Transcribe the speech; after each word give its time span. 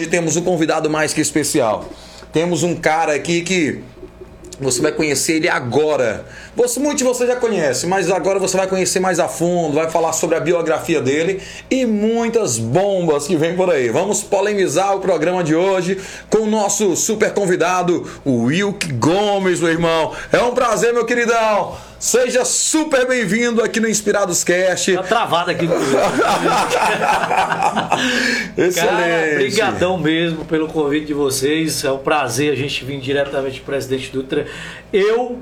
hoje 0.00 0.06
temos 0.06 0.34
um 0.36 0.42
convidado 0.42 0.88
mais 0.88 1.12
que 1.12 1.20
especial. 1.20 1.84
Temos 2.32 2.62
um 2.62 2.74
cara 2.74 3.14
aqui 3.14 3.42
que 3.42 3.80
você 4.58 4.80
vai 4.80 4.92
conhecer 4.92 5.34
ele 5.34 5.48
agora. 5.48 6.24
Você, 6.56 6.80
muitos 6.80 6.98
de 6.98 7.04
vocês 7.04 7.28
já 7.28 7.36
conhecem, 7.36 7.88
mas 7.88 8.10
agora 8.10 8.38
você 8.38 8.56
vai 8.56 8.66
conhecer 8.66 8.98
mais 8.98 9.18
a 9.20 9.28
fundo, 9.28 9.74
vai 9.74 9.90
falar 9.90 10.14
sobre 10.14 10.36
a 10.36 10.40
biografia 10.40 11.02
dele 11.02 11.42
e 11.70 11.84
muitas 11.84 12.56
bombas 12.58 13.26
que 13.26 13.36
vem 13.36 13.54
por 13.54 13.70
aí. 13.70 13.90
Vamos 13.90 14.22
polemizar 14.22 14.96
o 14.96 15.00
programa 15.00 15.44
de 15.44 15.54
hoje 15.54 15.98
com 16.30 16.38
o 16.38 16.46
nosso 16.46 16.96
super 16.96 17.34
convidado, 17.34 18.08
o 18.24 18.44
Wilk 18.44 18.92
Gomes, 18.94 19.60
meu 19.60 19.70
irmão. 19.70 20.14
É 20.32 20.42
um 20.42 20.54
prazer, 20.54 20.94
meu 20.94 21.04
queridão. 21.04 21.89
Seja 22.00 22.44
super 22.46 23.06
bem-vindo 23.06 23.62
aqui 23.62 23.78
no 23.78 23.86
Inspirados 23.86 24.42
Cast. 24.42 24.94
Tá 24.94 25.02
travado 25.02 25.50
aqui. 25.50 25.68
Excelente. 28.56 29.34
Obrigadão 29.34 29.98
mesmo 29.98 30.46
pelo 30.46 30.66
convite 30.66 31.08
de 31.08 31.12
vocês. 31.12 31.84
É 31.84 31.92
um 31.92 31.98
prazer 31.98 32.54
a 32.54 32.56
gente 32.56 32.86
vir 32.86 32.98
diretamente 33.00 33.60
do 33.60 33.66
Presidente 33.66 34.10
Dutra. 34.10 34.46
Eu 34.90 35.40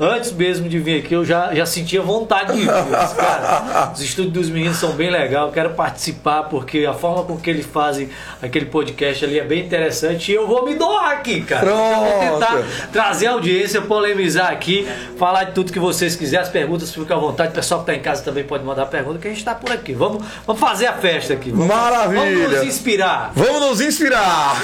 Antes 0.00 0.32
mesmo 0.32 0.66
de 0.66 0.78
vir 0.78 1.00
aqui, 1.00 1.12
eu 1.12 1.26
já, 1.26 1.54
já 1.54 1.66
sentia 1.66 2.00
vontade 2.00 2.54
de 2.54 2.60
vir. 2.60 2.68
Cara, 2.68 3.90
os 3.92 4.00
estudos 4.00 4.32
dos 4.32 4.48
meninos 4.48 4.78
são 4.78 4.92
bem 4.92 5.10
legais, 5.10 5.44
eu 5.44 5.52
quero 5.52 5.70
participar, 5.70 6.44
porque 6.44 6.86
a 6.86 6.94
forma 6.94 7.22
com 7.24 7.36
que 7.36 7.50
eles 7.50 7.66
fazem 7.66 8.08
aquele 8.40 8.64
podcast 8.64 9.22
ali 9.26 9.38
é 9.38 9.44
bem 9.44 9.66
interessante. 9.66 10.32
E 10.32 10.34
eu 10.34 10.46
vou 10.46 10.64
me 10.64 10.74
doar 10.74 11.10
aqui, 11.10 11.42
cara. 11.42 11.66
Pronto. 11.66 12.24
Eu 12.24 12.30
vou 12.30 12.40
tentar 12.40 12.64
trazer 12.90 13.26
audiência, 13.26 13.82
polemizar 13.82 14.50
aqui, 14.50 14.88
falar 15.18 15.44
de 15.44 15.52
tudo 15.52 15.70
que 15.70 15.78
vocês 15.78 16.16
quiserem. 16.16 16.46
As 16.46 16.48
perguntas 16.50 16.94
fiquem 16.94 17.14
à 17.14 17.18
vontade. 17.18 17.50
O 17.50 17.54
pessoal 17.54 17.84
que 17.84 17.90
está 17.90 18.00
em 18.00 18.02
casa 18.02 18.22
também 18.22 18.44
pode 18.44 18.64
mandar 18.64 18.86
pergunta, 18.86 19.18
que 19.18 19.26
a 19.26 19.30
gente 19.30 19.40
está 19.40 19.54
por 19.54 19.70
aqui. 19.70 19.92
Vamos, 19.92 20.24
vamos 20.46 20.60
fazer 20.60 20.86
a 20.86 20.94
festa 20.94 21.34
aqui. 21.34 21.50
Vamos, 21.50 21.66
Maravilha. 21.66 22.20
Vamos 22.20 22.52
nos 22.52 22.62
inspirar. 22.64 23.32
Vamos 23.34 23.60
nos 23.60 23.80
inspirar! 23.82 24.56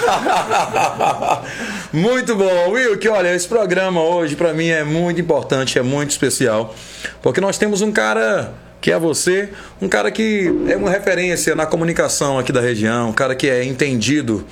muito 1.93 2.35
bom, 2.35 2.71
Will, 2.71 2.97
que 2.97 3.09
olha, 3.09 3.35
esse 3.35 3.47
programa 3.47 4.01
hoje 4.01 4.35
para 4.35 4.55
mim 4.55 4.69
é 4.69 4.83
muito 4.83 5.26
importante, 5.27 5.77
é 5.77 5.83
muito 5.83 6.11
especial, 6.11 6.73
porque 7.21 7.41
nós 7.41 7.59
temos 7.59 7.83
um 7.83 7.91
cara 7.91 8.55
que 8.81 8.93
é 8.93 8.99
você, 8.99 9.49
um 9.83 9.89
cara 9.89 10.13
que 10.13 10.47
é 10.69 10.77
uma 10.77 10.89
referência 10.89 11.57
na 11.57 11.67
comunicação 11.67 12.39
aqui 12.39 12.53
da 12.53 12.61
região, 12.61 13.09
um 13.09 13.13
cara 13.13 13.35
que 13.35 13.51
é 13.51 13.65
entendido 13.65 14.47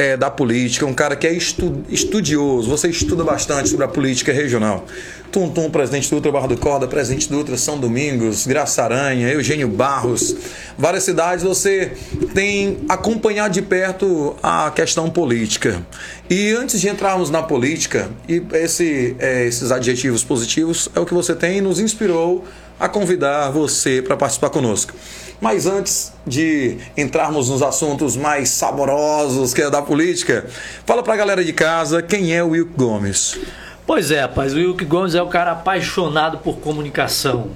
é, 0.00 0.16
da 0.16 0.30
política, 0.30 0.86
um 0.86 0.94
cara 0.94 1.14
que 1.14 1.26
é 1.26 1.32
estu 1.34 1.84
estudioso, 1.90 2.70
você 2.70 2.88
estuda 2.88 3.22
bastante 3.22 3.68
sobre 3.68 3.84
a 3.84 3.88
política 3.88 4.32
regional. 4.32 4.86
Tum 5.30 5.50
Tum, 5.50 5.70
presidente 5.70 6.08
Dutra, 6.08 6.32
Barra 6.32 6.48
do 6.48 6.56
Corda, 6.56 6.88
presidente 6.88 7.28
Dutra, 7.28 7.54
São 7.58 7.78
Domingos, 7.78 8.46
Graça 8.46 8.82
Aranha, 8.82 9.28
Eugênio 9.28 9.68
Barros, 9.68 10.34
várias 10.78 11.04
cidades 11.04 11.44
você 11.44 11.92
tem 12.32 12.78
acompanhado 12.88 13.52
de 13.52 13.60
perto 13.60 14.34
a 14.42 14.72
questão 14.74 15.10
política. 15.10 15.86
E 16.30 16.50
antes 16.52 16.80
de 16.80 16.88
entrarmos 16.88 17.28
na 17.28 17.42
política, 17.42 18.08
e 18.26 18.42
esse, 18.54 19.14
é, 19.18 19.44
esses 19.44 19.70
adjetivos 19.70 20.24
positivos 20.24 20.88
é 20.94 21.00
o 21.00 21.04
que 21.04 21.12
você 21.12 21.34
tem 21.34 21.58
e 21.58 21.60
nos 21.60 21.78
inspirou 21.78 22.42
a 22.78 22.88
convidar 22.88 23.50
você 23.50 24.00
para 24.00 24.16
participar 24.16 24.48
conosco. 24.48 24.94
Mas 25.40 25.66
antes 25.66 26.12
de 26.26 26.76
entrarmos 26.96 27.48
nos 27.48 27.62
assuntos 27.62 28.14
mais 28.16 28.50
saborosos 28.50 29.54
que 29.54 29.62
é 29.62 29.70
da 29.70 29.80
política, 29.80 30.46
fala 30.84 31.02
para 31.02 31.14
a 31.14 31.16
galera 31.16 31.42
de 31.42 31.52
casa 31.52 32.02
quem 32.02 32.34
é 32.34 32.44
o 32.44 32.50
Wilco 32.50 32.74
Gomes. 32.76 33.38
Pois 33.86 34.10
é, 34.10 34.20
rapaz, 34.20 34.52
o 34.52 34.56
Wilke 34.56 34.84
Gomes 34.84 35.14
é 35.14 35.22
o 35.22 35.28
cara 35.28 35.52
apaixonado 35.52 36.38
por 36.38 36.58
comunicação. 36.58 37.50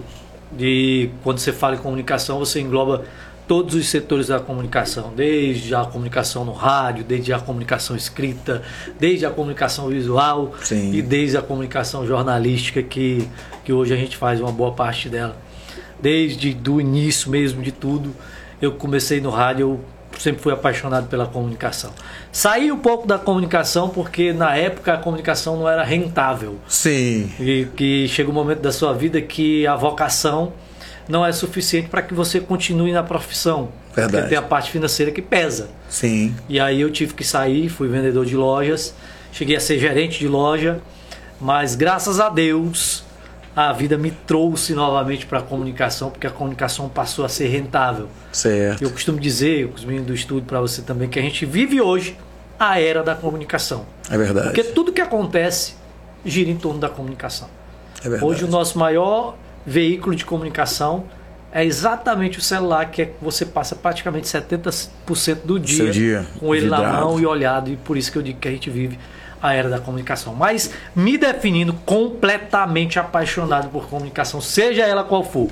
E 0.58 1.10
quando 1.22 1.38
você 1.38 1.52
fala 1.52 1.74
em 1.74 1.78
comunicação, 1.78 2.38
você 2.38 2.60
engloba 2.60 3.04
todos 3.46 3.74
os 3.74 3.88
setores 3.88 4.28
da 4.28 4.40
comunicação, 4.40 5.12
desde 5.14 5.74
a 5.74 5.84
comunicação 5.84 6.44
no 6.44 6.52
rádio, 6.52 7.04
desde 7.04 7.32
a 7.32 7.38
comunicação 7.38 7.94
escrita, 7.94 8.62
desde 8.98 9.26
a 9.26 9.30
comunicação 9.30 9.88
visual 9.88 10.54
Sim. 10.62 10.92
e 10.92 11.02
desde 11.02 11.36
a 11.36 11.42
comunicação 11.42 12.06
jornalística 12.06 12.82
que, 12.82 13.28
que 13.62 13.72
hoje 13.72 13.92
a 13.92 13.96
gente 13.96 14.16
faz 14.16 14.40
uma 14.40 14.50
boa 14.50 14.72
parte 14.72 15.08
dela. 15.10 15.36
Desde 16.00 16.52
do 16.52 16.80
início 16.80 17.30
mesmo 17.30 17.62
de 17.62 17.72
tudo, 17.72 18.14
eu 18.60 18.72
comecei 18.72 19.20
no 19.20 19.30
rádio, 19.30 19.62
eu 19.62 19.80
sempre 20.18 20.42
fui 20.42 20.52
apaixonado 20.52 21.08
pela 21.08 21.26
comunicação. 21.26 21.92
Saí 22.30 22.70
um 22.70 22.78
pouco 22.78 23.06
da 23.06 23.18
comunicação 23.18 23.88
porque 23.88 24.32
na 24.32 24.56
época 24.56 24.94
a 24.94 24.98
comunicação 24.98 25.56
não 25.56 25.68
era 25.68 25.82
rentável. 25.82 26.58
Sim. 26.68 27.30
E 27.38 27.66
que 27.76 28.08
chega 28.08 28.30
um 28.30 28.34
momento 28.34 28.60
da 28.60 28.72
sua 28.72 28.92
vida 28.92 29.20
que 29.20 29.66
a 29.66 29.76
vocação 29.76 30.52
não 31.08 31.24
é 31.24 31.32
suficiente 31.32 31.88
para 31.88 32.02
que 32.02 32.14
você 32.14 32.40
continue 32.40 32.92
na 32.92 33.02
profissão. 33.02 33.68
Verdade. 33.94 34.12
Porque 34.12 34.28
tem 34.30 34.38
a 34.38 34.42
parte 34.42 34.70
financeira 34.70 35.12
que 35.12 35.22
pesa. 35.22 35.68
Sim. 35.88 36.34
E 36.48 36.58
aí 36.58 36.80
eu 36.80 36.90
tive 36.90 37.14
que 37.14 37.24
sair, 37.24 37.68
fui 37.68 37.88
vendedor 37.88 38.24
de 38.24 38.36
lojas, 38.36 38.94
cheguei 39.32 39.56
a 39.56 39.60
ser 39.60 39.78
gerente 39.78 40.18
de 40.18 40.26
loja, 40.26 40.80
mas 41.40 41.74
graças 41.74 42.18
a 42.18 42.28
Deus 42.28 43.03
a 43.56 43.72
vida 43.72 43.96
me 43.96 44.10
trouxe 44.10 44.74
novamente 44.74 45.26
para 45.26 45.38
a 45.38 45.42
comunicação, 45.42 46.10
porque 46.10 46.26
a 46.26 46.30
comunicação 46.30 46.88
passou 46.88 47.24
a 47.24 47.28
ser 47.28 47.48
rentável. 47.48 48.08
Certo. 48.32 48.82
Eu 48.82 48.90
costumo 48.90 49.18
dizer, 49.20 49.70
os 49.74 49.84
meninos 49.84 50.08
do 50.08 50.14
estúdio 50.14 50.44
para 50.44 50.60
você 50.60 50.82
também, 50.82 51.08
que 51.08 51.18
a 51.18 51.22
gente 51.22 51.46
vive 51.46 51.80
hoje 51.80 52.16
a 52.58 52.80
era 52.80 53.02
da 53.02 53.14
comunicação. 53.14 53.86
É 54.10 54.18
verdade. 54.18 54.48
Porque 54.48 54.64
tudo 54.64 54.92
que 54.92 55.00
acontece 55.00 55.74
gira 56.24 56.50
em 56.50 56.56
torno 56.56 56.80
da 56.80 56.88
comunicação. 56.88 57.48
É 58.00 58.08
verdade. 58.08 58.24
Hoje 58.24 58.44
o 58.44 58.48
nosso 58.48 58.78
maior 58.78 59.36
veículo 59.64 60.16
de 60.16 60.24
comunicação 60.24 61.04
é 61.52 61.64
exatamente 61.64 62.38
o 62.38 62.42
celular, 62.42 62.90
que 62.90 63.02
é 63.02 63.06
que 63.06 63.14
você 63.22 63.46
passa 63.46 63.76
praticamente 63.76 64.26
70% 64.26 64.88
do 65.44 65.60
dia, 65.60 65.90
dia 65.92 66.26
com 66.40 66.52
ele 66.52 66.68
na 66.68 66.78
vidrado. 66.78 67.06
mão 67.06 67.20
e 67.20 67.24
olhado, 67.24 67.70
e 67.70 67.76
por 67.76 67.96
isso 67.96 68.10
que 68.10 68.18
eu 68.18 68.22
digo 68.22 68.40
que 68.40 68.48
a 68.48 68.50
gente 68.50 68.68
vive 68.68 68.98
a 69.44 69.52
era 69.52 69.68
da 69.68 69.78
comunicação. 69.78 70.34
Mas 70.34 70.70
me 70.96 71.18
definindo 71.18 71.74
completamente 71.84 72.98
apaixonado 72.98 73.68
por 73.68 73.86
comunicação, 73.86 74.40
seja 74.40 74.84
ela 74.84 75.04
qual 75.04 75.22
for, 75.22 75.50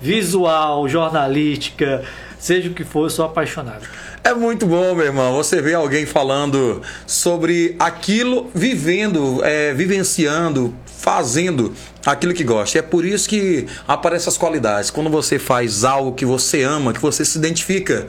visual, 0.00 0.88
jornalística, 0.88 2.02
seja 2.36 2.68
o 2.68 2.74
que 2.74 2.82
for, 2.82 3.04
eu 3.04 3.10
sou 3.10 3.24
apaixonado. 3.24 3.86
É 4.24 4.34
muito 4.34 4.66
bom, 4.66 4.92
meu 4.92 5.06
irmão. 5.06 5.36
Você 5.36 5.62
vê 5.62 5.74
alguém 5.74 6.04
falando 6.04 6.82
sobre 7.06 7.76
aquilo, 7.78 8.50
vivendo, 8.52 9.40
é, 9.44 9.72
vivenciando, 9.72 10.74
fazendo 10.84 11.72
aquilo 12.04 12.34
que 12.34 12.42
gosta. 12.42 12.80
É 12.80 12.82
por 12.82 13.04
isso 13.04 13.28
que 13.28 13.68
aparecem 13.86 14.28
as 14.28 14.36
qualidades. 14.36 14.90
Quando 14.90 15.08
você 15.08 15.38
faz 15.38 15.84
algo 15.84 16.12
que 16.12 16.26
você 16.26 16.64
ama, 16.64 16.92
que 16.92 17.00
você 17.00 17.24
se 17.24 17.38
identifica. 17.38 18.08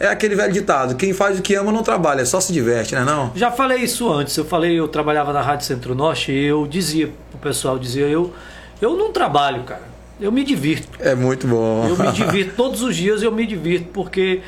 É 0.00 0.06
aquele 0.06 0.34
velho 0.34 0.52
ditado: 0.52 0.96
quem 0.96 1.12
faz 1.12 1.38
o 1.38 1.42
que 1.42 1.54
ama 1.54 1.70
não 1.70 1.82
trabalha, 1.82 2.24
só 2.24 2.40
se 2.40 2.54
diverte, 2.54 2.94
né? 2.94 3.04
Não? 3.04 3.30
Já 3.34 3.52
falei 3.52 3.82
isso 3.82 4.10
antes. 4.10 4.34
Eu 4.34 4.46
falei, 4.46 4.80
eu 4.80 4.88
trabalhava 4.88 5.30
na 5.30 5.42
Rádio 5.42 5.66
Centro-Norte 5.66 6.32
e 6.32 6.46
eu 6.46 6.66
dizia 6.66 7.10
pro 7.30 7.38
pessoal, 7.38 7.78
dizia 7.78 8.06
eu, 8.06 8.32
eu 8.80 8.96
não 8.96 9.12
trabalho, 9.12 9.62
cara. 9.64 9.90
Eu 10.18 10.32
me 10.32 10.42
divirto. 10.42 10.88
É 10.98 11.14
muito 11.14 11.46
bom. 11.46 11.86
Eu 11.86 11.98
me 11.98 12.10
divirto 12.12 12.54
todos 12.56 12.82
os 12.82 12.96
dias, 12.96 13.22
eu 13.22 13.30
me 13.30 13.46
divirto 13.46 13.88
porque 13.92 14.40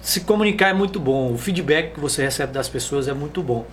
se 0.00 0.20
comunicar 0.20 0.70
é 0.70 0.72
muito 0.72 0.98
bom. 0.98 1.32
O 1.32 1.38
feedback 1.38 1.92
que 1.92 2.00
você 2.00 2.22
recebe 2.22 2.52
das 2.52 2.68
pessoas 2.68 3.06
é 3.06 3.12
muito 3.12 3.42
bom. 3.42 3.66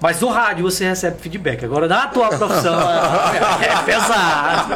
Mas 0.00 0.20
no 0.20 0.28
rádio 0.28 0.64
você 0.64 0.84
recebe 0.84 1.20
feedback. 1.20 1.64
Agora 1.64 1.88
na 1.88 2.06
tua 2.06 2.28
profissão 2.28 2.78
é, 2.80 3.66
é 3.66 3.82
pesado. 3.84 4.74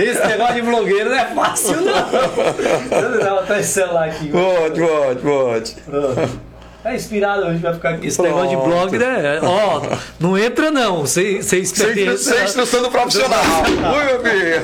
Esse 0.00 0.26
negócio 0.26 0.54
de 0.54 0.62
blogueiro 0.62 1.10
não 1.10 1.16
é 1.16 1.26
fácil, 1.34 1.80
não. 1.80 3.10
Deixa 3.10 3.28
eu 3.28 3.34
botar 3.36 3.58
esse 3.58 3.72
celular 3.72 4.08
aqui. 4.08 4.30
Vote, 4.30 4.80
vote, 4.80 5.20
vote. 5.22 5.76
Pronto. 5.84 6.53
É 6.84 6.94
inspirado, 6.94 7.46
a 7.46 7.52
gente 7.52 7.62
vai 7.62 7.72
ficar 7.72 7.90
aqui. 7.94 8.06
Esse 8.08 8.16
Pronto. 8.18 8.28
negócio 8.36 8.50
de 8.50 8.56
blog, 8.68 8.98
né? 8.98 9.40
Ó, 9.42 9.80
não 10.20 10.36
entra 10.36 10.70
não, 10.70 11.06
sem, 11.06 11.40
sem 11.40 11.42
Sem, 11.42 11.60
experiência. 11.62 12.34
sem 12.34 12.44
instrução 12.44 12.82
do 12.82 12.90
profissional. 12.90 13.40
Ui, 13.96 14.04
meu 14.04 14.20
filho. 14.20 14.62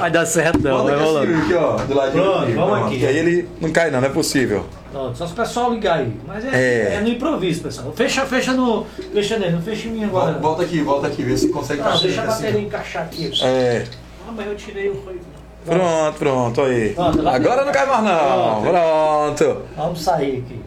Vai 0.00 0.10
dar 0.10 0.24
certo 0.24 0.58
não, 0.62 0.84
vai 0.84 0.96
rolando. 0.96 1.34
aqui, 1.36 1.54
ó, 1.54 1.76
do 1.76 1.94
ladinho 1.94 2.22
Pronto, 2.24 2.42
aqui. 2.44 2.52
vamos 2.52 2.70
Pronto. 2.70 2.86
aqui. 2.86 2.98
E 3.00 3.06
aí 3.06 3.18
ele 3.18 3.48
não 3.60 3.70
cai, 3.72 3.90
não, 3.90 4.00
não 4.00 4.08
é 4.08 4.10
possível. 4.10 4.64
Pronto, 4.90 5.18
só 5.18 5.26
se 5.26 5.32
o 5.34 5.36
pessoal 5.36 5.70
ligar 5.72 5.98
aí. 5.98 6.12
Mas 6.26 6.44
é, 6.46 6.48
É. 6.50 6.94
é 6.94 7.00
no 7.02 7.08
improviso, 7.08 7.62
pessoal. 7.62 7.92
Fecha, 7.94 8.24
fecha 8.24 8.52
no. 8.54 8.86
Fecha 9.12 9.38
nele, 9.38 9.52
não 9.52 9.62
fecha 9.62 9.86
em 9.88 9.92
mim 9.92 10.04
agora. 10.04 10.32
não. 10.32 10.40
Volta 10.40 10.62
aqui, 10.62 10.80
volta 10.80 11.06
aqui, 11.08 11.22
vê 11.22 11.36
se 11.36 11.48
consegue 11.50 11.82
Não, 11.82 11.90
passar 11.90 12.02
deixa 12.02 12.22
a 12.22 12.24
assim. 12.24 12.42
bateria 12.44 12.60
encaixar 12.66 13.02
aqui. 13.02 13.30
É. 13.44 13.84
Ah, 14.26 14.32
mas 14.34 14.46
eu 14.46 14.56
tirei 14.56 14.88
o 14.88 14.94
foi. 15.04 15.20
Pronto, 15.66 16.18
pronto, 16.18 16.60
aí. 16.62 16.94
Pronto, 16.94 17.28
Agora 17.28 17.64
não 17.66 17.72
cai 17.72 17.84
mais 17.86 18.02
não. 18.02 18.62
Pronto. 18.62 19.62
Vamos 19.76 20.00
sair 20.02 20.42
aqui. 20.46 20.58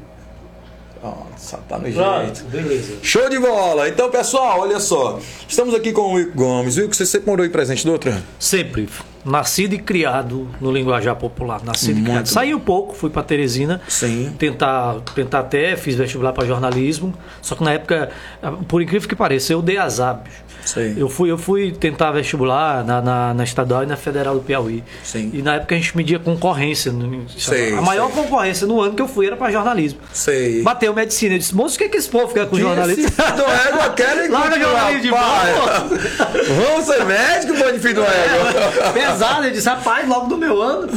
Pronto, 1.04 1.34
só 1.38 1.58
tá 1.58 1.78
no 1.78 1.92
Pronto, 1.92 2.24
jeito. 2.24 2.46
beleza. 2.46 2.94
Show 3.04 3.30
de 3.30 3.38
bola! 3.38 3.90
Então, 3.90 4.10
pessoal, 4.10 4.62
olha 4.62 4.80
só. 4.80 5.20
Estamos 5.46 5.76
aqui 5.76 5.92
com 5.92 6.02
o 6.02 6.14
Wilco 6.14 6.38
Gomes. 6.38 6.78
Wilco, 6.78 6.96
você 6.96 7.06
sempre 7.06 7.30
morou 7.30 7.46
em 7.46 7.50
Presente 7.50 7.86
Doutra? 7.86 8.24
Sempre. 8.40 8.88
nascido 9.26 9.74
e 9.74 9.80
criado 9.80 10.48
no 10.62 10.72
linguajar 10.72 11.18
popular. 11.18 11.62
Nascido 11.62 11.92
e 11.92 11.94
Muito 11.96 12.06
criado. 12.06 12.26
bom. 12.26 12.32
Saí 12.32 12.56
um 12.56 12.60
pouco, 12.60 12.94
fui 12.94 13.10
para 13.10 13.22
Teresina. 13.24 13.82
Sim. 13.90 14.34
Tentar, 14.40 15.02
tentar 15.14 15.40
até, 15.40 15.76
fiz 15.76 15.96
vestibular 15.96 16.32
para 16.32 16.46
jornalismo. 16.46 17.14
Só 17.42 17.54
que 17.56 17.64
na 17.66 17.74
época, 17.74 18.10
por 18.70 18.82
incrível 18.82 19.08
que 19.10 19.16
pareça, 19.16 19.52
eu 19.52 19.62
dei 19.62 19.78
azar. 19.78 20.24
bicho. 20.24 20.53
Sei. 20.66 20.94
Eu 20.98 21.10
fui, 21.10 21.30
eu 21.30 21.38
fui 21.38 21.72
tentar 21.72 22.12
vestibular 22.12 22.84
na, 22.86 23.02
na, 23.02 23.34
na 23.34 23.44
estadual 23.44 23.84
e 23.84 23.86
na 23.86 23.98
federal 23.98 24.36
do 24.36 24.42
Piauí. 24.42 24.84
Sim. 25.04 25.30
E 25.34 25.42
na 25.42 25.56
época 25.56 25.76
a 25.76 25.78
gente 25.78 25.96
media 25.96 26.20
concorrência. 26.20 26.92
no- 26.92 27.30
Sei, 27.30 27.74
a 27.74 27.82
maior 27.82 28.12
sei. 28.12 28.24
concorrência 28.24 28.66
no 28.68 28.82
ano 28.82 28.94
que 28.96 29.02
eu 29.02 29.08
fui 29.08 29.28
era 29.28 29.36
para 29.36 29.52
jornalismo. 29.52 30.00
Sei. 30.14 30.62
Bateu 30.62 30.94
medicina. 30.94 31.36
Eu 31.36 31.40
disse, 31.40 31.54
moço, 31.54 31.76
o 31.76 31.78
que, 31.78 31.84
é 31.86 31.90
que 31.90 31.98
esse 31.98 32.08
povo 32.10 32.34
quer 32.34 32.48
com 32.48 32.56
Que 32.56 32.62
jornalismo? 32.62 33.10
querem 33.96 34.30
Larga 34.30 34.50
continuar, 34.56 34.72
jornalismo 34.72 35.02
de 35.02 35.10
boa, 35.10 36.64
Vamos 36.66 36.86
ser 36.86 37.06
médico, 37.06 37.54
pô, 37.58 37.72
de 37.72 37.80
filho 37.80 37.96
do 37.96 38.04
égua. 38.04 38.92
Pesado, 38.94 39.46
eu 39.46 39.52
disse, 39.52 39.68
rapaz, 39.68 40.08
logo 40.08 40.28
do 40.28 40.38
meu 40.38 40.62
ano. 40.62 40.88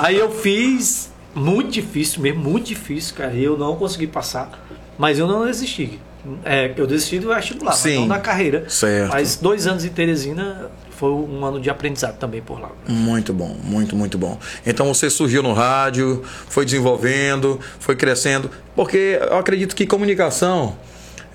Aí 0.00 0.16
eu 0.18 0.30
fiz, 0.30 1.10
muito 1.34 1.70
difícil 1.70 2.20
mesmo, 2.22 2.40
muito 2.42 2.66
difícil, 2.66 3.14
cara. 3.16 3.32
E 3.34 3.42
eu 3.44 3.56
não 3.56 3.76
consegui 3.76 4.06
passar, 4.06 4.50
mas 4.96 5.18
eu 5.18 5.26
não 5.26 5.44
desisti. 5.46 5.98
É, 6.44 6.72
eu 6.76 6.86
desisti 6.86 7.18
do 7.18 7.28
vestibular, 7.28 7.72
Sim. 7.72 8.00
não 8.00 8.08
da 8.08 8.18
carreira. 8.18 8.64
Certo. 8.68 9.12
Mas 9.12 9.36
dois 9.36 9.66
anos 9.66 9.84
em 9.84 9.88
Teresina 9.88 10.70
foi 10.90 11.10
um 11.10 11.44
ano 11.44 11.60
de 11.60 11.70
aprendizado 11.70 12.18
também 12.18 12.42
por 12.42 12.60
lá. 12.60 12.70
Muito 12.88 13.32
bom, 13.32 13.56
muito, 13.62 13.94
muito 13.94 14.18
bom. 14.18 14.38
Então 14.66 14.92
você 14.92 15.08
surgiu 15.08 15.42
no 15.42 15.52
rádio, 15.52 16.22
foi 16.48 16.64
desenvolvendo, 16.64 17.60
foi 17.78 17.94
crescendo, 17.94 18.50
porque 18.74 19.18
eu 19.20 19.38
acredito 19.38 19.76
que 19.76 19.86
comunicação 19.86 20.76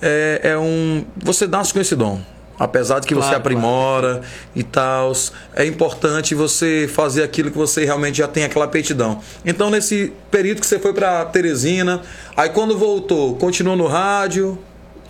é, 0.01 0.41
é 0.43 0.57
um. 0.57 1.05
Você 1.17 1.47
nasce 1.47 1.73
com 1.73 1.79
esse 1.79 1.95
dom. 1.95 2.19
Apesar 2.59 2.99
de 2.99 3.07
que 3.07 3.15
você 3.15 3.29
Claro, 3.29 3.37
aprimora 3.37 4.21
e 4.55 4.61
tal, 4.61 5.11
é 5.55 5.65
importante 5.65 6.35
você 6.35 6.87
fazer 6.87 7.23
aquilo 7.23 7.49
que 7.49 7.57
você 7.57 7.83
realmente 7.83 8.19
já 8.19 8.27
tem 8.27 8.43
aquela 8.43 8.65
aptidão. 8.65 9.19
Então, 9.43 9.71
nesse 9.71 10.13
período 10.29 10.61
que 10.61 10.67
você 10.67 10.77
foi 10.77 10.93
para 10.93 11.25
Teresina, 11.25 12.01
aí 12.37 12.49
quando 12.49 12.77
voltou, 12.77 13.35
continuou 13.37 13.75
no 13.75 13.87
rádio. 13.87 14.57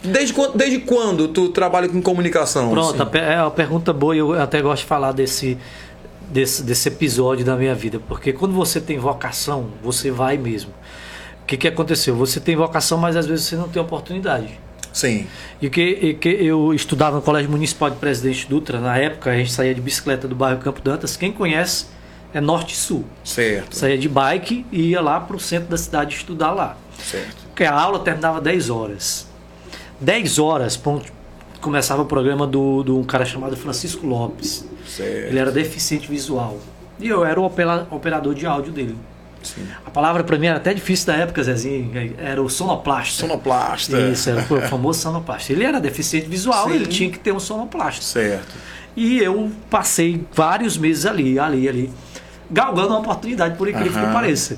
Desde 0.04 0.34
quando, 0.34 0.58
desde 0.58 0.80
quando 0.80 1.28
tu 1.30 1.50
trabalha 1.50 1.88
com 1.88 2.02
comunicação? 2.02 2.70
Pronto, 2.70 3.02
assim? 3.02 3.18
é 3.18 3.42
uma 3.42 3.52
pergunta 3.52 3.94
boa 3.94 4.16
e 4.16 4.20
eu 4.20 4.40
até 4.40 4.62
gosto 4.62 4.82
de 4.82 4.88
falar 4.88 5.14
desse, 5.14 5.58
desse, 6.30 6.62
desse 6.64 6.90
episódio 6.90 7.46
da 7.46 7.56
minha 7.56 7.74
vida, 7.74 8.00
porque 8.08 8.34
quando 8.34 8.54
você 8.54 8.82
tem 8.82 8.98
vocação, 8.98 9.68
você 9.82 10.12
vai 10.12 10.38
mesmo. 10.38 10.72
O 11.42 11.46
que, 11.46 11.58
que 11.58 11.68
aconteceu? 11.68 12.16
Você 12.16 12.40
tem 12.40 12.56
vocação, 12.56 12.98
mas 12.98 13.16
às 13.16 13.26
vezes 13.26 13.46
você 13.46 13.56
não 13.56 13.68
tem 13.68 13.82
oportunidade. 13.82 14.60
Sim. 14.92 15.26
E 15.62 15.70
que, 15.70 15.82
e 15.82 16.14
que 16.14 16.30
eu 16.30 16.74
estudava 16.74 17.16
no 17.16 17.22
Colégio 17.22 17.50
Municipal 17.50 17.90
de 17.90 17.98
Presidente 17.98 18.48
Dutra, 18.48 18.80
na 18.80 18.98
época 18.98 19.32
a 19.32 19.36
gente 19.36 19.52
saía 19.52 19.74
de 19.74 19.82
bicicleta 19.82 20.28
do 20.28 20.36
bairro 20.36 20.60
Campo 20.60 20.82
Dantas. 20.82 21.18
Quem 21.18 21.32
conhece 21.32 21.88
é 22.34 22.40
Norte 22.40 22.74
e 22.74 22.78
Sul. 22.78 23.06
Certo. 23.24 23.76
Saía 23.76 23.98
de 23.98 24.08
bike 24.08 24.66
e 24.72 24.90
ia 24.90 25.02
lá 25.02 25.20
para 25.20 25.36
o 25.36 25.40
centro 25.40 25.70
da 25.70 25.78
cidade 25.78 26.16
estudar 26.16 26.52
lá. 26.52 26.78
Certo. 27.00 27.36
Porque 27.48 27.64
a 27.64 27.74
aula 27.74 28.00
terminava 28.00 28.40
10 28.40 28.70
horas. 28.70 29.28
10 30.04 30.38
horas, 30.40 30.76
ponto, 30.78 31.12
começava 31.62 32.02
o 32.02 32.06
programa 32.06 32.46
do, 32.46 32.84
de 32.84 32.92
um 32.92 33.04
cara 33.04 33.26
chamado 33.26 33.56
Francisco 33.56 34.06
Lopes. 34.06 34.66
Certo. 34.88 35.30
Ele 35.30 35.40
era 35.40 35.52
deficiente 35.52 36.08
visual. 36.10 36.58
E 37.00 37.08
eu 37.08 37.24
era 37.26 37.40
o 37.40 37.44
opera- 37.46 37.88
operador 37.90 38.36
de 38.36 38.46
áudio 38.46 38.72
dele. 38.72 38.98
Sim. 39.42 39.66
A 39.86 39.90
palavra 39.90 40.24
para 40.24 40.38
mim 40.38 40.48
era 40.48 40.58
até 40.58 40.74
difícil 40.74 41.08
da 41.08 41.16
época, 41.16 41.42
Zezinho. 41.44 41.92
Era 42.18 42.42
o 42.42 42.50
sonoplasta. 42.50 43.22
Sonoplasta. 43.22 44.00
Isso, 44.10 44.30
era 44.30 44.42
o 44.42 44.62
famoso 44.70 45.00
sonoplasta. 45.02 45.52
Ele 45.52 45.64
era 45.64 45.80
deficiente 45.82 46.28
visual, 46.28 46.68
Sim. 46.68 46.76
ele 46.76 46.86
tinha 46.86 47.10
que 47.10 47.20
ter 47.20 47.32
um 47.34 47.40
sonoplasta. 47.40 48.02
Certo. 48.02 48.54
E 48.96 49.18
eu 49.20 49.52
passei 49.70 50.24
vários 50.34 50.78
meses 50.78 51.06
ali, 51.06 51.40
ali, 51.40 51.68
ali, 51.68 51.92
galgando 52.52 52.90
uma 52.90 53.00
oportunidade, 53.00 53.58
por 53.58 53.68
incrível 53.68 53.98
Aham. 54.00 54.08
que 54.08 54.14
pareça. 54.14 54.58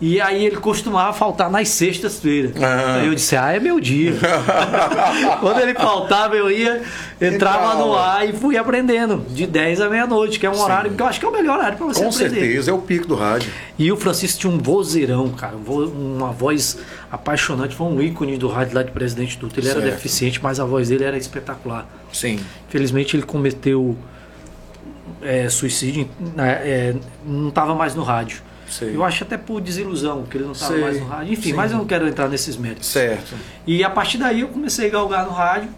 E 0.00 0.20
aí 0.20 0.44
ele 0.44 0.56
costumava 0.56 1.12
faltar 1.12 1.48
nas 1.48 1.68
sextas-feiras. 1.68 2.52
Aham. 2.56 2.94
Aí 3.00 3.06
eu 3.06 3.14
disse, 3.14 3.36
ah, 3.36 3.52
é 3.52 3.60
meu 3.60 3.78
dia. 3.78 4.12
Quando 5.40 5.60
ele 5.60 5.72
faltava, 5.72 6.34
eu 6.34 6.50
ia, 6.50 6.82
entrava 7.20 7.76
no 7.76 7.94
ar 7.94 8.28
e 8.28 8.32
fui 8.32 8.56
aprendendo, 8.56 9.24
de 9.30 9.46
10 9.46 9.80
à 9.80 9.88
meia-noite, 9.88 10.38
que 10.38 10.46
é 10.46 10.50
um 10.50 10.60
horário 10.60 10.92
que 10.92 11.00
eu 11.00 11.06
acho 11.06 11.20
que 11.20 11.24
é 11.24 11.28
o 11.28 11.32
melhor 11.32 11.58
horário 11.58 11.78
para 11.78 11.86
você 11.86 12.02
Com 12.02 12.08
aprender. 12.10 12.30
certeza, 12.34 12.70
é 12.70 12.74
o 12.74 12.78
pico 12.78 13.06
do 13.06 13.14
rádio. 13.14 13.50
E 13.78 13.90
o 13.90 13.96
Francisco 13.96 14.40
tinha 14.40 14.52
um 14.52 14.58
vozeirão, 14.58 15.28
cara, 15.30 15.54
um 15.56 16.14
uma 16.16 16.32
voz 16.32 16.76
apaixonante, 17.10 17.74
foi 17.74 17.86
um 17.86 18.02
ícone 18.02 18.36
do 18.36 18.48
rádio 18.48 18.74
lá 18.74 18.82
de 18.82 18.90
Presidente 18.90 19.38
Dutra. 19.38 19.60
Ele 19.60 19.68
era 19.70 19.80
Certo. 19.80 19.94
deficiente, 19.94 20.40
mas 20.42 20.58
a 20.58 20.64
voz 20.64 20.88
dele 20.88 21.04
era 21.04 21.16
espetacular. 21.16 21.88
Sim. 22.12 22.40
Infelizmente 22.68 23.16
ele 23.16 23.22
cometeu 23.24 23.96
é, 25.22 25.48
suicídio, 25.48 26.08
é, 26.36 26.94
não 27.24 27.48
estava 27.48 27.74
mais 27.74 27.94
no 27.94 28.02
rádio. 28.02 28.42
Sei. 28.68 28.94
Eu 28.96 29.04
acho 29.04 29.24
até 29.24 29.36
por 29.36 29.60
desilusão, 29.60 30.24
que 30.24 30.36
ele 30.36 30.44
não 30.44 30.52
estava 30.52 30.76
mais 30.78 31.00
no 31.00 31.06
rádio. 31.06 31.32
Enfim, 31.32 31.50
Sim. 31.50 31.52
mas 31.54 31.72
eu 31.72 31.78
não 31.78 31.84
quero 31.86 32.08
entrar 32.08 32.28
nesses 32.28 32.56
méritos. 32.56 32.88
Certo. 32.88 33.34
E 33.66 33.84
a 33.84 33.90
partir 33.90 34.18
daí 34.18 34.40
eu 34.40 34.48
comecei 34.48 34.88
a 34.88 34.90
galgar 34.90 35.24
no 35.26 35.32
rádio 35.32 35.68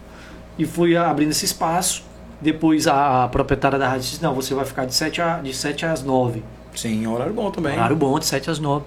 e 0.57 0.65
fui 0.65 0.95
abrindo 0.95 1.31
esse 1.31 1.45
espaço. 1.45 2.03
Depois 2.41 2.87
a, 2.87 3.23
a 3.23 3.27
proprietária 3.27 3.77
da 3.79 3.87
rádio 3.87 4.01
disse: 4.09 4.23
Não, 4.23 4.33
você 4.33 4.53
vai 4.53 4.65
ficar 4.65 4.85
de 4.85 4.93
7, 4.93 5.21
a, 5.21 5.37
de 5.39 5.53
7 5.53 5.85
às 5.85 6.03
9. 6.03 6.43
Sim, 6.75 7.07
horário 7.07 7.33
bom 7.33 7.49
também. 7.49 7.73
Horário 7.73 7.95
bom, 7.95 8.17
de 8.19 8.25
7 8.25 8.49
às 8.51 8.59
9. 8.59 8.85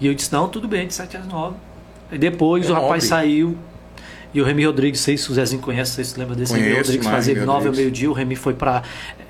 E 0.00 0.06
eu 0.06 0.14
disse: 0.14 0.32
Não, 0.32 0.48
tudo 0.48 0.66
bem, 0.66 0.86
de 0.86 0.94
7 0.94 1.16
às 1.16 1.26
9. 1.26 1.54
E 2.12 2.18
depois 2.18 2.68
É 2.68 2.72
o 2.72 2.74
rapaz 2.74 2.88
nobre. 3.04 3.06
saiu. 3.08 3.56
E 4.32 4.40
o 4.40 4.44
Remy 4.44 4.64
Rodrigues, 4.64 5.00
sei 5.00 5.16
se 5.16 5.30
o 5.30 5.34
Zezinho 5.34 5.60
conhece, 5.60 5.92
sei 5.92 6.04
se 6.04 6.18
lembra 6.18 6.36
desse 6.36 6.52
Remy 6.52 6.64
Conheço 6.64 6.80
Rodrigues, 6.82 7.06
demais, 7.06 7.16
fazia 7.16 7.34
de 7.34 7.40
Remy 7.40 7.46
9 7.46 7.58
ao 7.58 7.64
Rodrigues. 7.64 7.78
meio-dia. 7.78 8.10
O 8.10 8.12
Remy 8.12 8.36
foi 8.36 8.54
pra 8.54 8.82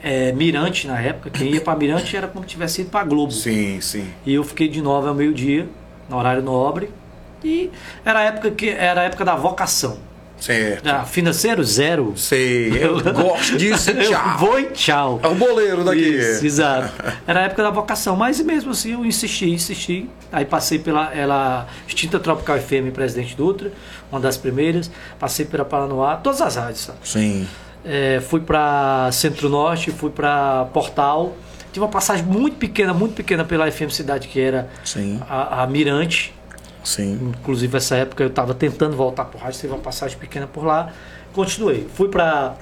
é, 0.02 0.32
Mirante 0.32 0.87
na 0.87 1.00
época. 1.00 1.31
Quem 1.31 1.55
ia 1.55 1.61
pra 1.61 1.75
Mirante 1.75 2.17
era 2.17 2.29
como 2.29 2.44
se 2.44 2.50
tivesse 2.50 2.82
ido 2.82 2.91
pra 2.91 3.02
Globo. 3.05 3.32
Sim, 3.32 3.81
sim. 3.81 4.06
E 4.26 4.35
eu 4.35 4.44
fiquei 4.44 4.69
de 4.69 4.82
9 4.82 5.08
ao 5.08 5.14
meio-dia, 5.14 5.67
no 6.08 6.17
horário 6.17 6.43
nobre. 6.43 6.91
E 7.43 7.70
era 8.05 8.19
a 8.19 8.23
época, 8.25 8.50
que, 8.50 8.69
era 8.69 9.00
a 9.00 9.05
época 9.05 9.25
da 9.25 9.35
vocação. 9.35 9.99
Certo. 10.40 10.87
Ah, 10.88 11.04
financeiro, 11.04 11.62
zero. 11.62 12.12
Sei, 12.16 12.72
eu 12.82 13.00
gosto 13.12 13.56
disso. 13.56 13.90
Eu 13.90 14.10
Tchau. 14.10 14.38
vou 14.38 14.58
e 14.58 14.64
tchau. 14.70 15.20
É 15.22 15.28
o 15.28 15.34
boleiro 15.34 15.84
daqui. 15.84 16.00
Isso, 16.00 16.44
exato. 16.46 16.92
Era 17.26 17.40
a 17.40 17.42
época 17.44 17.62
da 17.62 17.70
vocação, 17.70 18.16
mas 18.16 18.40
mesmo 18.40 18.70
assim 18.70 18.92
eu 18.92 19.04
insisti, 19.04 19.50
insisti. 19.50 20.08
Aí 20.32 20.44
passei 20.44 20.78
pela 20.78 21.12
ela, 21.14 21.66
extinta 21.87 22.19
Tropical 22.19 22.58
FM 22.58 22.90
Presidente 22.92 23.37
Dutra, 23.37 23.70
uma 24.10 24.20
das 24.20 24.37
primeiras. 24.37 24.90
Passei 25.19 25.44
pela 25.44 25.64
Paranoá, 25.64 26.16
todas 26.16 26.40
as 26.40 26.56
rádios. 26.56 26.81
sabe? 26.81 26.98
Sim. 27.04 27.46
É, 27.84 28.20
fui 28.20 28.40
para 28.40 29.08
Centro-Norte, 29.12 29.90
fui 29.90 30.10
para 30.10 30.66
Portal. 30.72 31.34
Tive 31.72 31.84
uma 31.84 31.90
passagem 31.90 32.25
muito 32.25 32.56
pequena, 32.56 32.92
muito 32.92 33.14
pequena 33.14 33.44
pela 33.44 33.70
FM 33.70 33.90
Cidade, 33.90 34.26
que 34.26 34.40
era 34.40 34.69
Sim. 34.84 35.20
a, 35.28 35.62
a 35.62 35.66
Mirante. 35.66 36.34
Sim. 36.82 37.34
Inclusive, 37.38 37.76
essa 37.76 37.96
época 37.96 38.22
eu 38.22 38.28
estava 38.28 38.54
tentando 38.54 38.96
voltar 38.96 39.24
por 39.26 39.40
rádio, 39.40 39.60
teve 39.60 39.72
uma 39.72 39.80
passagem 39.80 40.18
pequena 40.18 40.46
por 40.46 40.64
lá. 40.64 40.92
Continuei. 41.32 41.86
Fui 41.94 42.08
para. 42.08 42.54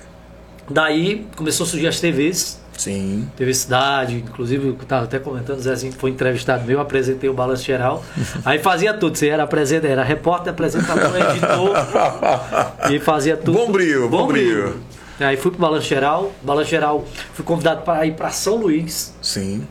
Daí 0.69 1.27
começou 1.35 1.65
a 1.65 1.69
surgir 1.69 1.87
as 1.87 1.99
TVs, 1.99 2.61
Sim. 2.79 3.29
TV 3.37 3.53
Cidade, 3.53 4.17
inclusive 4.17 4.69
eu 4.69 4.75
estava 4.75 5.05
até 5.05 5.19
comentando, 5.19 5.59
o 5.59 5.61
Zezinho 5.61 5.93
foi 5.93 6.11
entrevistado 6.11 6.65
meu, 6.65 6.81
apresentei 6.81 7.29
o 7.29 7.35
Balanço 7.35 7.65
Geral. 7.65 8.05
Aí 8.45 8.61
fazia 8.61 8.95
tudo, 8.95 9.19
você 9.19 9.29
era 9.29 9.43
apresentador, 9.43 9.91
era 9.91 10.05
repórter, 10.05 10.53
apresentador, 10.53 11.11
editor, 11.17 12.93
e 12.93 13.01
fazia 13.01 13.37
tudo. 13.37 13.59
Bombril, 13.59 14.09
bombril. 14.09 14.77
Aí 15.19 15.37
fui 15.37 15.51
pro 15.51 15.61
Balanço 15.61 15.89
Geral, 15.89 16.31
Balanço 16.41 16.71
Geral, 16.71 17.05
fui 17.35 17.45
convidado 17.45 17.83
para 17.83 18.07
ir 18.07 18.13
para 18.13 18.31
São 18.31 18.57
Luís. 18.57 19.13
Sim. 19.21 19.67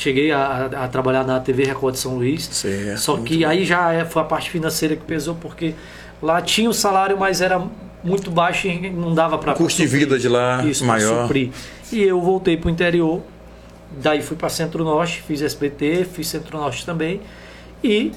Cheguei 0.00 0.32
a, 0.32 0.70
a 0.84 0.88
trabalhar 0.88 1.24
na 1.24 1.38
TV 1.40 1.64
Record 1.64 1.94
São 1.94 2.14
Luís. 2.16 2.44
Certo, 2.50 2.98
Só 3.00 3.18
que 3.18 3.44
aí 3.44 3.66
já 3.66 3.92
é- 3.92 4.06
foi 4.06 4.22
a 4.22 4.24
parte 4.24 4.48
financeira 4.50 4.96
que 4.96 5.04
pesou, 5.04 5.34
porque 5.34 5.74
lá 6.22 6.40
tinha 6.40 6.70
o 6.70 6.72
salário, 6.72 7.18
mas 7.18 7.42
era 7.42 7.62
muito 8.02 8.30
baixo 8.30 8.66
e 8.66 8.88
não 8.88 9.14
dava 9.14 9.36
para 9.36 9.52
Custo 9.52 9.82
de 9.82 9.86
vida 9.86 10.18
de 10.18 10.26
lá 10.26 10.64
isso, 10.64 10.86
maior. 10.86 11.24
suprir. 11.24 11.50
E 11.92 12.02
eu 12.02 12.18
voltei 12.18 12.56
para 12.56 12.68
o 12.68 12.70
interior, 12.70 13.20
daí 14.00 14.22
fui 14.22 14.38
para 14.38 14.48
Centro-Norte, 14.48 15.22
fiz 15.26 15.42
SBT, 15.42 16.06
fiz 16.10 16.28
Centro-Norte 16.28 16.86
também. 16.86 17.20
E 17.84 18.12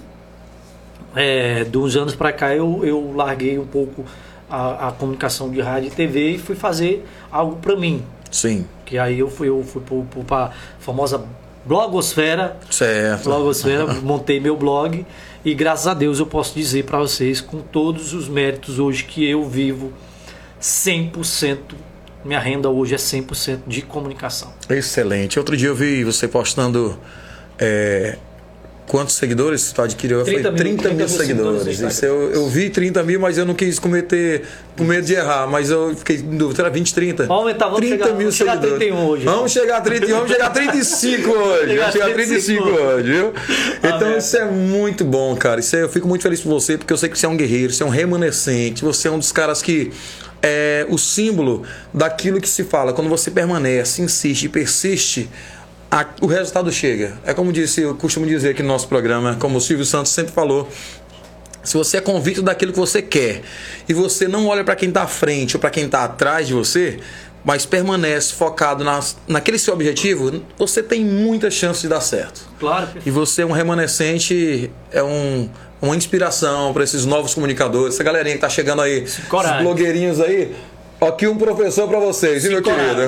é, 1.13 1.65
de 1.65 1.77
uns 1.77 1.97
anos 1.97 2.15
para 2.15 2.31
cá 2.31 2.55
eu, 2.55 2.79
eu 2.85 3.11
larguei 3.13 3.59
um 3.59 3.67
pouco 3.67 4.05
a, 4.49 4.87
a 4.87 4.91
comunicação 4.93 5.49
de 5.51 5.59
rádio 5.59 5.89
e 5.89 5.91
TV 5.91 6.31
e 6.31 6.37
fui 6.37 6.55
fazer 6.55 7.05
algo 7.29 7.57
para 7.57 7.75
mim. 7.75 8.03
Sim. 8.31 8.65
Que 8.85 8.97
aí 8.97 9.19
eu 9.19 9.29
fui, 9.29 9.49
eu 9.49 9.61
fui 9.63 9.81
para 10.25 10.45
a 10.45 10.51
famosa 10.79 11.23
blogosfera, 11.65 12.57
Certo. 12.69 13.23
blogosfera, 13.23 13.85
montei 14.01 14.39
meu 14.39 14.55
blog 14.57 15.05
e 15.45 15.53
graças 15.53 15.87
a 15.87 15.93
Deus 15.93 16.19
eu 16.19 16.25
posso 16.25 16.53
dizer 16.55 16.83
para 16.85 16.97
vocês 16.99 17.41
com 17.41 17.59
todos 17.59 18.13
os 18.13 18.27
méritos 18.27 18.79
hoje 18.79 19.03
que 19.03 19.25
eu 19.27 19.47
vivo 19.47 19.91
100%, 20.61 21.57
minha 22.23 22.39
renda 22.39 22.69
hoje 22.69 22.93
é 22.95 22.97
100% 22.97 23.59
de 23.67 23.81
comunicação. 23.81 24.53
Excelente. 24.69 25.37
Outro 25.37 25.57
dia 25.57 25.67
eu 25.67 25.75
vi 25.75 26.03
você 26.03 26.27
postando 26.27 26.97
é, 27.59 28.17
Quantos 28.85 29.15
seguidores 29.15 29.71
tu 29.71 29.81
adquiriu? 29.81 30.19
Eu 30.19 30.25
30 30.25 30.51
falei, 30.51 30.51
mil, 30.73 30.77
30 30.77 30.89
mil, 30.89 30.97
30 30.97 30.97
mil 30.97 31.07
seguidores. 31.07 31.63
seguidores 31.63 31.95
Isso 31.95 32.05
eu, 32.05 32.31
eu 32.31 32.47
vi 32.49 32.69
30 32.69 33.01
mil, 33.03 33.19
mas 33.19 33.37
eu 33.37 33.45
não 33.45 33.53
quis 33.53 33.79
cometer 33.79 34.43
por 34.75 34.85
medo 34.85 35.05
de 35.07 35.13
errar. 35.13 35.47
Mas 35.47 35.69
eu 35.69 35.95
fiquei 35.95 36.17
em 36.17 36.37
dúvida. 36.37 36.63
Era 36.63 36.69
20, 36.69 36.93
30. 36.93 37.23
Vamos 37.27 37.41
aumentar, 37.43 37.65
vamos 37.65 37.79
30 37.79 37.95
chegar- 37.95 38.07
mil 38.17 38.17
vamos 38.17 38.35
chegar 38.35 38.51
a 38.51 38.55
seguidores. 38.55 38.79
31 38.87 39.07
hoje. 39.07 39.25
Vamos 39.25 39.51
chegar 39.51 39.77
a 39.77 39.81
30, 39.81 40.07
vamos 40.13 40.31
chegar 40.31 40.45
a 40.45 40.49
35 40.49 41.29
hoje. 41.31 41.77
Vamos 41.77 41.93
chegar 41.93 42.05
a 42.07 42.13
35 42.13 42.63
35 42.63 42.69
hoje, 42.69 43.11
viu? 43.11 43.33
Então 43.83 44.17
isso 44.17 44.37
é 44.37 44.45
muito 44.45 45.05
bom, 45.05 45.35
cara. 45.37 45.59
Isso 45.61 45.75
é- 45.75 45.83
eu 45.83 45.89
fico 45.89 46.07
muito 46.07 46.21
feliz 46.21 46.41
por 46.41 46.49
você, 46.49 46.77
porque 46.77 46.91
eu 46.91 46.97
sei 46.97 47.07
que 47.09 47.17
você 47.17 47.25
é 47.25 47.29
um 47.29 47.37
guerreiro, 47.37 47.71
você 47.71 47.83
é 47.83 47.85
um 47.85 47.89
remanescente, 47.89 48.83
você 48.83 49.07
é 49.07 49.11
um 49.11 49.17
dos 49.17 49.31
caras 49.31 49.61
que 49.61 49.91
é 50.45 50.85
o 50.89 50.97
símbolo 50.97 51.63
daquilo 51.93 52.41
que 52.41 52.49
se 52.49 52.65
fala. 52.65 52.91
Quando 52.91 53.09
você 53.09 53.31
permanece, 53.31 54.01
insiste 54.01 54.43
e 54.43 54.49
persiste, 54.49 55.29
a- 55.99 56.07
o 56.21 56.25
resultado 56.27 56.71
chega. 56.71 57.13
É 57.25 57.33
como 57.33 57.51
disse, 57.53 57.81
eu 57.81 57.95
costumo 57.95 58.25
dizer 58.25 58.49
aqui 58.49 58.61
no 58.61 58.67
nosso 58.69 58.87
programa, 58.87 59.35
como 59.39 59.57
o 59.57 59.61
Silvio 59.61 59.85
Santos 59.85 60.11
sempre 60.11 60.31
falou. 60.33 60.67
Se 61.63 61.75
você 61.77 61.97
é 61.97 62.01
convicto 62.01 62.41
daquilo 62.41 62.73
que 62.73 62.79
você 62.79 63.01
quer 63.01 63.41
e 63.87 63.93
você 63.93 64.27
não 64.27 64.47
olha 64.47 64.63
para 64.63 64.75
quem 64.75 64.89
está 64.89 65.03
à 65.03 65.07
frente 65.07 65.55
ou 65.55 65.61
para 65.61 65.69
quem 65.69 65.85
está 65.85 66.03
atrás 66.03 66.47
de 66.47 66.53
você, 66.53 66.99
mas 67.45 67.65
permanece 67.65 68.33
focado 68.33 68.83
nas, 68.83 69.15
naquele 69.27 69.57
seu 69.57 69.73
objetivo, 69.73 70.43
você 70.57 70.83
tem 70.83 71.05
muita 71.05 71.49
chance 71.49 71.81
de 71.81 71.87
dar 71.87 72.01
certo. 72.01 72.41
Claro, 72.59 72.89
E 73.05 73.09
você 73.11 73.43
é 73.43 73.45
um 73.45 73.51
remanescente, 73.51 74.69
é 74.91 75.01
um, 75.03 75.49
uma 75.81 75.95
inspiração 75.95 76.73
para 76.73 76.83
esses 76.83 77.05
novos 77.05 77.33
comunicadores, 77.33 77.95
essa 77.95 78.03
galerinha 78.03 78.35
que 78.35 78.41
tá 78.41 78.49
chegando 78.49 78.81
aí, 78.81 79.05
coragem. 79.29 79.57
esses 79.57 79.63
blogueirinhos 79.65 80.19
aí. 80.19 80.53
Aqui 81.07 81.27
um 81.27 81.37
professor 81.37 81.87
para 81.87 81.99
vocês, 81.99 82.43
viu, 82.43 82.53
meu 82.53 82.61
querido? 82.61 83.01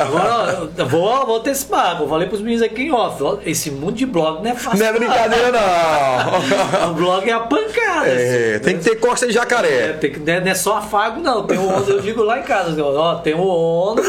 Agora, 0.00 0.68
eu 0.76 0.88
vou, 0.88 1.26
vou 1.26 1.36
antecipar. 1.36 2.00
Eu 2.00 2.08
falei 2.08 2.26
pros 2.28 2.40
meninos 2.40 2.62
aqui 2.62 2.84
em 2.84 2.92
off. 2.92 3.22
Esse 3.44 3.70
mundo 3.70 3.92
de 3.92 4.06
blog 4.06 4.42
não 4.42 4.50
é 4.50 4.54
fácil. 4.54 4.78
Não 4.78 4.86
é 4.86 4.92
brincadeira, 4.92 5.52
não. 5.52 6.90
O 6.92 6.94
blog 6.94 7.28
é 7.28 7.32
a 7.32 7.40
pancada. 7.40 8.08
É, 8.08 8.54
assim. 8.56 8.64
tem 8.64 8.78
que 8.78 8.84
ter 8.84 8.96
costa 8.96 9.26
de 9.26 9.32
É, 9.32 9.34
jacaré. 9.34 9.92
tem 9.94 10.12
que, 10.12 10.20
não 10.20 10.32
é 10.32 10.40
não 10.40 10.50
é 10.50 10.54
só 10.54 10.78
afago, 10.78 11.20
não. 11.20 11.46
Tem 11.46 11.58
o 11.58 11.68
ônus, 11.68 11.88
eu 11.88 12.00
digo 12.00 12.22
lá 12.22 12.38
em 12.38 12.42
casa, 12.42 12.82
ó, 12.82 13.16
tem 13.16 13.34
o 13.34 13.44
ônus, 13.44 14.06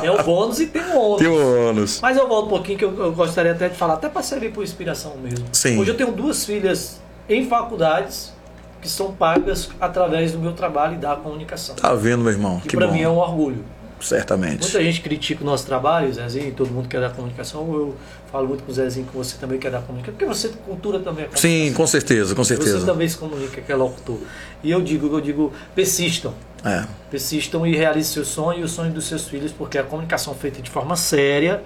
tem 0.00 0.10
o 0.10 0.22
bônus 0.22 0.60
e 0.60 0.66
tem 0.66 0.82
o 0.82 0.96
ônus. 0.98 1.18
Tem 1.18 1.28
o 1.28 1.68
ônus. 1.68 2.00
Mas 2.00 2.16
eu 2.16 2.28
volto 2.28 2.46
um 2.46 2.50
pouquinho 2.50 2.78
que 2.78 2.84
eu, 2.84 2.94
eu 2.98 3.12
gostaria 3.12 3.52
até 3.52 3.68
de 3.68 3.76
falar, 3.76 3.94
até 3.94 4.08
para 4.08 4.22
servir 4.22 4.52
por 4.52 4.62
inspiração 4.62 5.14
mesmo. 5.22 5.46
Sim. 5.52 5.78
Hoje 5.78 5.90
eu 5.90 5.96
tenho 5.96 6.12
duas 6.12 6.44
filhas 6.44 7.00
em 7.28 7.46
faculdades 7.46 8.32
que 8.80 8.88
são 8.88 9.12
pagas 9.12 9.68
através 9.80 10.32
do 10.32 10.38
meu 10.38 10.52
trabalho 10.52 10.94
e 10.94 10.98
da 10.98 11.14
comunicação. 11.16 11.74
Tá 11.76 11.94
vendo, 11.94 12.22
meu 12.22 12.32
irmão? 12.32 12.60
Que, 12.60 12.68
Que 12.68 12.76
para 12.76 12.88
mim 12.88 13.02
é 13.02 13.08
um 13.08 13.18
orgulho. 13.18 13.64
Certamente. 14.00 14.62
Muita 14.62 14.82
gente 14.82 15.02
critica 15.02 15.42
o 15.42 15.46
nosso 15.46 15.66
trabalho, 15.66 16.10
Zezinho, 16.12 16.52
todo 16.54 16.70
mundo 16.70 16.88
quer 16.88 17.00
dar 17.00 17.10
comunicação. 17.10 17.60
Eu 17.72 17.94
falo 18.32 18.48
muito 18.48 18.64
com 18.64 18.72
o 18.72 18.74
Zezinho 18.74 19.06
que 19.06 19.14
você 19.14 19.36
também 19.38 19.58
quer 19.58 19.70
dar 19.70 19.82
comunicação, 19.82 20.14
porque 20.14 20.24
você 20.24 20.48
cultura 20.64 20.98
também 21.00 21.26
é. 21.26 21.36
Sim, 21.36 21.72
com 21.74 21.86
certeza, 21.86 22.34
com 22.34 22.42
Você 22.42 22.56
certeza. 22.56 22.86
também 22.86 23.06
se 23.06 23.18
comunica, 23.18 23.60
que 23.60 23.70
é 23.70 23.76
locutor. 23.76 24.18
E 24.62 24.70
eu 24.70 24.80
digo, 24.80 25.14
eu 25.14 25.20
digo, 25.20 25.52
persistam. 25.74 26.32
É. 26.64 26.84
Persistam 27.10 27.66
e 27.66 27.76
realizem 27.76 28.12
seu 28.12 28.24
sonho 28.24 28.60
e 28.60 28.62
o 28.62 28.68
sonho 28.68 28.90
dos 28.92 29.04
seus 29.06 29.28
filhos, 29.28 29.52
porque 29.52 29.76
a 29.76 29.82
comunicação 29.82 30.34
feita 30.34 30.62
de 30.62 30.70
forma 30.70 30.96
séria, 30.96 31.62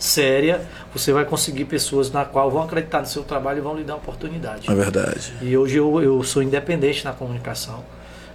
séria, 0.00 0.62
você 0.92 1.12
vai 1.12 1.24
conseguir 1.24 1.66
pessoas 1.66 2.10
na 2.10 2.24
qual 2.24 2.50
vão 2.50 2.62
acreditar 2.62 3.00
no 3.00 3.06
seu 3.06 3.22
trabalho 3.22 3.58
e 3.58 3.60
vão 3.60 3.76
lhe 3.76 3.84
dar 3.84 3.94
oportunidade. 3.96 4.68
É 4.70 4.74
verdade. 4.74 5.32
E 5.42 5.56
hoje 5.56 5.76
eu, 5.76 6.02
eu 6.02 6.22
sou 6.24 6.42
independente 6.42 7.04
na 7.04 7.12
comunicação. 7.12 7.84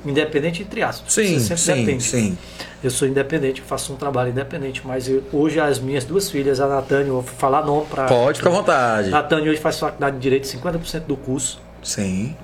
Independente 0.05 0.61
entre 0.61 0.83
aspas. 0.83 1.11
Sim, 1.11 1.39
você 1.39 1.57
sempre 1.57 1.57
sim, 1.57 1.85
depende. 1.85 2.03
sim. 2.03 2.37
Eu 2.83 2.91
sou 2.91 3.07
independente, 3.07 3.61
faço 3.61 3.91
um 3.91 3.95
trabalho 3.95 4.29
independente, 4.29 4.83
mas 4.85 5.09
eu- 5.09 5.23
hoje 5.33 5.59
as 5.59 5.79
minhas 5.79 6.05
duas 6.05 6.29
filhas, 6.29 6.59
a 6.59 6.67
Natânia, 6.67 7.11
vou 7.11 7.23
falar 7.23 7.65
nome 7.65 7.87
para. 7.87 8.05
Pode 8.05 8.37
ficar 8.37 8.51
à 8.51 8.53
vontade. 8.53 9.09
Natânia 9.09 9.49
hoje 9.51 9.59
faz 9.59 9.79
faculdade 9.79 10.17
de 10.17 10.21
Direito 10.21 10.45
50% 10.47 11.07
do 11.07 11.17
curso. 11.17 11.59
Sim. 11.81 12.35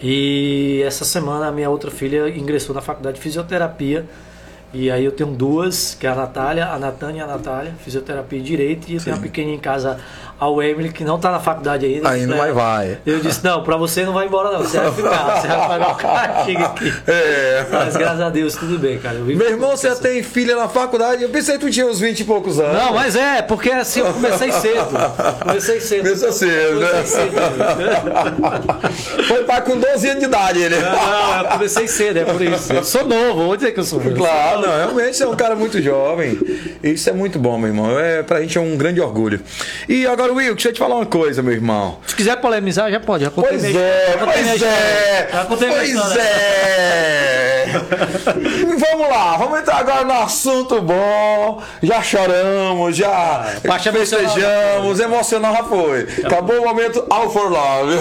E 0.00 0.82
essa 0.86 1.04
semana 1.04 1.48
a 1.48 1.52
minha 1.52 1.68
outra 1.68 1.90
filha 1.90 2.28
ingressou 2.28 2.74
na 2.74 2.80
faculdade 2.80 3.16
de 3.16 3.22
fisioterapia. 3.22 4.06
E 4.72 4.88
aí 4.90 5.04
eu 5.04 5.10
tenho 5.10 5.30
duas, 5.30 5.96
que 5.98 6.06
é 6.06 6.10
a 6.10 6.14
Natália, 6.14 6.66
a 6.68 6.78
Natânia 6.78 7.20
e 7.20 7.22
a 7.22 7.26
Natália, 7.26 7.74
fisioterapia 7.82 8.38
e 8.38 8.42
direito, 8.42 8.88
e 8.88 8.94
eu 8.94 9.02
tenho 9.02 9.16
uma 9.16 9.22
pequenininha 9.22 9.56
em 9.56 9.60
casa, 9.60 9.98
a 10.40 10.64
Emily, 10.64 10.90
que 10.90 11.04
não 11.04 11.16
está 11.16 11.30
na 11.30 11.38
faculdade 11.38 11.84
ainda. 11.84 12.08
Ainda 12.08 12.34
né? 12.34 12.40
vai, 12.40 12.52
vai. 12.52 12.98
Eu 13.04 13.20
disse, 13.20 13.44
não, 13.44 13.62
pra 13.62 13.76
você 13.76 14.04
não 14.04 14.14
vai 14.14 14.26
embora 14.26 14.50
não, 14.50 14.60
você 14.60 14.78
vai 14.78 14.90
ficar, 14.92 15.40
você 15.40 15.48
vai 15.48 15.68
pagar 15.68 15.92
o 15.92 15.94
castigo 15.96 16.64
aqui. 16.64 16.90
É. 17.10 17.66
Mas 17.70 17.96
graças 17.96 18.20
a 18.20 18.30
Deus, 18.30 18.54
tudo 18.54 18.78
bem, 18.78 18.98
cara. 18.98 19.18
Meu 19.18 19.30
irmão, 19.30 19.70
você 19.70 19.88
comunicação. 19.88 20.02
tem 20.02 20.22
filha 20.22 20.54
na 20.54 20.68
faculdade? 20.68 21.22
Eu 21.22 21.28
pensei 21.28 21.58
que 21.58 21.66
tu 21.66 21.70
tinha 21.70 21.86
uns 21.86 21.98
20 21.98 22.20
e 22.20 22.24
poucos 22.24 22.60
anos. 22.60 22.72
Não, 22.72 22.94
mas 22.94 23.16
é, 23.16 23.42
porque 23.42 23.70
assim 23.70 24.00
eu 24.00 24.12
comecei 24.12 24.52
cedo. 24.52 24.88
Comecei 25.42 25.80
cedo. 25.80 26.04
Começou 26.04 26.32
cedo, 26.32 26.80
né? 26.80 26.88
Comecei 26.88 27.30
cedo. 27.30 27.40
Foi 29.28 29.44
pai 29.44 29.62
com 29.62 29.76
12 29.76 30.08
anos 30.08 30.20
de 30.20 30.26
idade 30.26 30.62
ele. 30.62 30.76
Não, 30.76 31.38
eu 31.38 31.44
comecei 31.46 31.88
cedo, 31.88 32.18
é 32.18 32.24
por 32.24 32.40
isso. 32.40 32.72
Eu 32.72 32.84
sou 32.84 33.04
novo, 33.04 33.46
vou 33.46 33.56
dizer 33.56 33.72
que 33.72 33.80
eu 33.80 33.84
sou 33.84 34.02
novo. 34.02 34.16
Claro, 34.16 34.60
não, 34.60 34.76
realmente 34.76 35.16
você 35.16 35.24
é 35.24 35.28
um 35.28 35.36
cara 35.36 35.56
muito 35.56 35.80
jovem. 35.82 36.38
Isso 36.82 37.10
é 37.10 37.12
muito 37.12 37.38
bom, 37.38 37.58
meu 37.58 37.68
irmão. 37.68 37.98
É, 37.98 38.22
pra 38.22 38.40
gente 38.40 38.56
é 38.56 38.60
um 38.60 38.76
grande 38.76 39.00
orgulho. 39.00 39.40
E 39.88 40.06
agora, 40.06 40.32
Will, 40.32 40.54
deixa 40.54 40.68
eu 40.70 40.72
te 40.72 40.78
falar 40.78 40.96
uma 40.96 41.06
coisa, 41.06 41.42
meu 41.42 41.52
irmão. 41.52 41.98
Se 42.06 42.16
quiser 42.16 42.36
polemizar, 42.36 42.90
já 42.90 42.98
pode. 42.98 43.24
Já 43.24 43.30
Pois 43.30 43.62
minha- 43.62 43.78
é, 43.78 44.16
já 44.18 44.26
pois 44.26 44.62
é. 44.62 45.28
Já 45.30 45.44
Pois 45.44 46.16
é. 46.16 47.66
vamos 48.78 49.08
lá, 49.08 49.36
vamos 49.36 49.60
entrar 49.60 49.76
agora 49.78 50.04
no 50.04 50.12
assunto 50.12 50.80
bom. 50.80 51.62
Já 51.82 52.02
choramos, 52.02 52.96
já 52.96 53.46
já 53.62 53.78
festejamos, 53.92 55.00
emocional 55.00 55.52
já 55.54 55.64
foi. 55.64 56.06
Acabou 56.24 56.60
o 56.60 56.64
momento 56.64 57.04
All 57.10 57.30
for 57.30 57.50
Love. 57.50 57.96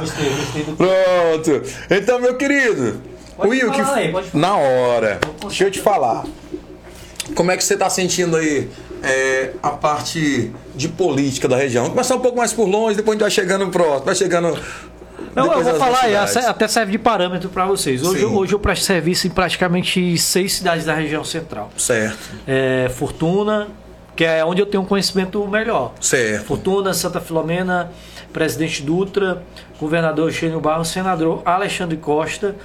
Gostei, 0.00 0.30
gostei 0.30 0.62
do- 0.64 0.76
Pronto. 0.76 1.62
Então, 1.90 2.18
meu 2.20 2.34
querido, 2.36 3.00
Pode 3.36 3.50
Will, 3.50 3.70
que 3.70 3.80
aí, 3.80 4.10
pode 4.10 4.30
falar. 4.30 4.40
na 4.40 4.56
hora. 4.56 5.20
Deixa 5.42 5.64
eu 5.64 5.70
te 5.70 5.80
falar. 5.80 6.24
Como 7.34 7.50
é 7.50 7.56
que 7.56 7.64
você 7.64 7.74
está 7.74 7.90
sentindo 7.90 8.36
aí 8.36 8.68
é, 9.02 9.50
a 9.62 9.70
parte 9.70 10.50
de 10.74 10.88
política 10.88 11.48
da 11.48 11.56
região? 11.56 11.82
Vamos 11.84 11.94
começar 11.94 12.14
um 12.16 12.20
pouco 12.20 12.38
mais 12.38 12.52
por 12.52 12.66
longe, 12.66 12.96
depois 12.96 13.14
a 13.14 13.14
gente 13.14 13.22
vai 13.22 13.30
chegando 13.30 13.70
próximo, 13.70 14.04
vai 14.04 14.14
chegando. 14.14 14.58
Não, 15.34 15.52
eu 15.52 15.62
vou 15.62 15.74
falar 15.74 16.04
cidades. 16.04 16.36
até 16.36 16.66
serve 16.66 16.92
de 16.92 16.98
parâmetro 16.98 17.48
para 17.50 17.66
vocês. 17.66 18.02
Hoje, 18.02 18.20
Sim. 18.20 18.26
hoje 18.26 18.54
eu 18.54 18.58
presto 18.58 18.84
serviço 18.84 19.26
em 19.26 19.30
praticamente 19.30 20.16
seis 20.16 20.54
cidades 20.54 20.84
da 20.86 20.94
região 20.94 21.22
central. 21.24 21.70
Certo, 21.76 22.16
É, 22.46 22.88
Fortuna, 22.94 23.68
que 24.14 24.24
é 24.24 24.42
onde 24.44 24.62
eu 24.62 24.66
tenho 24.66 24.82
um 24.82 24.86
conhecimento 24.86 25.46
melhor. 25.46 25.92
certo. 26.00 26.46
Fortuna, 26.46 26.94
Santa 26.94 27.20
Filomena, 27.20 27.90
Presidente 28.32 28.82
Dutra, 28.82 29.42
Governador 29.78 30.28
Eugênio 30.28 30.58
Barros, 30.58 30.88
Senador 30.88 31.42
Alexandre 31.44 31.98
Costa 31.98 32.56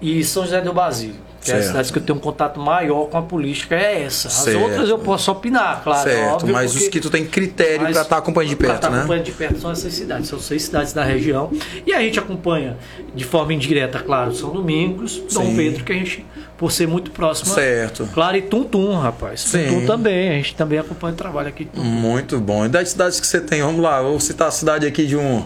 e 0.00 0.22
São 0.22 0.44
José 0.44 0.60
do 0.60 0.72
Basílio. 0.72 1.16
Que 1.44 1.50
é 1.50 1.54
as 1.54 1.58
Certo. 1.60 1.66
cidades 1.72 1.90
que 1.90 1.98
eu 1.98 2.02
tenho 2.02 2.16
um 2.18 2.20
contato 2.22 2.58
maior 2.58 3.04
com 3.10 3.18
a 3.18 3.22
política, 3.22 3.74
é 3.76 4.02
essa. 4.04 4.28
As 4.28 4.34
Certo. 4.34 4.60
outras 4.62 4.88
eu 4.88 4.98
posso 4.98 5.30
opinar, 5.30 5.82
claro. 5.84 6.08
é 6.08 6.12
certo, 6.14 6.32
óbvio, 6.36 6.52
mas 6.54 6.72
porque- 6.72 6.84
os 6.86 6.90
que 6.90 7.00
tu 7.00 7.10
tem 7.10 7.26
critério 7.26 7.80
para 7.86 8.00
estar 8.00 8.16
acompanhando 8.16 8.48
de 8.50 8.56
perto, 8.56 8.74
estar 8.76 8.90
né? 8.90 8.98
acompanhando 9.00 9.24
de 9.26 9.32
perto 9.32 9.60
são 9.60 9.70
essas 9.70 9.92
cidades. 9.92 10.28
São 10.28 10.40
seis 10.40 10.62
cidades 10.62 10.92
da 10.94 11.04
região. 11.04 11.50
E 11.86 11.92
a 11.92 12.00
gente 12.00 12.18
acompanha 12.18 12.78
de 13.14 13.24
forma 13.24 13.52
indireta, 13.52 13.98
claro, 13.98 14.34
São 14.34 14.50
Domingos, 14.50 15.18
Dom 15.32 15.44
Sim. 15.46 15.56
Pedro, 15.56 15.84
que 15.84 15.92
a 15.92 15.96
gente, 15.96 16.24
por 16.56 16.70
ser 16.70 16.86
muito 16.86 17.10
próximo. 17.10 17.52
Certo. 17.52 18.08
Claro, 18.12 18.36
e 18.36 18.42
Tuntum, 18.42 18.94
rapaz. 18.94 19.40
Sim. 19.40 19.66
Tuntum 19.66 19.86
também. 19.86 20.30
A 20.30 20.32
gente 20.34 20.54
também 20.54 20.78
acompanha 20.78 21.14
o 21.14 21.16
trabalho 21.16 21.48
aqui. 21.48 21.64
de 21.64 21.70
Tuntum. 21.70 21.84
Muito 21.86 22.40
bom. 22.40 22.64
E 22.64 22.68
das 22.68 22.90
cidades 22.90 23.20
que 23.20 23.26
você 23.26 23.40
tem, 23.40 23.62
vamos 23.62 23.80
lá, 23.80 24.00
vou 24.00 24.18
citar 24.20 24.48
a 24.48 24.50
cidade 24.50 24.86
aqui 24.86 25.06
de 25.06 25.16
um. 25.16 25.44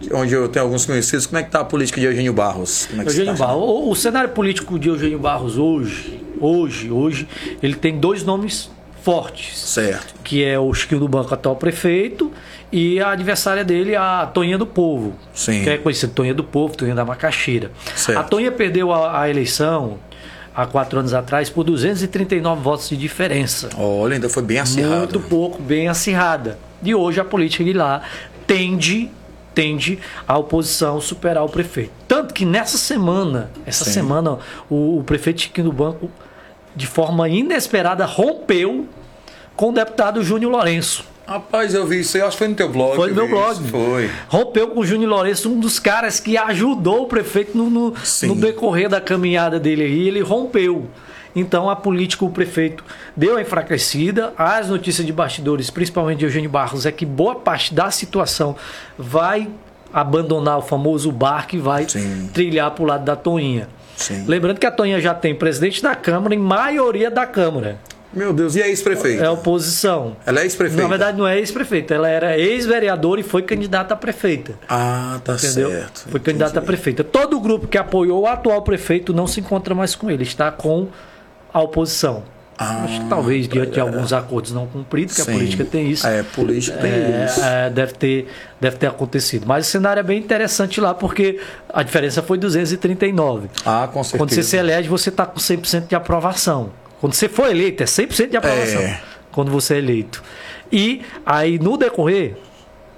de 0.00 0.12
onde 0.12 0.34
eu 0.34 0.48
tenho 0.48 0.64
alguns 0.64 0.84
conhecidos. 0.84 1.26
Como 1.26 1.38
é 1.38 1.42
que 1.42 1.50
tá 1.50 1.60
a 1.60 1.64
política 1.64 2.00
de 2.00 2.06
Eugênio 2.06 2.32
Barros? 2.32 2.86
Como 2.86 3.02
é 3.02 3.04
Eugênio 3.06 3.32
tá 3.32 3.46
Barros. 3.46 3.62
O, 3.62 3.90
o 3.90 3.94
cenário 3.96 4.30
político 4.30 4.78
de 4.78 4.88
Eugênio 4.88 5.18
Barros 5.18 5.56
hoje, 5.56 6.20
hoje, 6.38 6.90
hoje, 6.90 7.28
ele 7.62 7.74
tem 7.74 7.98
dois 7.98 8.22
nomes 8.22 8.70
fortes. 9.02 9.58
Certo. 9.58 10.14
Que 10.22 10.44
é 10.44 10.58
o 10.58 10.72
Chiquinho 10.74 11.00
do 11.00 11.08
Banco, 11.08 11.32
atual 11.32 11.56
prefeito, 11.56 12.30
e 12.70 13.00
a 13.00 13.10
adversária 13.10 13.64
dele, 13.64 13.96
a 13.96 14.30
Toninha 14.32 14.58
do 14.58 14.66
Povo. 14.66 15.14
Sim. 15.34 15.64
Que 15.64 15.70
é 15.70 15.78
conhecida 15.78 16.12
Toninha 16.14 16.34
do 16.34 16.44
Povo, 16.44 16.76
Toninha 16.76 16.94
da 16.94 17.04
Macaxeira. 17.04 17.70
Certo. 17.96 18.18
A 18.18 18.22
Toninha 18.22 18.52
perdeu 18.52 18.92
a, 18.92 19.22
a 19.22 19.30
eleição 19.30 19.98
há 20.54 20.66
quatro 20.66 20.98
anos 20.98 21.14
atrás 21.14 21.48
por 21.48 21.64
239 21.64 22.62
votos 22.62 22.88
de 22.88 22.96
diferença. 22.96 23.70
Olha, 23.76 24.14
ainda 24.14 24.28
foi 24.28 24.42
bem 24.42 24.58
acirrado. 24.58 24.96
Muito 24.98 25.20
pouco, 25.20 25.62
bem 25.62 25.88
acirrada. 25.88 26.58
E 26.82 26.94
hoje 26.94 27.20
a 27.20 27.24
política 27.24 27.64
de 27.64 27.72
lá 27.72 28.02
tende 28.46 29.10
tende 29.54 29.98
a 30.26 30.38
oposição 30.38 31.00
superar 31.00 31.44
o 31.44 31.48
prefeito. 31.48 31.90
Tanto 32.06 32.32
que 32.32 32.44
nessa 32.44 32.78
semana, 32.78 33.50
essa 33.66 33.84
Sim. 33.84 33.92
semana, 33.92 34.38
o, 34.70 34.98
o 34.98 35.04
prefeito 35.04 35.42
Chiquinho 35.42 35.66
do 35.66 35.72
Banco, 35.72 36.10
de 36.74 36.86
forma 36.86 37.28
inesperada, 37.28 38.04
rompeu 38.04 38.88
com 39.56 39.70
o 39.70 39.72
deputado 39.72 40.22
Júnior 40.22 40.52
Lourenço. 40.52 41.04
Rapaz, 41.30 41.74
eu 41.74 41.86
vi 41.86 42.00
isso 42.00 42.16
aí, 42.16 42.22
acho 42.24 42.32
que 42.32 42.38
foi 42.38 42.48
no 42.48 42.56
teu 42.56 42.68
blog. 42.68 42.96
Foi 42.96 43.10
no 43.10 43.14
meu 43.14 43.28
blog. 43.28 43.52
isso. 43.52 43.62
Foi. 43.68 44.10
Rompeu 44.28 44.66
com 44.68 44.80
o 44.80 44.84
Júnior 44.84 45.10
Lourenço, 45.10 45.48
um 45.48 45.60
dos 45.60 45.78
caras 45.78 46.18
que 46.18 46.36
ajudou 46.36 47.02
o 47.04 47.06
prefeito 47.06 47.56
no, 47.56 47.70
no- 47.70 47.94
no 48.24 48.34
decorrer 48.34 48.88
da 48.88 49.00
caminhada 49.00 49.60
dele 49.60 49.84
aí, 49.84 50.08
ele 50.08 50.20
rompeu. 50.22 50.88
Então 51.36 51.70
a 51.70 51.76
política, 51.76 52.24
o 52.24 52.30
prefeito 52.30 52.84
deu 53.16 53.36
a 53.36 53.40
enfraquecida. 53.42 54.32
As 54.36 54.68
notícias 54.68 55.06
de 55.06 55.12
bastidores, 55.12 55.70
principalmente 55.70 56.18
de 56.18 56.24
Eugênio 56.24 56.50
Barros, 56.50 56.84
é 56.84 56.90
que 56.90 57.06
boa 57.06 57.36
parte 57.36 57.72
da 57.72 57.92
situação 57.92 58.56
vai 58.98 59.48
abandonar 59.92 60.58
o 60.58 60.62
famoso 60.62 61.12
barco 61.12 61.54
e 61.54 61.58
vai 61.60 61.88
Sim. 61.88 62.28
trilhar 62.34 62.72
para 62.72 62.82
o 62.82 62.86
lado 62.86 63.04
da 63.04 63.14
Toinha. 63.14 63.68
Sim. 63.96 64.24
Lembrando 64.26 64.58
que 64.58 64.66
a 64.66 64.70
Toinha 64.72 65.00
já 65.00 65.14
tem 65.14 65.32
presidente 65.32 65.80
da 65.80 65.94
Câmara 65.94 66.34
e 66.34 66.38
maioria 66.38 67.08
da 67.08 67.24
Câmara. 67.26 67.78
Meu 68.12 68.32
Deus, 68.32 68.56
e 68.56 68.62
a 68.62 68.68
ex-prefeita? 68.68 69.22
É 69.22 69.26
a 69.26 69.32
oposição. 69.32 70.16
Ela 70.26 70.40
é 70.40 70.42
ex-prefeita? 70.42 70.82
Na 70.82 70.88
verdade, 70.88 71.16
não 71.16 71.26
é 71.26 71.38
ex-prefeita, 71.38 71.94
ela 71.94 72.08
era 72.08 72.36
ex-vereadora 72.36 73.20
e 73.20 73.24
foi 73.24 73.42
candidata 73.42 73.94
a 73.94 73.96
prefeita. 73.96 74.54
Ah, 74.68 75.20
tá 75.24 75.34
Entendeu? 75.34 75.70
certo. 75.70 76.06
Foi 76.10 76.18
candidata 76.18 76.58
a 76.58 76.62
prefeita. 76.62 77.04
Todo 77.04 77.36
o 77.36 77.40
grupo 77.40 77.68
que 77.68 77.78
apoiou 77.78 78.22
o 78.22 78.26
atual 78.26 78.62
prefeito 78.62 79.12
não 79.12 79.26
se 79.26 79.40
encontra 79.40 79.74
mais 79.74 79.94
com 79.94 80.10
ele, 80.10 80.24
está 80.24 80.50
com 80.50 80.88
a 81.52 81.60
oposição. 81.60 82.24
Ah, 82.62 82.84
Acho 82.84 83.00
que 83.00 83.08
talvez 83.08 83.48
diante 83.48 83.70
de 83.72 83.80
alguns 83.80 84.12
acordos 84.12 84.52
não 84.52 84.66
cumpridos, 84.66 85.14
que 85.14 85.22
Sim. 85.22 85.30
a 85.30 85.34
política 85.34 85.64
tem 85.64 85.90
isso. 85.90 86.06
É, 86.06 86.22
política 86.22 86.76
tem 86.76 86.90
é, 86.92 87.24
isso. 87.26 87.40
é, 87.42 87.70
deve, 87.70 87.94
ter, 87.94 88.28
deve 88.60 88.76
ter 88.76 88.86
acontecido. 88.86 89.46
Mas 89.46 89.66
o 89.66 89.70
cenário 89.70 90.00
é 90.00 90.02
bem 90.02 90.18
interessante 90.18 90.78
lá, 90.78 90.92
porque 90.92 91.40
a 91.72 91.82
diferença 91.82 92.22
foi 92.22 92.36
239. 92.36 93.48
Ah, 93.64 93.88
com 93.90 94.04
certeza. 94.04 94.18
Quando 94.18 94.34
você 94.34 94.42
se 94.42 94.56
elege, 94.58 94.90
você 94.90 95.08
está 95.08 95.24
com 95.24 95.40
100% 95.40 95.86
de 95.86 95.94
aprovação. 95.94 96.70
Quando 97.00 97.14
você 97.14 97.28
for 97.28 97.48
eleito, 97.50 97.82
é 97.82 97.86
100% 97.86 98.28
de 98.30 98.36
aprovação. 98.36 98.80
É. 98.82 99.00
Quando 99.32 99.50
você 99.50 99.74
é 99.74 99.78
eleito. 99.78 100.22
E 100.70 101.02
aí, 101.24 101.58
no 101.58 101.76
decorrer, 101.76 102.36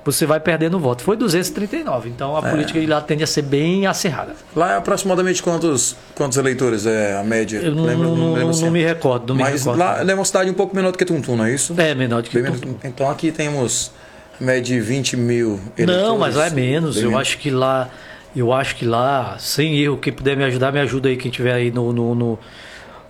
você 0.04 0.26
vai 0.26 0.40
perdendo 0.40 0.78
voto. 0.80 1.02
Foi 1.02 1.16
239. 1.16 2.08
Então, 2.08 2.36
a 2.36 2.46
É. 2.46 2.50
política 2.50 2.80
de 2.80 2.86
lá 2.86 3.00
tende 3.00 3.22
a 3.22 3.26
ser 3.26 3.42
bem 3.42 3.86
acirrada. 3.86 4.34
Lá 4.56 4.72
é 4.72 4.76
aproximadamente 4.76 5.42
quantos, 5.42 5.94
quantos 6.14 6.36
eleitores 6.38 6.84
é 6.86 7.16
a 7.16 7.22
média? 7.22 7.58
Eu 7.58 7.74
não, 7.74 7.84
Lembra- 7.84 8.08
não- 8.08 8.16
não- 8.16 8.26
lembro 8.32 8.42
não 8.42 8.50
assim. 8.50 8.70
me 8.70 8.82
recordo. 8.82 9.28
Não 9.28 9.36
me 9.36 9.42
Mas 9.42 9.60
recordo. 9.60 9.78
lá 9.78 10.02
é 10.02 10.14
uma 10.14 10.24
cidade 10.24 10.50
um 10.50 10.54
pouco 10.54 10.74
menor 10.74 10.90
do 10.90 10.98
que 10.98 11.04
Tuntum, 11.04 11.36
não 11.36 11.44
é 11.44 11.54
isso? 11.54 11.74
É 11.78 11.94
menor 11.94 12.22
do 12.22 12.28
que 12.28 12.42
Tuntum. 12.42 12.74
Então 12.82 13.08
aqui 13.08 13.30
temos 13.30 13.92
média 14.40 14.62
de 14.74 14.80
20 14.80 15.16
mil 15.16 15.60
eleitores. 15.78 16.02
Não, 16.08 16.18
mas 16.18 16.34
lá 16.34 16.46
é 16.46 16.50
menos. 16.50 16.96
Bem 16.96 17.04
Eu 17.04 17.16
acho 17.16 17.38
que 17.38 17.50
lá, 17.50 17.88
eu 18.34 18.52
acho 18.52 18.74
que 18.74 18.84
lá, 18.84 19.36
sem 19.38 19.78
erro, 19.78 19.96
quem 19.98 20.12
puder 20.12 20.36
me 20.36 20.42
ajudar, 20.44 20.72
me 20.72 20.80
ajuda 20.80 21.08
aí. 21.08 21.16
Quem 21.16 21.30
tiver 21.30 21.52
aí 21.52 21.70
no, 21.70 21.92
no, 21.92 22.14
no, 22.16 22.38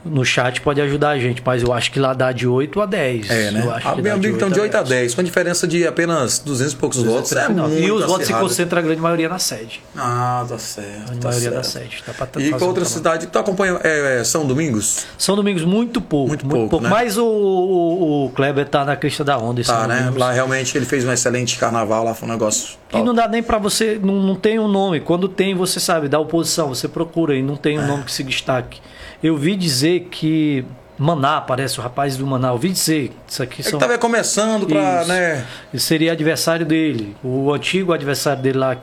no 0.05 0.25
chat 0.25 0.61
pode 0.61 0.81
ajudar 0.81 1.11
a 1.11 1.19
gente. 1.19 1.43
Mas 1.45 1.63
eu 1.63 1.73
acho 1.73 1.91
que 1.93 1.99
lá 2.01 2.13
dá 2.13 2.33
de 2.33 2.47
8 2.47 2.81
a 2.81 2.87
10. 2.87 3.31
É, 3.31 3.51
né? 3.51 3.63
Eu 3.65 3.71
acho 3.71 3.89
Ah, 3.89 3.95
que 3.95 4.03
meu 4.03 4.13
dá 4.13 4.19
amigo, 4.19 4.37
então 4.37 4.51
de 4.51 4.61
8 4.61 4.75
a 4.77 4.83
10. 4.83 4.89
10, 4.89 5.15
com 5.15 5.23
diferença 5.23 5.67
de 5.67 5.87
apenas 5.87 6.39
200 6.41 6.73
e 6.73 6.77
poucos 6.77 6.99
votos. 7.03 7.33
É 7.33 7.47
239. 7.49 7.73
muito 7.75 7.87
e 7.87 7.93
os 7.93 8.05
votos 8.05 8.27
se 8.27 8.33
concentram 8.35 8.79
a 8.79 8.83
grande 8.83 9.01
maioria 9.01 9.29
na 9.29 9.39
sede. 9.39 9.81
Ah, 9.97 10.45
tá 10.49 10.59
certo. 10.59 11.13
A 11.13 11.17
tá 11.17 11.29
maioria 11.29 11.41
certo. 11.41 11.55
da 11.55 11.63
sede. 11.63 12.03
Tá 12.05 12.13
pra 12.27 12.43
E 12.43 12.53
um 12.55 12.65
outra 12.65 12.85
cidade, 12.85 13.27
tu 13.27 13.39
acompanha 13.39 13.79
é, 13.83 14.21
é, 14.21 14.25
São 14.25 14.47
Domingos? 14.47 15.07
São 15.19 15.37
Domingos 15.37 15.65
muito 15.65 16.01
pouco. 16.01 16.29
Muito 16.29 16.47
Muito, 16.47 16.57
pouco, 16.57 16.71
pouco. 16.71 16.85
né? 16.85 16.91
Mas 16.91 17.17
o, 17.17 17.25
o, 17.25 18.27
o 18.27 18.31
Kleber 18.31 18.67
tá 18.69 18.85
na 18.85 18.97
crista 18.97 19.25
da 19.25 19.39
onda. 19.39 19.63
Tá, 19.63 19.81
São 19.81 19.87
né? 19.89 19.99
Domingos. 19.99 20.19
Lá 20.19 20.33
realmente 20.33 20.77
ele 20.77 20.87
fez 20.87 21.05
um 21.05 21.13
excelente 21.13 21.57
carnaval, 21.59 22.05
lá 22.05 22.15
foi 22.15 22.29
um 22.29 22.33
negócio. 22.33 22.75
E 22.89 22.93
top. 22.93 23.05
não 23.05 23.15
dá 23.15 23.27
nem 23.29 23.43
pra 23.43 23.59
você, 23.59 23.99
não, 24.03 24.15
não 24.15 24.35
tem 24.35 24.59
um 24.59 24.69
nome. 24.69 25.01
Quando 25.01 25.29
tem, 25.29 25.55
você 25.55 25.81
sabe, 25.81 26.09
da 26.09 26.19
oposição, 26.19 26.69
você 26.69 26.89
procura 26.89 27.35
e 27.35 27.43
não 27.43 27.57
tem 27.57 27.77
É. 27.77 27.81
um 27.81 27.87
nome 27.87 28.05
que 28.05 28.13
se 28.13 28.23
destaque. 28.23 28.81
Eu 29.23 29.37
vi 29.37 29.55
dizer 29.57 30.09
que 30.11 30.65
Maná, 30.99 31.41
parece 31.41 31.79
o 31.79 31.83
rapaz 31.83 32.17
do 32.17 32.27
Maná, 32.27 32.49
eu 32.49 32.59
vi 32.59 32.71
dizer, 32.71 33.13
isso 33.27 33.43
aqui 33.43 33.61
É 33.61 33.65
são, 33.65 33.79
tava 33.79 33.97
começando 33.99 34.67
Isso. 35.01 35.09
né? 35.09 35.45
seria 35.75 36.13
adversário 36.13 36.65
dele. 36.67 37.17
O 37.25 37.53
antigo 37.53 37.93
adversário 37.93 38.43
dele 38.43 38.59
lá, 38.59 38.77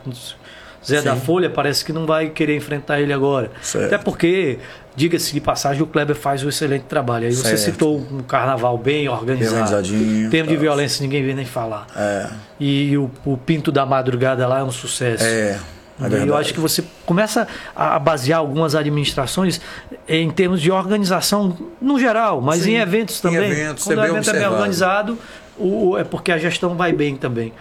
Zé 0.85 1.01
da 1.01 1.13
Sim. 1.13 1.21
Folha, 1.21 1.49
parece 1.49 1.83
que 1.83 1.91
não 1.91 2.05
vai 2.05 2.29
querer 2.29 2.55
enfrentar 2.55 3.01
ele 3.01 3.11
agora. 3.11 3.51
Certo. 3.61 3.85
Até 3.87 3.97
porque, 3.97 4.59
diga-se 4.95 5.33
de 5.33 5.41
passagem, 5.41 5.83
o 5.83 5.85
Kleber 5.85 6.15
faz 6.15 6.41
um 6.41 6.47
excelente 6.47 6.83
trabalho. 6.83 7.25
Aí 7.27 7.33
você 7.33 7.57
Certo. 7.57 7.73
citou 7.73 7.97
um 7.97 8.19
carnaval 8.23 8.77
bem 8.77 9.09
organizado. 9.09 9.55
Bem 9.55 9.63
organizadinho, 9.63 10.29
Termo 10.29 10.49
de 10.49 10.55
tá. 10.55 10.61
violência 10.61 11.03
ninguém 11.03 11.21
vê 11.23 11.33
nem 11.33 11.45
falar. 11.45 11.85
É, 11.95 12.27
E 12.61 12.97
o, 12.97 13.11
o 13.25 13.35
Pinto 13.37 13.73
da 13.73 13.85
Madrugada 13.85 14.47
lá 14.47 14.59
é 14.59 14.63
um 14.63 14.71
sucesso. 14.71 15.23
é, 15.25 15.59
é 16.01 16.05
eu 16.05 16.09
verdade. 16.09 16.31
acho 16.41 16.53
que 16.53 16.59
você 16.59 16.83
começa 17.05 17.47
a 17.75 17.99
basear 17.99 18.39
algumas 18.39 18.75
administrações 18.75 19.59
em 20.07 20.29
termos 20.29 20.61
de 20.61 20.71
organização 20.71 21.57
no 21.81 21.99
geral, 21.99 22.41
mas 22.41 22.61
Sim, 22.61 22.71
em 22.71 22.75
eventos 22.77 23.19
em 23.19 23.21
também. 23.21 23.51
eventos, 23.51 23.83
Quando 23.83 23.99
é 23.99 24.03
o 24.03 24.05
evento 24.05 24.29
é 24.29 24.33
bem 24.33 24.47
organizado, 24.47 25.17
o, 25.57 25.97
é 25.97 26.03
porque 26.03 26.31
a 26.31 26.37
gestão 26.37 26.75
vai 26.75 26.93
bem 26.93 27.15
também. 27.15 27.51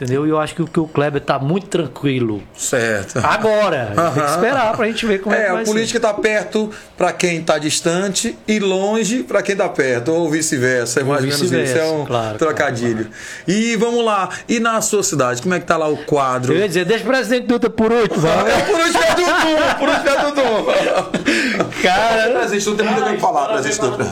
Entendeu? 0.00 0.24
E 0.24 0.30
eu 0.30 0.38
acho 0.38 0.54
que 0.54 0.62
o, 0.62 0.66
que 0.66 0.78
o 0.78 0.86
Kleber 0.86 1.20
está 1.20 1.40
muito 1.40 1.66
tranquilo. 1.66 2.40
Certo. 2.56 3.18
Agora, 3.18 3.92
tem 4.14 4.22
que 4.22 4.30
esperar 4.30 4.76
pra 4.76 4.86
gente 4.86 5.04
ver 5.04 5.18
como 5.20 5.34
é, 5.34 5.40
É, 5.40 5.46
que 5.46 5.52
vai 5.54 5.62
a 5.62 5.64
política 5.64 5.98
está 5.98 6.14
perto 6.14 6.70
para 6.96 7.12
quem 7.12 7.40
está 7.40 7.58
distante 7.58 8.38
e 8.46 8.60
longe 8.60 9.24
para 9.24 9.42
quem 9.42 9.54
está 9.54 9.68
perto, 9.68 10.12
ou 10.12 10.30
vice-versa. 10.30 11.00
É 11.00 11.02
mais 11.02 11.22
ou 11.22 11.26
menos 11.26 11.42
isso. 11.42 11.78
É 11.78 11.84
um 11.84 12.06
claro, 12.06 12.38
trocadilho. 12.38 13.08
E 13.46 13.74
vamos 13.74 14.04
lá. 14.04 14.28
E 14.48 14.60
na 14.60 14.80
sua 14.80 15.02
cidade, 15.02 15.42
como 15.42 15.54
é 15.54 15.58
que 15.58 15.66
tá 15.66 15.76
lá 15.76 15.88
o 15.88 15.96
quadro? 15.96 16.52
ser. 16.52 16.58
Eu 16.58 16.62
ia 16.62 16.68
dizer, 16.68 16.84
deixa 16.84 17.02
o 17.02 17.06
presidente 17.08 17.46
Dutra 17.48 17.68
por 17.68 17.90
último. 17.90 18.24
É, 18.24 18.60
por 18.66 18.80
último 18.80 19.02
é 19.02 19.14
Dudu, 19.16 19.78
por 19.80 19.88
último 19.88 20.08
é 20.08 20.22
Dudu. 20.22 21.28
Cara, 21.82 22.28
Dudu, 22.48 22.76
tem 22.76 22.86
muito 22.86 23.08
o 23.08 23.14
que 23.14 23.20
falar, 23.20 23.48
presidente 23.48 23.80
Dudu. 23.80 24.04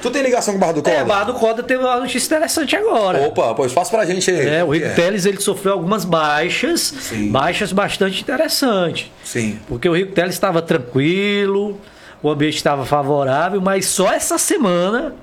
Tu 0.00 0.10
tem 0.10 0.22
ligação 0.22 0.54
com 0.54 0.58
o 0.58 0.60
Barra 0.60 0.72
do 0.74 0.82
Corda? 0.82 0.98
é, 0.98 1.04
Barra 1.04 1.24
do 1.24 1.34
Corda 1.34 1.62
teve 1.62 1.82
uma 1.82 1.98
notícia 1.98 2.26
interessante 2.26 2.76
agora. 2.76 3.26
Opa, 3.26 3.54
pois 3.54 3.72
faz 3.72 3.88
pra 3.90 4.04
gente 4.04 4.30
aí. 4.30 4.48
É, 4.48 4.64
o 4.64 4.70
Rico 4.72 4.94
Teles 4.94 5.26
ele 5.26 5.40
sofreu 5.40 5.72
algumas 5.72 6.04
baixas, 6.04 6.80
Sim. 6.80 7.30
baixas 7.30 7.72
bastante 7.72 8.20
interessantes. 8.20 9.10
Sim. 9.24 9.58
Porque 9.66 9.88
o 9.88 9.94
Rico 9.94 10.12
Teles 10.12 10.34
estava 10.34 10.62
tranquilo, 10.62 11.78
o 12.22 12.30
ambiente 12.30 12.56
estava 12.56 12.84
favorável, 12.86 13.60
mas 13.60 13.86
só 13.86 14.12
essa 14.12 14.38
semana 14.38 15.14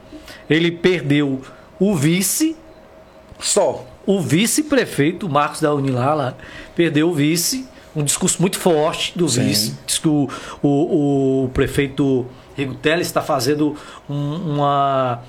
ele 0.50 0.71
perdeu 0.71 1.41
o 1.80 1.95
vice, 1.95 2.56
Só. 3.39 3.86
o 4.06 4.21
vice-prefeito, 4.21 5.26
o 5.26 5.30
Marcos 5.30 5.62
da 5.62 5.74
Unilar, 5.74 6.15
lá, 6.15 6.34
perdeu 6.76 7.10
o 7.10 7.13
vice, 7.13 7.67
um 7.95 8.03
discurso 8.03 8.41
muito 8.41 8.58
forte 8.60 9.17
do 9.17 9.27
Sim. 9.29 9.43
vice. 9.45 9.77
Diz 9.86 9.97
que 9.99 10.08
o, 10.08 10.27
o, 10.62 11.43
o 11.45 11.49
prefeito 11.53 12.25
Rico 12.58 12.73
Teles 12.75 13.08
está 13.08 13.21
fazendo 13.21 13.75
um- 14.10 14.36
uma, 14.53 15.19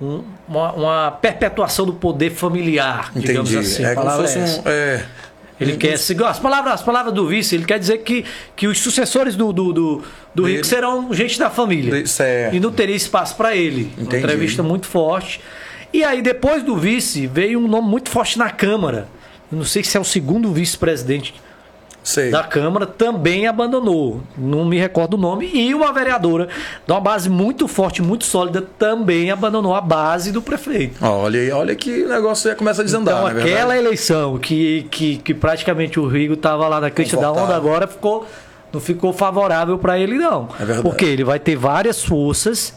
um- 0.00 0.22
uma, 0.48 0.72
uma 0.72 1.10
perpetuação 1.12 1.86
do 1.86 1.92
poder 1.92 2.30
familiar, 2.30 3.10
digamos 3.14 3.50
Entendi. 3.52 3.66
assim. 3.66 3.84
é 3.84 3.94
como 3.94 4.10
se 4.10 4.16
fosse 4.16 4.38
é 4.38 4.42
um. 4.42 4.62
É, 4.66 5.04
Ele 5.60 5.76
quer 5.76 5.98
seguir 5.98 6.24
as 6.24 6.38
palavras, 6.38 6.74
as 6.74 6.82
palavras 6.82 7.12
do 7.12 7.26
vice, 7.26 7.54
ele 7.54 7.66
quer 7.66 7.78
dizer 7.78 7.98
que, 7.98 8.24
que 8.56 8.66
os 8.66 8.78
sucessores 8.80 9.36
do, 9.36 9.52
do, 9.52 9.72
do, 9.74 10.02
do. 10.34 10.44
Rico 10.48 10.64
serão 10.64 11.12
gente 11.12 11.38
da 11.38 11.50
família. 11.50 12.06
Certo. 12.06 12.56
E 12.56 12.60
não 12.60 12.72
teria 12.72 12.96
espaço 12.96 13.36
para 13.36 13.54
ele. 13.54 13.92
Uma 13.96 14.04
Entendi. 14.04 14.22
entrevista 14.24 14.62
muito 14.62 14.86
forte. 14.86 15.38
E 15.92 16.02
aí, 16.02 16.22
depois 16.22 16.62
do 16.62 16.76
vice, 16.78 17.26
veio 17.26 17.58
um 17.58 17.68
nome 17.68 17.88
muito 17.88 18.08
forte 18.08 18.38
na 18.38 18.48
Câmara. 18.48 19.08
Eu 19.52 19.58
não 19.58 19.64
sei 19.64 19.82
se 19.84 19.96
é 19.96 20.00
o 20.00 20.04
segundo 20.04 20.50
vice-presidente 20.52 21.34
sei. 22.02 22.30
da 22.30 22.42
Câmara, 22.42 22.86
também 22.86 23.46
abandonou. 23.46 24.20
Não 24.36 24.64
me 24.64 24.78
recordo 24.78 25.14
o 25.14 25.16
nome. 25.16 25.50
E 25.52 25.74
uma 25.74 25.92
vereadora 25.92 26.48
de 26.86 26.92
uma 26.92 27.00
base 27.00 27.28
muito 27.28 27.66
forte, 27.68 28.02
muito 28.02 28.24
sólida, 28.24 28.62
também 28.78 29.30
abandonou 29.30 29.74
a 29.74 29.80
base 29.80 30.32
do 30.32 30.40
prefeito. 30.42 31.04
Olha 31.04 31.40
aí, 31.40 31.50
olha 31.50 31.74
que 31.74 32.02
o 32.04 32.08
negócio 32.08 32.50
já 32.50 32.56
começa 32.56 32.82
a 32.82 32.84
desandar, 32.84 33.14
Então, 33.16 33.28
é 33.28 33.34
verdade? 33.34 33.54
aquela 33.54 33.76
eleição 33.76 34.38
que, 34.38 34.86
que, 34.90 35.16
que 35.18 35.34
praticamente 35.34 35.98
o 36.00 36.06
Rigo 36.06 36.34
estava 36.34 36.66
lá 36.68 36.80
na 36.80 36.90
crista 36.90 37.16
da 37.16 37.30
onda, 37.32 37.54
agora 37.54 37.86
ficou, 37.86 38.26
não 38.72 38.80
ficou 38.80 39.12
favorável 39.12 39.78
para 39.78 39.98
ele, 39.98 40.16
não. 40.16 40.48
É 40.58 40.64
verdade. 40.64 40.82
Porque 40.82 41.04
ele 41.04 41.24
vai 41.24 41.38
ter 41.38 41.56
várias 41.56 42.04
forças 42.04 42.74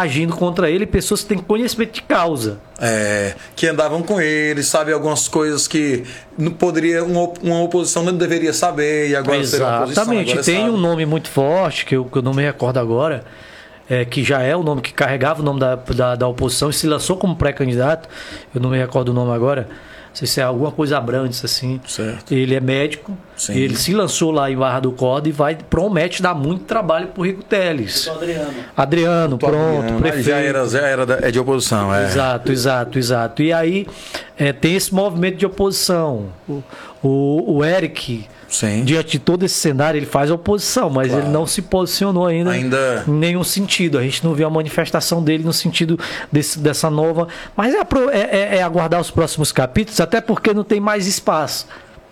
agindo 0.00 0.34
contra 0.34 0.70
ele, 0.70 0.86
pessoas 0.86 1.22
que 1.22 1.28
têm 1.28 1.38
conhecimento 1.38 1.92
de 1.92 2.02
causa. 2.02 2.58
É, 2.80 3.34
que 3.54 3.66
andavam 3.66 4.02
com 4.02 4.20
ele, 4.20 4.62
sabe 4.62 4.92
algumas 4.92 5.28
coisas 5.28 5.68
que 5.68 6.04
não 6.36 6.50
poderia 6.50 7.04
uma, 7.04 7.30
uma 7.42 7.62
oposição 7.62 8.02
não 8.02 8.12
deveria 8.12 8.52
saber 8.52 9.10
e 9.10 9.16
agora. 9.16 9.38
Exatamente. 9.38 10.30
agora 10.30 10.44
Tem 10.44 10.60
sabe. 10.62 10.70
um 10.70 10.76
nome 10.76 11.06
muito 11.06 11.28
forte, 11.28 11.86
que 11.86 11.94
eu, 11.96 12.04
que 12.04 12.18
eu 12.18 12.22
não 12.22 12.34
me 12.34 12.42
recordo 12.42 12.78
agora, 12.78 13.24
é, 13.88 14.04
que 14.04 14.24
já 14.24 14.42
é 14.42 14.56
o 14.56 14.62
nome 14.62 14.82
que 14.82 14.92
carregava 14.92 15.40
o 15.40 15.44
nome 15.44 15.60
da, 15.60 15.76
da, 15.76 16.16
da 16.16 16.26
oposição 16.28 16.70
e 16.70 16.72
se 16.72 16.86
lançou 16.86 17.16
como 17.16 17.36
pré-candidato. 17.36 18.08
Eu 18.54 18.60
não 18.60 18.70
me 18.70 18.78
recordo 18.78 19.10
o 19.10 19.14
nome 19.14 19.32
agora. 19.32 19.68
Não 20.08 20.16
sei 20.16 20.26
se 20.26 20.40
é 20.40 20.44
alguma 20.44 20.70
coisa 20.72 20.96
Abrantes, 20.96 21.44
assim. 21.44 21.80
Certo. 21.86 22.32
Ele 22.32 22.54
é 22.54 22.60
médico. 22.60 23.16
Sim. 23.36 23.54
Ele 23.56 23.76
se 23.76 23.92
lançou 23.92 24.30
lá 24.30 24.50
em 24.50 24.56
Barra 24.56 24.80
do 24.80 24.92
Corda 24.92 25.28
e 25.28 25.32
vai, 25.32 25.56
promete 25.56 26.22
dar 26.22 26.34
muito 26.34 26.64
trabalho 26.64 27.08
pro 27.08 27.24
Rico 27.24 27.42
Teles. 27.42 28.06
Adriano. 28.08 28.54
Adriano, 28.76 29.38
pronto, 29.38 29.92
Mas 29.94 30.00
prefeito. 30.00 30.26
já 30.28 30.36
era, 30.36 30.68
já 30.68 30.78
era 30.86 31.04
da- 31.06 31.18
é 31.20 31.30
de 31.30 31.38
oposição, 31.40 31.92
é. 31.94 32.04
Exato, 32.04 32.52
exato, 32.52 32.98
exato. 32.98 33.42
E 33.42 33.52
aí 33.52 33.86
é, 34.38 34.52
tem 34.52 34.74
esse 34.76 34.94
movimento 34.94 35.36
de 35.36 35.46
oposição. 35.46 36.26
O, 36.48 36.62
o, 37.02 37.56
o 37.56 37.64
Eric, 37.64 38.24
Sim. 38.48 38.84
diante 38.84 39.12
de 39.12 39.18
todo 39.18 39.44
esse 39.44 39.56
cenário, 39.56 39.98
ele 39.98 40.06
faz 40.06 40.30
oposição, 40.30 40.88
mas 40.88 41.08
Claro. 41.08 41.24
ele 41.24 41.32
não 41.32 41.44
se 41.44 41.60
posicionou 41.60 42.26
ainda, 42.26 42.50
Ainda- 42.52 43.04
em 43.06 43.10
nenhum 43.10 43.42
sentido. 43.42 43.98
A 43.98 44.02
gente 44.02 44.24
não 44.24 44.32
viu 44.32 44.46
a 44.46 44.50
manifestação 44.50 45.20
dele 45.22 45.42
no 45.42 45.52
sentido 45.52 45.98
desse, 46.30 46.58
dessa 46.60 46.88
nova. 46.88 47.26
Mas 47.56 47.74
é, 47.74 47.80
é- 47.80 48.36
é- 48.36 48.56
é 48.58 48.62
aguardar 48.62 49.00
os 49.00 49.10
próximos 49.10 49.50
capítulos, 49.50 50.00
até 50.00 50.20
porque 50.20 50.54
não 50.54 50.62
tem 50.62 50.78
mais 50.78 51.06
espaço. 51.08 51.66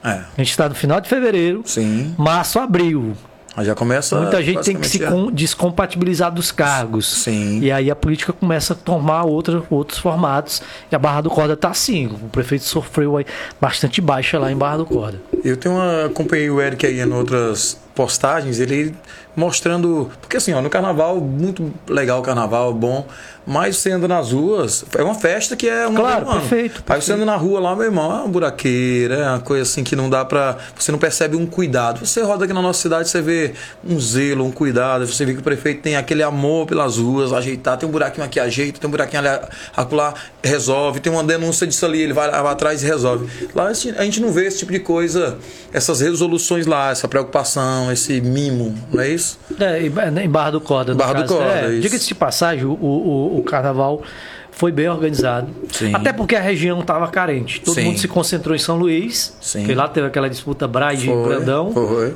É. 0.05 0.11
A 0.11 0.25
gente 0.39 0.51
está 0.51 0.69
no 0.69 0.75
final 0.75 1.01
de 1.01 1.09
fevereiro, 1.09 1.63
Sim. 1.65 2.15
março, 2.19 2.59
abril. 2.59 3.15
Aí 3.55 3.67
já 3.67 3.75
começa. 3.75 4.19
Muita 4.19 4.43
gente 4.43 4.63
tem 4.63 4.77
que 4.77 4.89
se 4.89 5.01
descompatibilizar 5.33 6.33
dos 6.33 6.51
cargos. 6.51 7.07
Sim. 7.07 7.61
E 7.61 7.71
aí 7.71 7.91
a 7.91 7.97
política 7.97 8.33
começa 8.33 8.73
a 8.73 8.77
tomar 8.77 9.25
outra, 9.25 9.63
outros 9.69 9.99
formatos. 9.99 10.63
E 10.91 10.97
a 10.97 10.99
Barra 10.99 11.21
do 11.21 11.31
Corda 11.31 11.55
tá 11.55 11.69
assim. 11.69 12.07
O 12.07 12.31
prefeito 12.31 12.65
sofreu 12.65 13.23
bastante 13.61 14.01
baixa 14.01 14.39
lá 14.39 14.51
em 14.51 14.57
Barra 14.57 14.79
do 14.79 14.87
Corda. 14.87 15.21
Eu 15.45 15.57
tenho 15.57 15.75
uma, 15.75 16.07
acompanhei 16.07 16.49
o 16.49 16.61
Eric 16.61 16.87
aí 16.87 17.01
em 17.01 17.13
outras 17.13 17.79
postagens, 17.95 18.59
ele 18.61 18.95
mostrando. 19.37 20.11
Porque 20.21 20.37
assim, 20.37 20.53
ó, 20.53 20.61
no 20.61 20.69
carnaval, 20.71 21.17
muito 21.21 21.73
legal 21.89 22.21
o 22.21 22.23
carnaval, 22.23 22.73
bom. 22.73 23.07
Mas 23.45 23.79
você 23.79 23.91
anda 23.91 24.07
nas 24.07 24.31
ruas, 24.31 24.85
é 24.97 25.03
uma 25.03 25.17
festa 25.17 25.57
que 25.57 25.69
é 25.69 25.85
uma 25.89 25.99
Claro, 25.99 26.31
ano. 26.31 26.41
perfeito, 26.41 26.85
Aí 26.89 27.03
você 27.03 27.13
anda 27.13 27.25
na 27.25 27.35
rua 27.35 27.59
lá, 27.59 27.75
meu 27.75 27.87
irmão, 27.87 28.13
é 28.13 28.21
uma 28.21 28.29
buraqueira, 28.29 29.17
é 29.17 29.29
uma 29.31 29.41
coisa 29.41 29.65
assim 29.65 29.83
que 29.83 29.97
não 29.97 30.09
dá 30.09 30.25
pra. 30.25 30.59
Você 30.77 30.93
não 30.93 30.99
percebe 30.99 31.37
um 31.37 31.45
cuidado. 31.45 32.07
Você 32.07 32.23
roda 32.23 32.45
aqui 32.45 32.55
na 32.55 32.63
nossa 32.63 32.81
cidade, 32.81 33.09
você 33.09 33.21
vê 33.21 33.53
um 33.85 33.99
zelo, 33.99 34.45
um 34.45 34.53
cuidado, 34.53 35.05
você 35.09 35.25
vê 35.25 35.33
que 35.35 35.41
o 35.41 35.43
prefeito 35.43 35.83
tem 35.83 35.97
aquele 35.97 36.23
amor 36.23 36.67
pelas 36.69 36.99
ruas, 36.99 37.33
ajeitar, 37.33 37.77
tem 37.77 37.89
um 37.89 37.91
buraquinho 37.93 38.25
aqui, 38.25 38.39
ajeita, 38.39 38.79
tem 38.79 38.87
um 38.87 38.93
buraquinho 38.93 39.27
ali, 39.27 39.45
acolá, 39.77 40.15
resolve, 40.41 41.01
tem 41.01 41.13
uma 41.13 41.25
denúncia 41.25 41.67
disso 41.67 41.85
ali, 41.85 42.01
ele 42.01 42.13
vai 42.13 42.31
lá 42.31 42.49
atrás 42.49 42.81
e 42.85 42.87
resolve. 42.87 43.29
Lá 43.57 43.67
a 43.67 44.05
gente 44.05 44.21
não 44.21 44.31
vê 44.31 44.47
esse 44.47 44.59
tipo 44.59 44.71
de 44.71 44.79
coisa, 44.79 45.37
essas 45.73 46.01
resoluções 46.01 46.65
lá, 46.65 46.91
essa 46.93 47.09
preocupação, 47.09 47.82
esse 47.91 48.21
mimo, 48.21 48.75
não 48.93 49.03
é 49.03 49.09
isso? 49.09 49.39
É, 49.59 49.81
em 50.25 50.29
Barra 50.29 50.51
do 50.51 50.61
Corda. 50.61 50.95
Barra 50.95 51.15
do 51.15 51.21
caso. 51.23 51.35
Corda, 51.37 51.53
É. 51.53 51.79
Diga-se 51.81 52.07
de 52.07 52.15
passagem, 52.15 52.65
o, 52.65 52.73
o, 52.73 53.39
o 53.39 53.43
carnaval 53.43 54.03
foi 54.51 54.71
bem 54.71 54.87
organizado. 54.89 55.49
Sim. 55.73 55.93
Até 55.95 56.13
porque 56.13 56.37
a 56.37 56.41
região 56.41 56.81
estava 56.81 57.09
carente. 57.09 57.61
Todo 57.63 57.75
Sim. 57.75 57.85
mundo 57.85 57.99
se 57.99 58.07
concentrou 58.07 58.55
em 58.55 58.59
São 58.59 58.77
Luís. 58.77 59.35
Sim. 59.41 59.61
Porque 59.61 59.75
lá 59.75 59.89
teve 59.89 60.07
aquela 60.07 60.29
disputa 60.29 60.69
Braide 60.69 61.09
e 61.11 61.15
Brandão. 61.15 61.73
foi. 61.73 62.15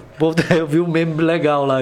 Eu 0.56 0.66
vi 0.68 0.78
um 0.78 0.86
meme 0.86 1.22
legal 1.22 1.64
lá. 1.64 1.78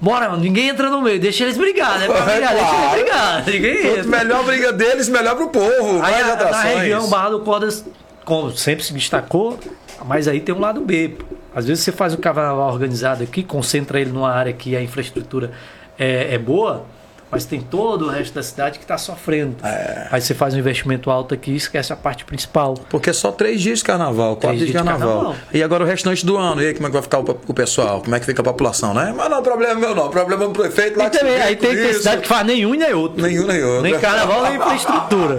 Bora, 0.00 0.30
mano, 0.30 0.42
ninguém 0.42 0.68
entra 0.68 0.88
no 0.88 1.02
meio, 1.02 1.18
deixa 1.20 1.42
eles 1.42 1.58
brigar, 1.58 1.98
né? 1.98 2.06
Pra 2.08 2.18
É, 2.18 2.36
brigar, 2.36 2.54
deixa 2.54 2.68
eles 2.70 2.78
claro. 2.80 2.90
brigar. 2.92 3.46
Ninguém 3.46 3.82
Quanto 3.82 3.98
entra. 4.06 4.18
melhor 4.18 4.44
briga 4.44 4.72
deles, 4.72 5.08
melhor 5.08 5.34
pro 5.36 5.48
povo. 5.48 6.02
Aí 6.02 6.22
mais 6.22 6.28
a- 6.40 6.50
na 6.50 6.60
região, 6.62 7.08
Barra 7.10 7.30
do 7.30 7.40
Cordas, 7.40 7.84
como 8.24 8.56
sempre 8.56 8.84
se 8.84 8.92
destacou, 8.94 9.58
mas 10.06 10.28
aí 10.28 10.40
tem 10.40 10.54
um 10.54 10.60
lado 10.60 10.80
B. 10.82 11.16
Às 11.54 11.66
vezes 11.66 11.82
você 11.84 11.92
faz 11.92 12.14
o 12.14 12.18
carnaval 12.18 12.72
organizado 12.72 13.22
aqui, 13.22 13.42
concentra 13.42 14.00
ele 14.00 14.10
numa 14.10 14.30
área 14.30 14.52
que 14.52 14.76
a 14.76 14.82
infraestrutura 14.82 15.50
é, 15.98 16.34
é 16.34 16.38
boa, 16.38 16.84
mas 17.32 17.44
tem 17.44 17.60
todo 17.60 18.06
o 18.06 18.08
resto 18.08 18.34
da 18.34 18.42
cidade 18.42 18.78
que 18.78 18.84
está 18.84 18.98
sofrendo. 18.98 19.54
É. 19.64 20.08
Aí 20.10 20.20
você 20.20 20.34
faz 20.34 20.52
um 20.54 20.58
investimento 20.58 21.10
alto 21.10 21.32
aqui 21.32 21.52
e 21.52 21.56
esquece 21.56 21.92
a 21.92 21.96
parte 21.96 22.24
principal. 22.24 22.74
Porque 22.88 23.10
é 23.10 23.12
só 23.12 23.30
três 23.30 23.60
dias 23.60 23.78
de 23.78 23.84
carnaval, 23.84 24.34
quatro 24.34 24.48
Três 24.48 24.58
dias 24.58 24.66
de 24.68 24.72
dias 24.72 24.82
de 24.82 24.88
carnaval. 24.88 25.16
carnaval. 25.16 25.40
E 25.52 25.62
agora 25.62 25.84
o 25.84 25.86
restante 25.86 26.26
do 26.26 26.36
ano, 26.36 26.60
e 26.60 26.66
aí 26.66 26.74
como 26.74 26.86
é 26.86 26.90
que 26.90 26.94
vai 26.94 27.02
ficar 27.02 27.20
o, 27.20 27.40
o 27.46 27.54
pessoal? 27.54 28.00
Como 28.02 28.14
é 28.16 28.18
que 28.20 28.26
fica 28.26 28.40
a 28.42 28.44
população, 28.44 28.92
né? 28.94 29.14
Mas 29.16 29.30
não 29.30 29.38
é 29.38 29.42
problema 29.42 29.74
meu, 29.76 29.94
não. 29.94 30.06
O 30.06 30.10
problema 30.10 30.42
é 30.44 30.46
do 30.48 30.52
prefeito 30.52 30.98
lá 30.98 31.06
E 31.06 31.10
que 31.10 31.18
também, 31.18 31.40
aí 31.40 31.54
tem, 31.56 31.72
isso. 31.72 31.98
cidade 32.00 32.22
que 32.22 32.28
faz 32.28 32.44
nenhum 32.46 32.74
e 32.74 32.78
nem 32.78 32.92
outro. 32.94 33.22
Nenhum 33.22 33.46
nem 33.46 33.62
outro. 33.62 33.82
Nem 33.82 33.98
carnaval, 34.00 34.42
nem 34.42 34.56
infraestrutura. 34.56 35.38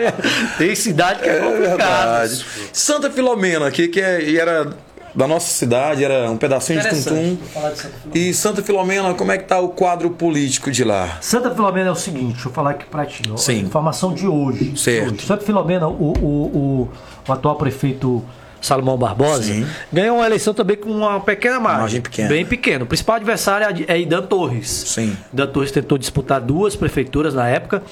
tem 0.56 0.74
cidade 0.74 1.20
que 1.22 1.28
é, 1.28 1.36
É. 1.36 2.28
Santa 2.72 3.10
Filomena 3.10 3.66
aqui, 3.66 3.88
que 3.88 4.00
é, 4.00 4.34
era 4.36 4.70
da 5.16 5.26
nossa 5.26 5.48
cidade, 5.48 6.04
era 6.04 6.30
um 6.30 6.36
pedacinho 6.36 6.80
de. 6.80 6.88
Tuntum. 6.90 7.36
Vou 7.36 7.48
falar 7.48 7.70
de 7.70 7.78
Santa 7.78 7.94
Filomena. 7.96 8.28
E 8.28 8.34
Santa 8.34 8.62
Filomena, 8.62 9.14
como 9.14 9.32
é 9.32 9.38
que 9.38 9.44
tá 9.44 9.58
o 9.58 9.70
quadro 9.70 10.10
político 10.10 10.70
de 10.70 10.84
lá? 10.84 11.16
Santa 11.22 11.50
Filomena 11.50 11.88
é 11.88 11.92
o 11.92 11.96
seguinte, 11.96 12.34
deixa 12.34 12.48
eu 12.48 12.52
falar 12.52 12.72
aqui 12.72 12.84
pra 12.84 13.06
ti. 13.06 13.22
ó, 13.32 13.36
Sim. 13.36 13.60
Informação 13.60 14.12
de 14.12 14.26
hoje. 14.26 14.76
Certo. 14.76 15.14
Hoje. 15.14 15.26
Santa 15.26 15.44
Filomena, 15.44 15.88
o, 15.88 15.92
o, 15.92 16.26
o, 16.26 16.90
o 17.26 17.32
atual 17.32 17.56
prefeito 17.56 18.22
Salomão 18.60 18.96
Barbosa 18.96 19.44
Sim. 19.44 19.66
ganhou 19.92 20.16
uma 20.16 20.26
eleição 20.26 20.52
também 20.52 20.76
com 20.76 20.90
uma 20.90 21.20
pequena 21.20 21.58
margem. 21.60 21.80
Margem 21.80 22.00
pequena. 22.02 22.28
Bem 22.28 22.44
pequena. 22.44 22.84
O 22.84 22.86
principal 22.86 23.16
adversário 23.16 23.84
é 23.86 23.98
Idan 23.98 24.22
Torres. 24.22 24.68
Sim. 24.68 25.16
Idan 25.32 25.46
Torres 25.46 25.70
tentou 25.70 25.96
disputar 25.96 26.40
duas 26.40 26.74
prefeituras 26.76 27.32
na 27.32 27.48
época, 27.48 27.82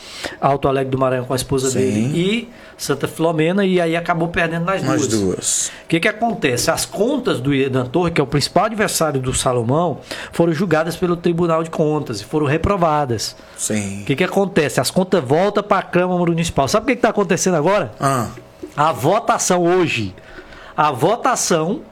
Alto 0.40 0.68
Alegre 0.68 0.90
do 0.90 0.98
Maranhão 0.98 1.24
com 1.24 1.32
a 1.32 1.36
esposa 1.36 1.70
Sim. 1.70 1.78
dele 1.78 2.00
e 2.18 2.48
Santa 2.76 3.06
Filomena, 3.06 3.64
e 3.64 3.80
aí 3.80 3.96
acabou 3.96 4.28
perdendo 4.28 4.64
nas 4.64 4.82
Nas 4.82 5.06
duas. 5.06 5.20
duas. 5.20 5.72
O 5.84 5.88
que, 5.88 6.00
que 6.00 6.08
acontece? 6.08 6.70
As 6.70 6.84
contas 6.84 7.40
do 7.40 7.54
Idan 7.54 7.86
Torre, 7.86 8.10
que 8.10 8.20
é 8.20 8.24
o 8.24 8.26
principal 8.26 8.64
adversário 8.64 9.20
do 9.20 9.32
Salomão, 9.32 10.00
foram 10.32 10.52
julgadas 10.52 10.96
pelo 10.96 11.16
Tribunal 11.16 11.62
de 11.62 11.70
Contas 11.70 12.20
e 12.20 12.24
foram 12.24 12.46
reprovadas. 12.46 13.36
Sim. 13.56 14.02
O 14.02 14.04
que, 14.06 14.16
que 14.16 14.24
acontece? 14.24 14.80
As 14.80 14.90
contas 14.90 15.22
voltam 15.22 15.62
para 15.62 15.78
a 15.78 15.82
Câmara 15.82 16.18
Municipal. 16.18 16.66
Sabe 16.68 16.84
o 16.84 16.86
que 16.88 16.92
está 16.94 17.10
acontecendo 17.10 17.54
agora? 17.56 17.92
Ah, 18.00 18.28
A 18.76 18.92
votação 18.92 19.62
hoje. 19.62 20.14
A 20.76 20.90
votação 20.90 21.82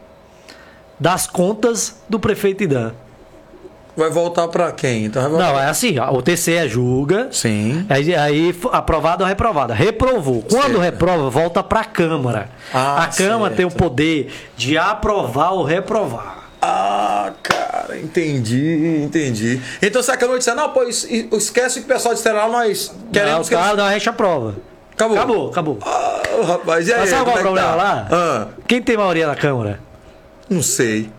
das 0.98 1.26
contas 1.26 2.02
do 2.08 2.18
prefeito 2.18 2.64
Idan. 2.64 2.92
Vai 3.96 4.10
voltar 4.10 4.48
pra 4.48 4.72
quem? 4.72 5.04
Então 5.06 5.28
voltar... 5.28 5.52
Não, 5.52 5.60
é 5.60 5.66
assim, 5.68 5.98
ó, 5.98 6.10
o 6.12 6.22
TCE 6.22 6.68
julga. 6.68 7.28
Sim. 7.30 7.84
Aí, 7.88 8.14
aí 8.14 8.54
aprovado 8.72 9.22
ou 9.24 9.28
reprovado. 9.28 9.72
Reprovou. 9.72 10.42
Quando 10.42 10.62
Certo. 10.62 10.78
reprova, 10.80 11.30
volta 11.30 11.62
para 11.62 11.80
a 11.80 11.84
Câmara. 11.84 12.48
Ah, 12.72 13.04
a 13.04 13.06
Câmara 13.08 13.54
certo. 13.54 13.56
tem 13.56 13.66
o 13.66 13.70
poder 13.70 14.32
de 14.56 14.76
aprovar 14.78 15.52
ou 15.52 15.62
reprovar. 15.64 16.38
Ah, 16.64 17.32
cara, 17.42 17.98
entendi, 17.98 19.02
entendi. 19.04 19.60
Então 19.82 20.00
se 20.02 20.10
a 20.12 20.16
Câmara 20.16 20.38
disser, 20.38 20.54
não, 20.54 20.70
pô, 20.70 20.84
es- 20.84 21.04
esquece 21.10 21.80
que 21.80 21.86
o 21.86 21.88
pessoal 21.88 22.14
disser 22.14 22.32
lá, 22.34 22.48
nós 22.48 22.94
queremos 23.12 23.50
não, 23.50 23.58
tá, 23.60 23.74
não, 23.74 23.84
a 23.84 23.92
gente 23.92 24.08
aprova. 24.08 24.54
Acabou. 24.94 25.16
Acabou, 25.18 25.48
acabou. 25.50 25.78
Ah, 25.84 26.20
rapaz, 26.46 26.86
e 26.86 26.92
aí? 26.92 27.00
Mas 27.00 27.10
sabe 27.10 27.24
qual 27.24 27.30
é 27.30 27.34
o 27.34 27.34
é 27.34 27.36
que 27.38 27.42
problema 27.42 27.68
tá? 27.68 27.74
lá? 27.74 28.08
Ah, 28.12 28.46
Quem 28.68 28.80
tem 28.80 28.96
maioria 28.96 29.26
na 29.26 29.34
Câmara? 29.34 29.80
não 30.48 30.62
sei. 30.62 31.10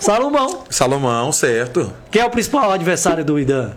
Salomão. 0.00 0.64
Salomão, 0.70 1.32
certo. 1.32 1.92
Quem 2.10 2.22
é 2.22 2.24
o 2.24 2.30
principal 2.30 2.70
adversário 2.72 3.24
do 3.24 3.38
Idan? 3.38 3.72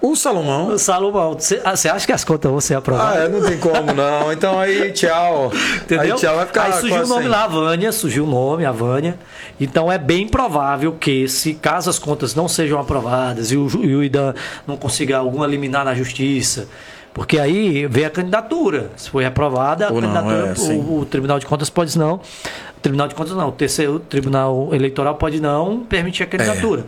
O 0.00 0.16
Salomão. 0.16 0.68
O 0.68 0.78
Salomão. 0.78 1.34
Você 1.38 1.60
acha 1.88 2.04
que 2.06 2.12
as 2.12 2.24
contas 2.24 2.50
vão 2.50 2.60
ser 2.60 2.74
Ah, 2.74 2.78
aprovadas? 2.78 3.24
é, 3.24 3.28
não 3.28 3.40
tem 3.46 3.56
como 3.58 3.92
não. 3.92 4.32
Então 4.32 4.58
aí, 4.58 4.90
tchau. 4.90 5.52
Entendeu? 5.76 6.14
Aí 6.14 6.20
tchau 6.20 6.34
vai 6.36 6.46
ficar 6.46 6.62
Aí 6.64 6.72
surgiu 6.72 7.02
o 7.04 7.06
nome 7.06 7.20
sem. 7.22 7.28
lá, 7.30 7.44
a 7.44 7.48
Vânia, 7.48 7.92
surgiu 7.92 8.24
o 8.24 8.26
nome, 8.26 8.64
a 8.64 8.72
Vânia. 8.72 9.16
Então 9.60 9.92
é 9.92 9.98
bem 9.98 10.26
provável 10.26 10.92
que, 10.98 11.28
se 11.28 11.54
caso 11.54 11.88
as 11.88 12.00
contas 12.00 12.34
não 12.34 12.48
sejam 12.48 12.80
aprovadas 12.80 13.52
e 13.52 13.56
o, 13.56 13.68
e 13.84 13.94
o 13.94 14.02
IDAN 14.02 14.34
não 14.66 14.76
consiga 14.76 15.18
alguma 15.18 15.46
liminar 15.46 15.84
na 15.84 15.94
justiça, 15.94 16.66
porque 17.14 17.38
aí 17.38 17.86
vem 17.86 18.04
a 18.04 18.10
candidatura. 18.10 18.90
Se 18.96 19.08
foi 19.08 19.24
aprovada, 19.24 19.86
a 19.86 19.92
Ou 19.92 20.00
não, 20.00 20.12
candidatura, 20.12 20.50
é, 20.50 20.54
sim. 20.56 20.80
o, 20.80 20.98
o 21.00 21.06
Tribunal 21.06 21.38
de 21.38 21.46
Contas 21.46 21.70
pode 21.70 21.96
não. 21.96 22.20
Tribunal 22.82 23.08
de 23.08 23.14
Contas 23.14 23.36
não, 23.36 23.48
o 23.48 23.52
terceiro 23.52 23.98
Tribunal 24.00 24.74
Eleitoral 24.74 25.14
pode 25.14 25.40
não 25.40 25.84
permitir 25.84 26.24
a 26.24 26.26
candidatura. 26.26 26.84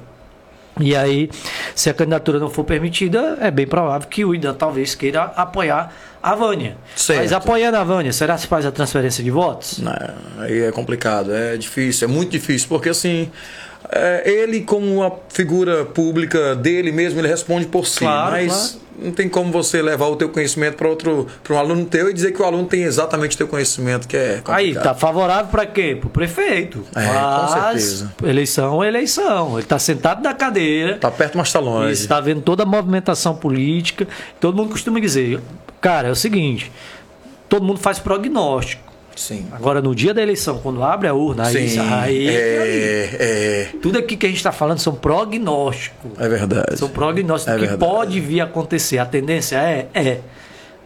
E 0.81 0.97
aí, 0.97 1.31
se 1.75 1.89
a 1.89 1.95
candidatura 1.95 2.41
não 2.41 2.51
for 2.51 2.65
permitida, 2.65 3.39
é 3.41 3.51
bem 3.51 3.67
provável 3.67 4.09
que 4.09 4.25
o 4.25 4.35
IDAN 4.35 4.55
talvez 4.55 4.95
queira 4.95 5.23
apoiar 5.23 5.93
a 6.21 6.35
Vânia. 6.35 6.77
Certo. 6.97 7.21
Mas 7.21 7.33
apoiando 7.33 7.77
a 7.77 7.85
Vânia, 7.85 8.13
será 8.13 8.35
que 8.35 8.41
se 8.41 8.47
faz 8.49 8.67
a 8.67 8.73
transferência 8.73 9.23
de 9.23 9.31
votos? 9.31 9.79
Não, 9.79 9.95
aí 10.39 10.63
é 10.63 10.73
complicado, 10.73 11.33
é 11.33 11.57
difícil, 11.57 12.09
é 12.09 12.11
muito 12.11 12.31
difícil, 12.33 12.69
porque 12.69 12.89
assim, 12.89 13.31
é, 13.31 13.74
ele 14.25 14.63
como 14.63 14.97
uma 14.97 15.13
figura 15.29 15.85
pública 15.85 16.55
dele 16.55 16.91
mesmo, 16.91 17.21
ele 17.21 17.29
responde 17.29 17.67
por 17.67 17.87
si, 17.87 18.01
Claro, 18.01 18.33
mas 18.33 18.79
não 18.99 19.13
tem 19.13 19.29
como 19.29 19.51
você 19.51 19.83
levar 19.83 20.07
o 20.07 20.17
teu 20.17 20.29
conhecimento 20.29 20.77
para 20.77 20.89
outro, 20.89 21.27
para 21.43 21.55
um 21.55 21.59
aluno 21.59 21.85
teu 21.85 22.09
e 22.09 22.13
dizer 22.13 22.33
que 22.33 22.41
o 22.41 22.45
aluno 22.45 22.67
tem 22.67 22.83
exatamente 22.83 23.35
o 23.35 23.39
teu 23.39 23.49
conhecimento, 23.49 24.07
que 24.07 24.17
é 24.17 24.29
complicado. 24.37 24.57
Aí, 24.57 24.75
tá 24.75 24.95
favorável 24.95 25.47
para 25.51 25.67
quê? 25.67 25.97
Pro 26.01 26.09
prefeito. 26.09 26.85
É, 26.95 27.07
com 27.07 27.49
certeza. 27.49 28.15
eleição 28.23 28.83
é 28.85 28.89
eleição. 28.89 29.59
Ele 29.59 29.67
tá 29.67 29.79
sentado 29.79 30.23
na 30.23 30.33
cadeira. 30.33 30.97
Tá 30.99 31.11
perto, 31.11 31.37
mas 31.37 31.53
tá 31.53 31.59
longe. 31.59 31.93
está 31.93 32.21
vendo 32.21 32.41
toda 32.41 32.63
a 32.63 32.67
movimentação 32.67 33.35
política. 33.35 34.07
Todo 34.41 34.57
mundo 34.57 34.71
costuma 34.71 35.01
dizer, 35.01 35.41
cara, 35.81 36.09
é 36.09 36.11
o 36.11 36.17
seguinte, 36.17 36.71
todo 37.49 37.65
mundo 37.65 37.81
faz 37.81 37.99
prognóstico. 37.99 38.84
Sim. 39.17 39.47
Agora, 39.53 39.81
no 39.81 39.95
dia 39.95 40.13
da 40.13 40.21
eleição, 40.23 40.59
quando 40.59 40.83
abre 40.83 41.07
a 41.09 41.15
urna, 41.15 41.47
aí, 41.47 41.69
Sim, 41.69 41.79
aí, 41.81 42.29
é, 42.29 43.11
é, 43.13 43.69
tudo 43.81 43.99
aqui 43.99 44.17
que 44.17 44.27
a 44.27 44.29
gente 44.29 44.39
está 44.39 44.53
falando 44.53 44.79
são 44.79 44.95
prognósticos. 44.95 46.11
é 46.19 46.29
verdade. 46.29 46.79
São 46.79 46.89
prognósticos 46.89 47.53
É 47.55 47.59
que 47.59 47.67
verdade. 47.67 47.79
pode 47.93 48.21
vir 48.21 48.41
a 48.41 48.45
acontecer. 48.45 48.99
A 48.99 49.07
tendência 49.07 49.57
é? 49.57 49.89
É. 49.95 50.19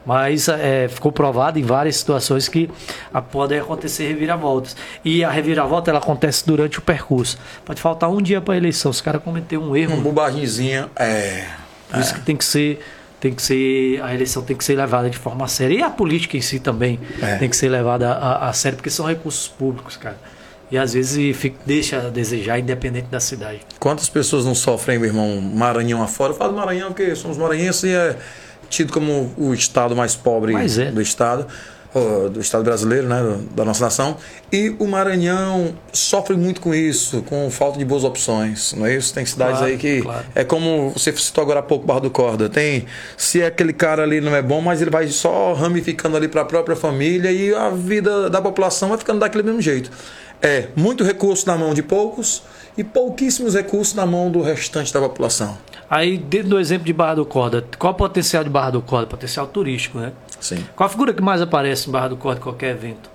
Mas 0.07 0.49
é, 0.49 0.89
ficou 0.89 1.13
provado 1.13 1.59
em 1.59 1.63
várias 1.63 1.97
situações 1.97 2.49
que 2.49 2.71
ah, 3.13 3.21
podem 3.21 3.59
acontecer 3.61 4.09
reviravoltas. 4.09 4.75
E 5.05 5.23
a 5.23 5.31
reviravolta 5.31 5.91
ela 5.91 5.99
acontece 5.99 6.47
durante 6.47 6.79
o 6.79 6.83
percurso. 6.83 7.39
Pode 7.65 7.81
faltar 7.81 8.09
um 8.11 8.23
dia 8.23 8.41
para 8.41 8.55
a 8.55 8.57
eleição. 8.57 8.91
Se 8.93 9.01
o 9.03 9.05
cara 9.05 9.19
cometer 9.19 9.59
um 9.59 9.77
erro, 9.77 9.95
Uma 9.95 10.03
bobagemzinha, 10.03 10.89
é. 10.97 11.45
por 11.91 12.01
isso 12.01 12.15
que 12.15 12.21
tem 12.21 12.37
que 12.37 12.45
ser. 12.45 12.81
Tem 13.21 13.33
que 13.35 13.43
ser. 13.43 14.01
A 14.03 14.15
eleição 14.15 14.43
tem 14.43 14.57
que 14.57 14.65
ser 14.65 14.77
levada 14.77 15.11
de 15.11 15.19
forma 15.19 15.47
séria. 15.49 15.75
E 15.75 15.83
a 15.83 15.91
política 15.91 16.37
em 16.37 16.41
si 16.41 16.61
também 16.61 16.99
É. 17.21 17.37
tem 17.37 17.49
que 17.49 17.57
ser 17.57 17.69
levada 17.69 18.13
a, 18.13 18.49
a 18.49 18.53
sério, 18.53 18.77
porque 18.77 18.91
são 18.91 19.07
recursos 19.07 19.49
públicos, 19.49 19.97
cara. 19.97 20.17
E 20.71 20.77
às 20.79 20.93
vezes 20.93 21.37
fica- 21.37 21.57
deixa 21.65 21.97
a 21.97 22.11
desejar, 22.11 22.59
independente 22.59 23.07
da 23.09 23.19
cidade. 23.21 23.61
Quantas 23.81 24.09
pessoas 24.09 24.45
não 24.45 24.55
sofrem, 24.55 24.99
meu 24.99 25.09
irmão, 25.09 25.41
Maranhão 25.41 26.03
afora? 26.03 26.33
Eu 26.33 26.37
falo 26.37 26.55
Maranhão 26.55 26.89
porque 26.89 27.17
somos 27.17 27.39
maranhenses 27.39 27.85
e 27.85 27.89
é 27.91 28.17
tido 28.69 28.93
como 28.93 29.33
o 29.39 29.55
estado 29.55 29.97
mais 29.97 30.15
pobre 30.15 30.53
é. 30.55 30.91
do 30.91 31.01
estado. 31.01 31.47
Do 32.31 32.41
Estado 32.41 32.65
brasileiro, 32.65 33.09
né, 33.09 33.39
da 33.55 33.65
nossa 33.65 33.85
nação. 33.85 34.17
E 34.53 34.75
o 34.79 34.87
Maranhão 34.87 35.75
sofre 35.93 36.37
muito 36.37 36.61
com 36.61 36.75
isso, 36.75 37.23
com 37.23 37.51
falta 37.51 37.79
de 37.79 37.85
boas 37.85 38.05
opções, 38.05 38.75
não 38.75 38.87
é 38.87 38.95
isso? 38.95 39.13
Tem 39.15 39.25
cidades 39.25 39.59
Claro, 39.59 39.73
aí 39.73 39.79
que 39.79 40.03
claro. 40.03 40.27
é 40.35 40.45
como 40.45 40.91
você 40.91 41.13
citou 41.17 41.43
agora 41.43 41.61
há 41.61 41.63
pouco, 41.63 41.87
Barra 41.87 42.01
do 42.01 42.11
Corda. 42.11 42.49
Tem, 42.49 42.85
se 43.17 43.43
aquele 43.43 43.73
cara 43.73 44.03
ali 44.03 44.21
não 44.21 44.35
é 44.35 44.43
bom, 44.43 44.61
mas 44.61 44.83
ele 44.83 44.91
vai 44.91 45.09
só 45.09 45.55
ramificando 45.55 46.17
ali 46.17 46.29
para 46.29 46.43
a 46.43 46.45
própria 46.45 46.77
família 46.77 47.33
e 47.33 47.55
a 47.55 47.71
vida 47.71 48.29
da 48.29 48.41
população 48.41 48.91
vai 48.91 48.99
ficando 48.99 49.21
daquele 49.21 49.45
mesmo 49.45 49.61
jeito. 49.61 49.91
É 50.41 50.69
muito 50.77 51.03
recurso 51.03 51.47
na 51.47 51.57
mão 51.57 51.75
de 51.75 51.83
poucos 51.83 52.43
e 52.77 52.85
pouquíssimos 52.85 53.55
recursos 53.55 53.95
na 53.95 54.07
mão 54.07 54.31
do 54.31 54.41
restante 54.41 54.93
da 54.93 55.01
população. 55.01 55.59
Aí, 55.91 56.17
dentro 56.19 56.51
do 56.51 56.61
exemplo 56.61 56.85
de 56.85 56.93
Barra 56.93 57.17
do 57.17 57.25
Corda, 57.25 57.65
qual 57.79 57.93
é 57.93 57.95
o 57.95 57.99
potencial 57.99 58.45
de 58.45 58.51
Barra 58.51 58.71
do 58.73 58.83
Corda? 58.83 59.07
Potencial 59.07 59.47
turístico, 59.47 59.99
né? 59.99 60.13
Sim, 60.41 60.65
Qual 60.77 60.87
a 60.87 60.91
figura 60.91 61.13
que 61.13 61.23
mais 61.23 61.41
aparece 61.43 61.89
em 61.89 61.93
Barra 61.93 62.09
do 62.09 62.17
Corda 62.17 62.39
em 62.41 62.43
qualquer 62.43 62.71
evento? 62.71 63.11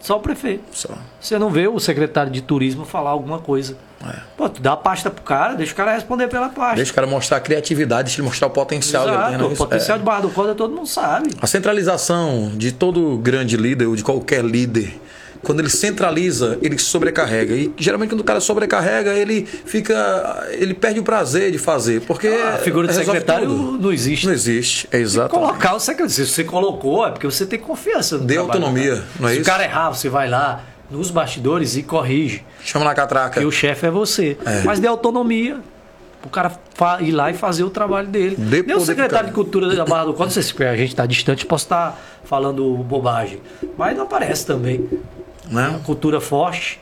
Só 0.00 0.16
o 0.16 0.20
prefeito. 0.20 0.62
só. 0.70 0.90
Você 1.20 1.38
não 1.40 1.50
vê 1.50 1.66
o 1.66 1.78
secretário 1.80 2.30
de 2.30 2.40
turismo 2.40 2.84
falar 2.84 3.10
alguma 3.10 3.40
coisa. 3.40 3.76
É. 4.06 4.14
Pô, 4.36 4.48
tu 4.48 4.62
dá 4.62 4.74
a 4.74 4.76
pasta 4.76 5.10
pro 5.10 5.24
cara, 5.24 5.54
deixa 5.54 5.72
o 5.72 5.76
cara 5.76 5.92
responder 5.92 6.28
pela 6.28 6.48
pasta. 6.50 6.76
Deixa 6.76 6.92
o 6.92 6.94
cara 6.94 7.06
mostrar 7.08 7.38
a 7.38 7.40
criatividade, 7.40 8.04
deixa 8.04 8.20
ele 8.20 8.28
mostrar 8.28 8.46
o 8.46 8.50
potencial 8.50 9.08
Exato, 9.08 9.32
não 9.38 9.46
é 9.46 9.48
o 9.48 9.52
isso? 9.52 9.56
potencial 9.64 9.96
É. 9.96 9.98
de 9.98 10.04
Barra 10.04 10.20
do 10.20 10.30
Corda 10.30 10.54
todo 10.54 10.72
mundo 10.72 10.86
sabe. 10.86 11.30
A 11.42 11.46
centralização 11.48 12.52
de 12.54 12.70
todo 12.70 13.18
grande 13.18 13.56
líder 13.56 13.86
ou 13.86 13.96
de 13.96 14.04
qualquer 14.04 14.44
líder, 14.44 15.00
quando 15.42 15.60
ele 15.60 15.70
centraliza, 15.70 16.58
ele 16.62 16.78
sobrecarrega. 16.78 17.54
E 17.54 17.72
geralmente 17.76 18.10
quando 18.10 18.20
o 18.20 18.24
cara 18.24 18.40
sobrecarrega, 18.40 19.12
ele 19.14 19.44
fica. 19.46 20.46
ele 20.52 20.74
perde 20.74 21.00
o 21.00 21.02
prazer 21.02 21.50
de 21.50 21.58
fazer. 21.58 22.00
Porque 22.02 22.28
A 22.28 22.58
figura 22.58 22.88
de 22.88 22.94
secretário 22.94 23.46
tudo. 23.48 23.78
não 23.82 23.92
existe. 23.92 24.26
não 24.26 24.32
existe. 24.32 24.88
É 24.92 24.98
exatamente. 24.98 25.46
Colocar 25.46 25.74
o 25.74 25.80
secretário. 25.80 26.10
Se 26.14 26.26
você 26.26 26.44
colocou, 26.44 27.06
é 27.06 27.10
porque 27.10 27.26
você 27.26 27.46
tem 27.46 27.58
confiança 27.58 28.18
no 28.18 28.24
Dê 28.24 28.34
trabalho 28.34 28.52
autonomia, 28.58 28.94
cara. 28.96 29.06
não 29.20 29.28
é 29.28 29.32
Se 29.32 29.40
isso? 29.40 29.48
o 29.48 29.52
cara 29.52 29.64
errar, 29.64 29.90
você 29.90 30.08
vai 30.08 30.28
lá 30.28 30.64
nos 30.90 31.10
bastidores 31.10 31.76
e 31.76 31.82
corrige. 31.82 32.42
Chama 32.64 32.84
na 32.84 32.94
catraca. 32.94 33.40
E 33.40 33.44
o 33.44 33.50
chefe 33.52 33.86
é 33.86 33.90
você. 33.90 34.36
É. 34.44 34.62
Mas 34.62 34.80
dê 34.80 34.86
autonomia. 34.88 35.60
O 36.24 36.28
cara 36.28 36.50
ir 37.00 37.12
lá 37.12 37.30
e 37.30 37.34
fazer 37.34 37.62
o 37.62 37.70
trabalho 37.70 38.08
dele. 38.08 38.34
Dê 38.36 38.62
Nem 38.62 38.76
o 38.76 38.80
secretário 38.80 39.28
de 39.28 39.34
cultura 39.34 39.74
da 39.74 39.84
Barra 39.84 40.06
do 40.06 40.30
se 40.30 40.62
a 40.64 40.76
gente 40.76 40.88
está 40.88 41.06
distante, 41.06 41.46
posso 41.46 41.64
estar 41.66 41.98
falando 42.24 42.74
bobagem. 42.78 43.40
Mas 43.76 43.96
não 43.96 44.02
aparece 44.04 44.44
também. 44.44 44.88
Né? 45.50 45.80
Cultura 45.84 46.20
forte, 46.20 46.78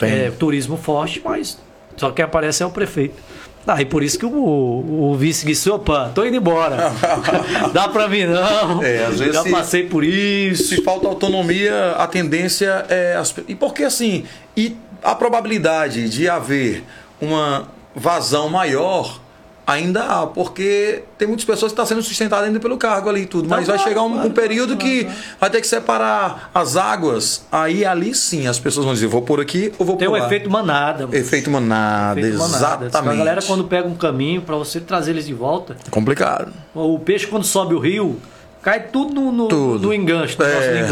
é, 0.00 0.30
turismo 0.30 0.76
forte, 0.76 1.20
mas 1.24 1.58
só 1.96 2.10
quem 2.10 2.24
aparece 2.24 2.62
é 2.62 2.66
o 2.66 2.70
prefeito. 2.70 3.20
Ah, 3.66 3.82
e 3.82 3.84
por 3.84 4.02
isso 4.02 4.18
que 4.18 4.24
o, 4.24 4.30
o 4.32 5.14
vice 5.14 5.44
disse, 5.44 5.68
opa, 5.68 6.10
tô 6.14 6.24
indo 6.24 6.36
embora. 6.36 6.90
Dá 7.74 7.86
pra 7.88 8.08
mim 8.08 8.24
não. 8.24 8.82
É, 8.82 9.04
às 9.04 9.18
vezes 9.18 9.34
Já 9.34 9.42
se- 9.42 9.50
passei 9.50 9.82
por 9.82 10.02
isso. 10.02 10.74
Se 10.76 10.82
falta 10.82 11.06
autonomia, 11.06 11.92
a 11.98 12.06
tendência 12.06 12.86
é. 12.88 13.16
As... 13.16 13.34
E 13.46 13.54
porque 13.54 13.84
assim, 13.84 14.24
e 14.56 14.74
a 15.02 15.14
probabilidade 15.14 16.08
de 16.08 16.28
haver 16.30 16.82
uma 17.20 17.68
vazão 17.94 18.48
maior 18.48 19.20
ainda 19.68 20.02
há, 20.02 20.26
porque 20.26 21.02
tem 21.18 21.28
muitas 21.28 21.44
pessoas 21.44 21.70
que 21.70 21.74
estão 21.74 21.84
sendo 21.84 22.02
sustentadas 22.02 22.46
ainda 22.46 22.58
pelo 22.58 22.78
cargo 22.78 23.10
ali 23.10 23.20
e 23.22 23.26
tudo. 23.26 23.46
Mas 23.48 23.66
Tá 23.66 23.72
vai 23.72 23.76
claro, 23.76 23.88
chegar 23.90 24.02
um, 24.02 24.12
claro, 24.14 24.28
um 24.28 24.32
período 24.32 24.76
claro, 24.78 24.78
que 24.90 25.06
vai 25.38 25.50
ter 25.50 25.60
que 25.60 25.66
separar 25.66 26.50
as 26.54 26.76
águas. 26.76 27.44
Aí 27.52 27.84
ali 27.84 28.14
sim 28.14 28.46
as 28.46 28.58
pessoas 28.58 28.86
vão 28.86 28.94
dizer, 28.94 29.06
vou 29.08 29.20
por 29.20 29.40
aqui 29.40 29.70
ou 29.78 29.84
vou 29.84 29.96
Tem 29.96 30.08
por 30.08 30.16
o 30.16 30.18
lá. 30.20 30.26
efeito 30.26 30.48
manada. 30.50 31.06
mano. 31.06 31.14
Efeito 31.18 31.50
manada, 31.50 32.18
Efeito 32.18 32.38
manada. 32.38 32.86
exatamente. 32.86 33.14
A 33.14 33.18
galera 33.18 33.42
quando 33.42 33.64
pega 33.64 33.86
um 33.86 33.94
caminho 33.94 34.40
pra 34.40 34.56
você 34.56 34.80
trazer 34.80 35.10
eles 35.10 35.26
de 35.26 35.34
volta, 35.34 35.76
Complicado. 35.90 36.50
o 36.74 36.98
peixe 36.98 37.26
quando 37.26 37.44
sobe 37.44 37.74
o 37.74 37.78
rio, 37.78 38.18
cai 38.62 38.80
tudo 38.80 39.12
no, 39.14 39.32
no, 39.32 39.48
Tudo. 39.48 39.86
no 39.88 39.94
enganche, 39.94 40.36
no 40.38 40.44
É. 40.44 40.88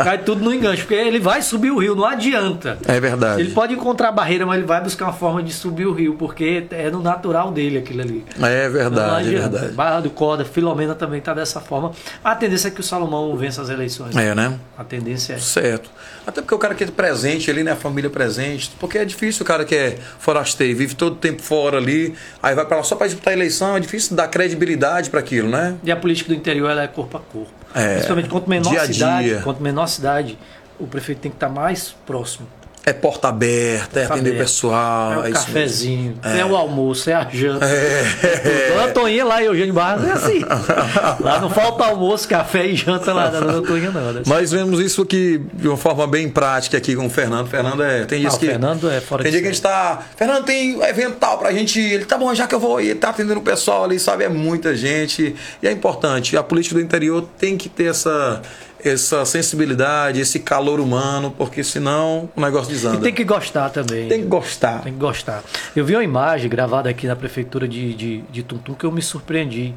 Cai 0.04 0.18
tudo 0.18 0.42
no 0.44 0.54
enganche, 0.54 0.82
porque 0.82 0.94
ele 0.94 1.18
vai 1.18 1.42
subir 1.42 1.70
o 1.70 1.78
rio, 1.78 1.94
não 1.94 2.04
adianta. 2.04 2.78
É 2.86 2.98
verdade. 3.00 3.40
Ele 3.40 3.50
pode 3.52 3.74
encontrar 3.74 4.12
barreira, 4.12 4.46
mas 4.46 4.58
ele 4.58 4.66
vai 4.66 4.80
buscar 4.80 5.06
uma 5.06 5.12
forma 5.12 5.42
de 5.42 5.52
subir 5.52 5.86
o 5.86 5.92
rio, 5.92 6.14
porque 6.14 6.66
é 6.70 6.90
no 6.90 7.02
natural 7.02 7.50
dele 7.50 7.78
aquilo 7.78 8.02
ali. 8.02 8.24
É 8.40 8.68
verdade, 8.68 9.34
é 9.34 9.38
verdade. 9.38 9.72
Barra 9.72 10.00
do 10.00 10.10
Corda, 10.10 10.44
Filomena 10.44 10.94
também 10.94 11.18
está 11.18 11.34
dessa 11.34 11.60
forma. 11.60 11.92
A 12.24 12.34
tendência 12.34 12.68
é 12.68 12.70
que 12.70 12.80
o 12.80 12.84
Salomão 12.84 13.36
vença 13.36 13.62
as 13.62 13.68
eleições. 13.68 14.16
É, 14.16 14.34
né? 14.34 14.58
A 14.76 14.84
tendência 14.84 15.34
é. 15.34 15.38
Certo. 15.38 15.90
Até 16.26 16.40
porque 16.40 16.54
o 16.54 16.58
cara 16.58 16.74
quer 16.74 16.90
presente 16.90 17.50
ali, 17.50 17.62
né? 17.62 17.72
A 17.72 17.76
família 17.76 18.10
presente. 18.10 18.70
Porque 18.78 18.98
é 18.98 19.04
difícil 19.04 19.42
o 19.42 19.46
cara 19.46 19.64
que 19.64 19.74
é 19.74 19.98
forasteiro, 20.18 20.76
vive 20.76 20.94
todo 20.94 21.14
o 21.14 21.16
tempo 21.16 21.42
fora 21.42 21.78
ali, 21.78 22.14
aí 22.42 22.54
vai 22.54 22.64
pra 22.64 22.76
lá 22.78 22.82
só 22.82 22.94
pra 22.94 23.06
disputar 23.06 23.32
a 23.32 23.36
eleição, 23.36 23.76
é 23.76 23.80
difícil 23.80 24.16
dar 24.16 24.28
credibilidade 24.28 25.10
para 25.10 25.20
aquilo, 25.20 25.48
né? 25.48 25.76
E 25.82 25.90
a 25.90 25.96
política 25.96 26.28
do 26.28 26.34
interior 26.34 26.70
ela 26.70 26.82
é 26.82 26.88
corpo 26.90 27.16
a 27.16 27.20
corpo. 27.20 27.52
É, 27.74 27.94
Principalmente 27.94 28.28
quanto 28.28 28.48
menor 28.50 28.70
dia 28.70 28.82
a 28.82 28.86
cidade, 28.86 29.28
dia. 29.28 29.40
quanto 29.42 29.62
menor 29.62 29.82
a 29.82 29.86
cidade, 29.86 30.38
o 30.78 30.86
prefeito 30.86 31.20
tem 31.20 31.30
que 31.30 31.36
estar 31.36 31.48
mais 31.48 31.94
próximo. 32.06 32.46
É 32.84 32.94
porta 32.94 33.28
aberta, 33.28 34.00
é 34.00 34.06
Porta 34.06 34.14
atender 34.14 34.34
o 34.36 34.38
pessoal. 34.38 35.12
é 35.12 35.18
o 35.18 35.24
é 35.26 35.30
isso 35.30 35.46
cafezinho, 35.46 36.18
é. 36.22 36.44
o 36.44 36.56
almoço, 36.56 37.10
é 37.10 37.12
a 37.14 37.28
janta. 37.30 37.66
É. 37.66 38.70
Dona 38.74 38.88
Toninha 38.88 39.24
lá 39.24 39.42
em 39.42 39.46
Eugênio 39.46 39.74
Barros 39.74 40.04
é 40.04 40.12
assim. 40.12 40.40
lá 41.20 41.40
não 41.40 41.50
falta 41.50 41.84
almoço, 41.84 42.26
café 42.26 42.66
e 42.66 42.74
janta 42.74 43.12
lá 43.12 43.28
da 43.28 43.40
Dona 43.40 43.60
Toninha, 43.66 43.90
não. 43.90 44.12
né? 44.12 44.22
Mas 44.26 44.50
vemos 44.50 44.80
isso 44.80 45.02
aqui 45.02 45.40
de 45.52 45.68
uma 45.68 45.76
forma 45.76 46.06
bem 46.06 46.28
prática 46.30 46.78
aqui 46.78 46.96
com 46.96 47.06
o 47.06 47.10
Fernando. 47.10 47.48
Fernando 47.48 47.82
é. 47.82 48.04
Tem 48.06 48.18
Ah, 48.18 48.20
dias 48.22 48.34
o 48.34 48.38
que. 48.38 48.46
Fernando 48.46 48.90
é 48.90 49.00
fora 49.00 49.22
Tem 49.22 49.32
dia 49.32 49.40
que 49.42 49.48
a 49.48 49.52
gente 49.52 49.62
tá. 49.62 50.02
Fernando, 50.16 50.44
tem 50.44 50.76
um 50.76 50.82
evento 50.82 51.16
tal 51.20 51.36
pra 51.38 51.52
gente. 51.52 51.78
ir. 51.78 51.92
Ele 51.92 52.04
tá 52.06 52.16
bom, 52.16 52.34
já 52.34 52.46
que 52.46 52.54
eu 52.54 52.60
vou 52.60 52.80
ir. 52.80 52.88
Ele 52.90 52.98
tá 52.98 53.10
atendendo 53.10 53.40
o 53.40 53.42
pessoal 53.42 53.84
ali, 53.84 53.98
sabe? 53.98 54.24
É 54.24 54.28
muita 54.28 54.74
gente. 54.74 55.34
E 55.62 55.68
é 55.68 55.70
importante. 55.70 56.36
A 56.36 56.42
política 56.42 56.74
do 56.76 56.80
interior 56.80 57.28
tem 57.38 57.56
que 57.58 57.68
ter 57.68 57.84
essa, 57.90 58.40
essa 58.84 59.24
sensibilidade, 59.24 60.20
esse 60.20 60.40
calor 60.40 60.80
humano, 60.80 61.34
porque 61.36 61.62
senão 61.62 62.28
o 62.36 62.40
negócio 62.40 62.70
desanda. 62.70 62.96
E 62.96 63.00
tem 63.00 63.14
que 63.14 63.24
gostar 63.24 63.70
também. 63.70 64.08
Tem 64.08 64.22
que 64.22 64.28
gostar. 64.28 64.82
Tem 64.82 64.92
que 64.92 64.98
gostar. 64.98 65.42
Eu 65.74 65.84
vi 65.84 65.94
uma 65.94 66.04
imagem 66.04 66.48
gravada 66.48 66.88
aqui 66.88 67.06
na 67.06 67.16
prefeitura 67.16 67.66
de, 67.68 67.94
de, 67.94 68.18
de 68.22 68.42
Tuntum 68.42 68.74
que 68.74 68.84
eu 68.84 68.92
me 68.92 69.02
surpreendi. 69.02 69.74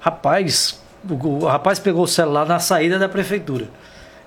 Rapaz, 0.00 0.80
o, 1.08 1.14
o 1.14 1.46
rapaz 1.46 1.78
pegou 1.78 2.04
o 2.04 2.08
celular 2.08 2.46
na 2.46 2.58
saída 2.58 2.98
da 2.98 3.08
prefeitura. 3.08 3.68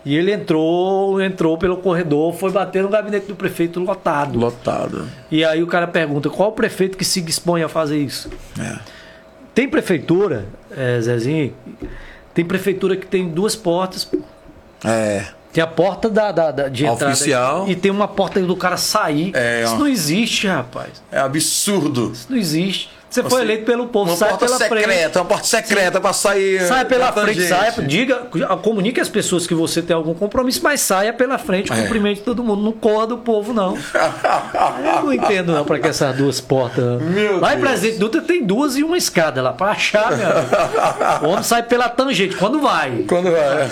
E 0.04 0.16
ele 0.16 0.32
entrou, 0.32 1.22
entrou 1.22 1.58
pelo 1.58 1.78
corredor, 1.78 2.34
foi 2.34 2.52
bater 2.52 2.82
no 2.82 2.90
gabinete 2.90 3.28
do 3.28 3.36
prefeito 3.36 3.80
lotado. 3.80 4.38
Lotado. 4.38 5.08
E 5.30 5.46
aí 5.46 5.62
o 5.62 5.68
cara 5.68 5.88
pergunta: 5.88 6.30
qual 6.30 6.50
o 6.50 6.54
prefeito 6.54 6.98
que 6.98 7.06
se 7.06 7.22
dispõe 7.22 7.62
a 7.62 7.70
fazer 7.70 8.00
isso? 8.00 8.30
É. 8.60 8.80
Tem 9.54 9.70
prefeitura, 9.70 10.46
é, 10.76 11.00
Zezinho, 11.02 11.54
tem 12.34 12.44
prefeitura 12.46 12.96
que 12.96 13.06
tem 13.06 13.28
duas 13.30 13.56
portas. 13.56 14.08
É. 14.84 15.26
Tem 15.54 15.62
a 15.62 15.68
porta 15.68 16.10
da, 16.10 16.32
da, 16.32 16.50
da- 16.52 16.68
de 16.70 16.86
entrada 16.86 17.14
oficial. 17.14 17.68
e 17.68 17.76
tem 17.76 17.92
uma 17.92 18.08
porta 18.08 18.40
do 18.42 18.56
cara 18.56 18.78
sair. 18.78 19.32
É, 19.36 19.64
Isso 19.64 19.76
não 19.78 19.88
existe, 19.88 20.48
rapaz. 20.48 21.04
É 21.12 21.20
absurdo. 21.20 22.12
Isso 22.14 22.28
não 22.30 22.38
existe. 22.38 22.90
Você, 23.12 23.22
Você- 23.22 23.30
foi 23.30 23.42
eleito 23.42 23.66
pelo 23.66 23.88
povo, 23.88 24.12
Uma 24.12 24.16
sai 24.18 24.30
porta 24.30 24.46
pela 24.46 24.58
secreta, 24.58 24.88
frente. 24.88 25.18
uma 25.18 25.26
porta 25.26 25.44
secreta 25.46 26.00
pra 26.00 26.14
sair. 26.14 26.66
Sai 26.66 26.86
pela 26.86 27.12
frente, 27.12 27.42
saia, 27.46 27.74
diga, 27.86 28.16
comunique 28.64 29.02
às 29.02 29.10
pessoas 29.10 29.46
que 29.46 29.54
você 29.54 29.82
tem 29.82 29.94
algum 29.94 30.14
compromisso, 30.14 30.62
mas 30.64 30.80
saia 30.80 31.12
pela 31.12 31.38
frente, 31.38 31.74
É. 31.74 31.76
cumprimente 31.76 32.22
todo 32.22 32.42
mundo, 32.42 32.64
não 32.64 32.72
corra 32.72 33.08
do 33.08 33.18
povo, 33.18 33.52
não. 33.54 33.78
Eu 33.78 35.04
não 35.04 35.14
entendo 35.14 35.52
não 35.52 35.66
para 35.66 35.78
que 35.80 35.88
essas 35.90 36.16
duas 36.16 36.40
portas. 36.40 37.02
Meu 37.02 37.40
lá 37.40 37.54
em. 37.54 37.60
Presidente 37.60 38.00
Dutra 38.00 38.22
tem 38.22 38.44
duas 38.46 38.76
e 38.78 38.84
uma 38.84 38.98
escada 38.98 39.42
lá 39.42 39.52
para 39.54 39.72
achar, 39.72 40.16
meu 40.16 40.28
amigo. 40.30 41.26
O 41.26 41.30
homem 41.32 41.44
sai 41.44 41.64
pela 41.64 41.90
tangente, 41.90 42.36
quando 42.38 42.60
vai. 42.62 43.04
Quando 43.08 43.30
vai. 43.30 43.70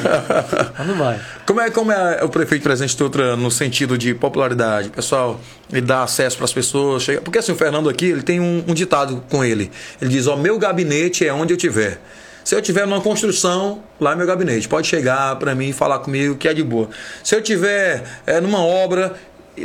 Quando 0.75 0.95
vai. 0.97 1.19
Como 1.45 1.61
é, 1.61 1.69
como 1.71 1.91
é 1.91 2.23
o 2.23 2.29
prefeito 2.29 2.61
Presidente 2.63 2.95
Dutra 2.97 3.35
no 3.35 3.49
sentido 3.49 3.97
de 3.97 4.13
popularidade? 4.13 4.89
Pessoal, 4.89 5.39
ele 5.71 5.81
dá 5.81 6.03
acesso 6.03 6.35
para 6.37 6.45
as 6.45 6.53
pessoas. 6.53 7.03
Chega... 7.03 7.21
Porque 7.21 7.39
assim, 7.39 7.51
o 7.51 7.55
Fernando 7.55 7.89
aqui, 7.89 8.05
ele 8.05 8.21
tem 8.21 8.39
um, 8.39 8.63
um 8.67 8.73
ditado 8.73 9.23
com 9.29 9.43
ele. 9.43 9.71
Ele 10.01 10.09
diz: 10.09 10.27
Ó, 10.27 10.35
meu 10.35 10.57
gabinete 10.57 11.25
é 11.25 11.33
onde 11.33 11.53
eu 11.53 11.57
tiver. 11.57 11.99
Se 12.43 12.55
eu 12.55 12.61
tiver 12.61 12.87
numa 12.87 13.01
construção, 13.01 13.83
lá 13.99 14.13
é 14.13 14.15
meu 14.15 14.25
gabinete. 14.25 14.67
Pode 14.67 14.87
chegar 14.87 15.35
para 15.35 15.53
mim 15.53 15.69
e 15.69 15.73
falar 15.73 15.99
comigo 15.99 16.35
que 16.35 16.47
é 16.47 16.53
de 16.53 16.63
boa. 16.63 16.89
Se 17.23 17.35
eu 17.35 17.41
tiver 17.41 18.03
é, 18.25 18.41
numa 18.41 18.59
obra, 18.59 19.15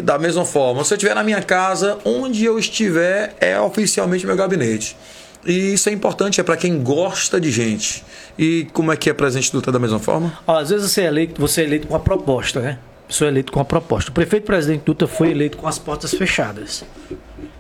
da 0.03 0.19
mesma 0.19 0.45
forma. 0.45 0.85
Se 0.85 0.93
eu 0.93 0.97
estiver 0.97 1.15
na 1.15 1.23
minha 1.23 1.43
casa, 1.43 1.99
onde 2.05 2.45
eu 2.45 2.59
estiver, 2.59 3.35
é 3.41 3.59
oficialmente 3.61 4.27
meu 4.27 4.37
gabinete. 4.37 4.97
E 5.47 5.75
isso 5.75 5.89
é 5.89 5.93
importante, 5.93 6.41
é 6.41 6.45
para 6.45 6.57
quem 6.57 6.83
gosta 6.83 7.41
de 7.41 7.51
gente. 7.51 8.05
E 8.39 8.67
como 8.73 8.91
é 8.93 8.97
que 8.97 9.11
é 9.11 9.13
Presidente 9.13 9.53
Dutra 9.53 9.71
da 9.71 9.79
mesma 9.79 9.99
forma? 9.99 10.33
Ó, 10.47 10.57
às 10.57 10.71
vezes 10.71 10.91
você 10.91 11.03
é 11.03 11.07
eleito, 11.07 11.41
você 11.41 11.61
é 11.61 11.65
eleito 11.65 11.87
com 11.87 11.95
a 11.95 12.01
proposta, 12.01 12.61
né? 12.61 12.79
Sou 13.09 13.29
eleito 13.29 13.53
com 13.53 13.61
a 13.61 13.65
proposta. 13.65 14.11
O 14.11 14.15
prefeito 14.15 14.45
presidente 14.45 14.83
Dutra 14.85 15.07
foi 15.07 15.31
eleito 15.31 15.59
com 15.59 15.69
as 15.69 15.79
portas 15.79 16.15
fechadas. 16.15 16.83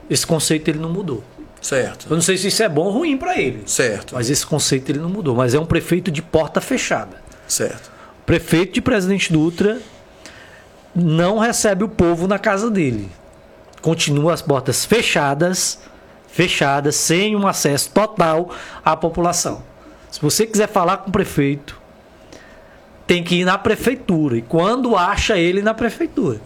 Esse 0.08 0.26
conceito 0.26 0.68
ele 0.68 0.78
não 0.78 0.88
mudou. 0.88 1.22
Certo. 1.64 2.06
Eu 2.10 2.14
não 2.16 2.20
sei 2.20 2.36
se 2.36 2.48
isso 2.48 2.62
é 2.62 2.68
bom 2.68 2.82
ou 2.82 2.90
ruim 2.90 3.16
para 3.16 3.40
ele. 3.40 3.62
Certo, 3.64 4.14
Mas 4.14 4.28
esse 4.28 4.46
conceito 4.46 4.90
ele 4.92 4.98
não 4.98 5.08
mudou. 5.08 5.34
Mas 5.34 5.54
é 5.54 5.58
um 5.58 5.64
prefeito 5.64 6.10
de 6.10 6.20
porta 6.20 6.60
fechada. 6.60 7.16
certo. 7.48 7.90
O 8.20 8.24
prefeito 8.26 8.74
de 8.74 8.82
Presidente 8.82 9.32
Dutra 9.32 9.80
não 10.94 11.38
recebe 11.38 11.82
o 11.82 11.88
povo 11.88 12.28
na 12.28 12.38
casa 12.38 12.70
dele. 12.70 13.10
Continua 13.80 14.34
as 14.34 14.42
portas 14.42 14.84
fechadas, 14.84 15.78
fechadas, 16.28 16.96
sem 16.96 17.34
um 17.34 17.46
acesso 17.46 17.90
total 17.94 18.50
à 18.84 18.94
população. 18.94 19.62
Se 20.10 20.20
você 20.20 20.46
quiser 20.46 20.68
falar 20.68 20.98
com 20.98 21.08
o 21.08 21.12
prefeito, 21.12 21.80
tem 23.06 23.24
que 23.24 23.36
ir 23.36 23.44
na 23.46 23.56
prefeitura. 23.56 24.36
E 24.36 24.42
quando 24.42 24.96
acha 24.96 25.38
ele 25.38 25.62
na 25.62 25.72
prefeitura. 25.72 26.40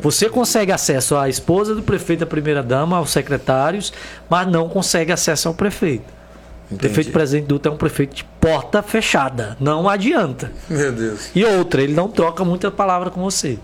Você 0.00 0.28
consegue 0.28 0.72
acesso 0.72 1.16
à 1.16 1.28
esposa 1.28 1.74
do 1.74 1.82
prefeito, 1.82 2.24
à 2.24 2.26
primeira-dama, 2.26 2.96
aos 2.96 3.10
secretários, 3.10 3.92
mas 4.28 4.46
não 4.46 4.68
consegue 4.68 5.12
acesso 5.12 5.48
ao 5.48 5.54
prefeito. 5.54 6.14
O 6.70 6.76
prefeito 6.76 7.12
presidente 7.12 7.46
Dutra 7.46 7.70
é 7.70 7.74
um 7.74 7.78
prefeito 7.78 8.16
de 8.16 8.24
porta 8.40 8.82
fechada. 8.82 9.56
Não 9.60 9.88
adianta. 9.88 10.52
Meu 10.68 10.92
Deus. 10.92 11.30
E 11.34 11.44
outra, 11.44 11.82
ele 11.82 11.94
não 11.94 12.08
troca 12.08 12.44
muita 12.44 12.70
palavra 12.70 13.08
com 13.08 13.22
você. 13.22 13.58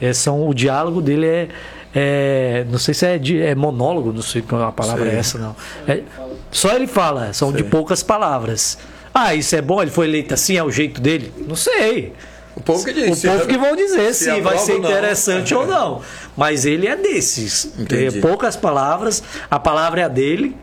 É, 0.00 0.12
são, 0.12 0.46
o 0.48 0.54
diálogo 0.54 1.00
dele 1.00 1.26
é, 1.26 1.48
é, 1.94 2.66
Não 2.70 2.78
sei 2.78 2.94
se 2.94 3.06
é, 3.06 3.18
de, 3.18 3.40
é 3.40 3.54
monólogo, 3.54 4.12
não 4.12 4.22
sei 4.22 4.42
qual 4.42 4.62
a 4.62 4.72
palavra 4.72 5.04
Sei. 5.06 5.14
é 5.14 5.18
essa, 5.18 5.38
não. 5.38 5.56
É, 5.86 6.02
só 6.50 6.74
ele 6.74 6.86
fala, 6.86 7.32
são 7.32 7.52
de 7.52 7.60
Sei. 7.60 7.68
poucas 7.68 8.02
palavras. 8.02 8.78
Ah, 9.12 9.34
isso 9.34 9.56
é 9.56 9.62
bom? 9.62 9.82
Ele 9.82 9.90
foi 9.90 10.06
eleito 10.06 10.34
assim, 10.34 10.56
é 10.56 10.62
o 10.62 10.70
jeito 10.70 11.00
dele? 11.00 11.32
Não 11.46 11.56
sei. 11.56 12.12
O 12.60 12.62
povo 12.62 12.84
que 12.84 12.90
O 12.90 12.94
diz. 12.94 13.22
povo 13.22 13.46
que 13.46 13.56
vão 13.58 13.74
dizer 13.74 14.12
se 14.14 14.24
se, 14.24 14.30
vai 14.30 14.38
aprova 14.40 14.58
ser 14.58 14.72
ou 14.74 14.80
não. 14.80 14.90
interessante 14.90 15.54
ou 15.54 15.66
não. 15.66 16.02
Mas 16.36 16.64
ele 16.66 16.86
é 16.86 16.94
desses. 16.94 17.72
Entendi. 17.78 18.18
É, 18.18 18.20
poucas 18.20 18.54
palavras, 18.56 19.22
a 19.50 19.58
palavra 19.58 20.02
é 20.02 20.04
a 20.04 20.08
dele, 20.08 20.56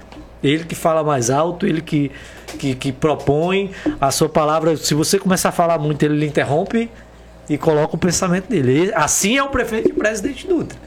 ele 0.43 0.63
que 0.63 0.75
fala 0.75 1.03
mais 1.03 1.29
alto, 1.29 1.65
ele 1.65 1.81
que, 1.81 2.11
que, 2.59 2.75
que 2.75 2.91
propõe 2.91 3.71
a 3.99 4.11
sua 4.11 4.29
palavra. 4.29 4.77
Se 4.77 4.93
você 4.93 5.17
começar 5.19 5.49
a 5.49 5.51
falar 5.51 5.77
muito, 5.79 6.03
ele 6.03 6.15
lhe 6.17 6.25
interrompe 6.27 6.89
e 7.49 7.57
coloca 7.57 7.95
o 7.95 7.97
pensamento 7.97 8.47
dele. 8.47 8.91
Assim 8.93 9.37
é 9.37 9.43
o 9.43 9.49
prefeito 9.49 9.89
e 9.89 9.93
presidente 9.93 10.45
Dutra. 10.47 10.77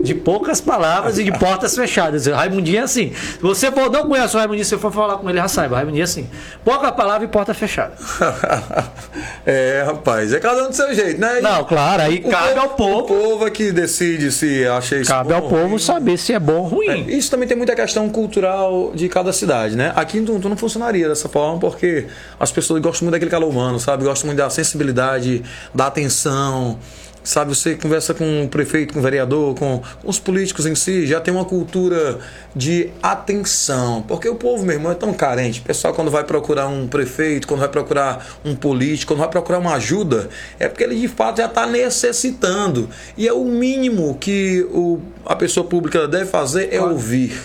De 0.00 0.14
poucas 0.14 0.60
palavras 0.60 1.18
e 1.18 1.24
de 1.24 1.32
portas 1.38 1.74
fechadas. 1.74 2.26
Raimundinho 2.26 2.78
é 2.78 2.82
assim. 2.82 3.12
Se 3.12 3.38
você 3.42 3.70
for, 3.72 3.90
não 3.90 4.06
conhece 4.08 4.34
o 4.34 4.38
Raimundinho, 4.38 4.64
se 4.64 4.70
você 4.70 4.78
for 4.78 4.92
falar 4.92 5.16
com 5.18 5.28
ele, 5.28 5.38
já 5.38 5.48
saiba. 5.48 5.76
Raimundinho 5.76 6.02
é 6.02 6.04
assim. 6.04 6.28
Pouca 6.64 6.90
palavra 6.92 7.24
e 7.26 7.28
porta 7.28 7.52
fechada. 7.52 7.92
é, 9.44 9.82
rapaz, 9.86 10.32
é 10.32 10.40
cada 10.40 10.64
um 10.64 10.68
do 10.70 10.74
seu 10.76 10.94
jeito, 10.94 11.20
né? 11.20 11.40
Não, 11.40 11.64
claro, 11.64 12.02
aí 12.02 12.20
cabe 12.20 12.58
ao 12.58 12.66
O 12.66 12.70
povo. 12.70 13.02
povo 13.04 13.46
é 13.46 13.50
que 13.50 13.72
decide 13.72 14.30
se 14.32 14.66
acha 14.66 14.96
isso 14.96 15.10
Cabe 15.10 15.30
bom 15.30 15.34
ao 15.36 15.42
povo 15.42 15.66
ruim. 15.68 15.78
saber 15.78 16.16
se 16.18 16.32
é 16.32 16.38
bom 16.38 16.58
ou 16.58 16.64
ruim. 16.64 17.06
Isso 17.08 17.30
também 17.30 17.46
tem 17.48 17.56
muita 17.56 17.74
questão 17.74 18.08
cultural 18.08 18.92
de 18.94 19.08
cada 19.08 19.32
cidade, 19.32 19.76
né? 19.76 19.92
Aqui 19.96 20.18
em 20.18 20.24
Tuntum 20.24 20.48
não 20.48 20.56
funcionaria 20.56 21.08
dessa 21.08 21.28
forma 21.28 21.58
porque 21.58 22.06
as 22.38 22.50
pessoas 22.52 22.80
gostam 22.80 23.06
muito 23.06 23.12
daquele 23.14 23.30
calor 23.30 23.48
humano, 23.48 23.78
sabe? 23.78 24.04
Gostam 24.04 24.28
muito 24.28 24.38
da 24.38 24.48
sensibilidade, 24.50 25.42
da 25.74 25.86
atenção. 25.86 26.78
Sabe, 27.26 27.56
você 27.56 27.74
conversa 27.74 28.14
com 28.14 28.44
o 28.44 28.48
prefeito, 28.48 28.94
com 28.94 29.00
o 29.00 29.02
vereador, 29.02 29.56
com 29.56 29.82
os 30.04 30.16
políticos 30.16 30.64
em 30.64 30.76
si, 30.76 31.08
já 31.08 31.20
tem 31.20 31.34
uma 31.34 31.44
cultura 31.44 32.20
de 32.54 32.90
atenção. 33.02 34.04
Porque 34.06 34.28
o 34.28 34.36
povo, 34.36 34.64
meu 34.64 34.76
irmão, 34.76 34.92
é 34.92 34.94
tão 34.94 35.12
carente. 35.12 35.58
O 35.58 35.64
pessoal, 35.64 35.92
quando 35.92 36.08
vai 36.08 36.22
procurar 36.22 36.68
um 36.68 36.86
prefeito, 36.86 37.48
quando 37.48 37.58
vai 37.58 37.68
procurar 37.68 38.24
um 38.44 38.54
político, 38.54 39.12
quando 39.12 39.18
vai 39.18 39.28
procurar 39.28 39.58
uma 39.58 39.74
ajuda, 39.74 40.28
é 40.56 40.68
porque 40.68 40.84
ele 40.84 40.94
de 40.94 41.08
fato 41.08 41.38
já 41.38 41.46
está 41.46 41.66
necessitando. 41.66 42.88
E 43.18 43.26
é 43.26 43.32
o 43.32 43.44
mínimo 43.44 44.16
que 44.20 44.64
o, 44.70 45.00
a 45.24 45.34
pessoa 45.34 45.66
pública 45.66 46.06
deve 46.06 46.26
fazer 46.26 46.72
é 46.72 46.80
ouvir. 46.80 47.36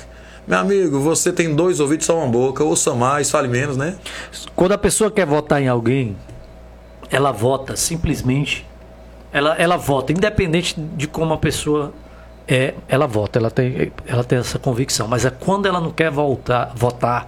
Meu 0.46 0.60
amigo, 0.60 1.00
você 1.00 1.34
tem 1.34 1.56
dois 1.56 1.80
ouvidos 1.80 2.06
só 2.06 2.20
uma 2.20 2.28
boca, 2.28 2.64
ouça 2.64 2.94
mais, 2.94 3.32
fale 3.32 3.48
menos, 3.48 3.76
né? 3.76 3.96
Quando 4.56 4.74
a 4.74 4.78
pessoa 4.78 5.10
quer 5.10 5.26
votar 5.26 5.60
em 5.60 5.68
alguém, 5.68 6.16
ela 7.10 7.32
vota 7.32 7.76
simplesmente. 7.76 8.70
Ela, 9.34 9.56
ela 9.58 9.78
vota, 9.78 10.12
independente 10.12 10.76
de 10.78 11.08
como 11.08 11.34
a 11.34 11.38
pessoa 11.38 11.94
é, 12.48 12.74
ela 12.88 13.08
vota, 13.08 13.40
ela 13.40 13.50
tem, 13.50 13.92
ela 14.06 14.24
tem 14.24 14.40
essa 14.40 14.60
convicção. 14.60 15.08
Mas 15.08 15.26
é 15.26 15.30
quando 15.30 15.68
ela 15.68 15.80
não 15.80 15.92
quer 15.92 16.12
voltar, 16.12 16.72
votar, 16.76 17.28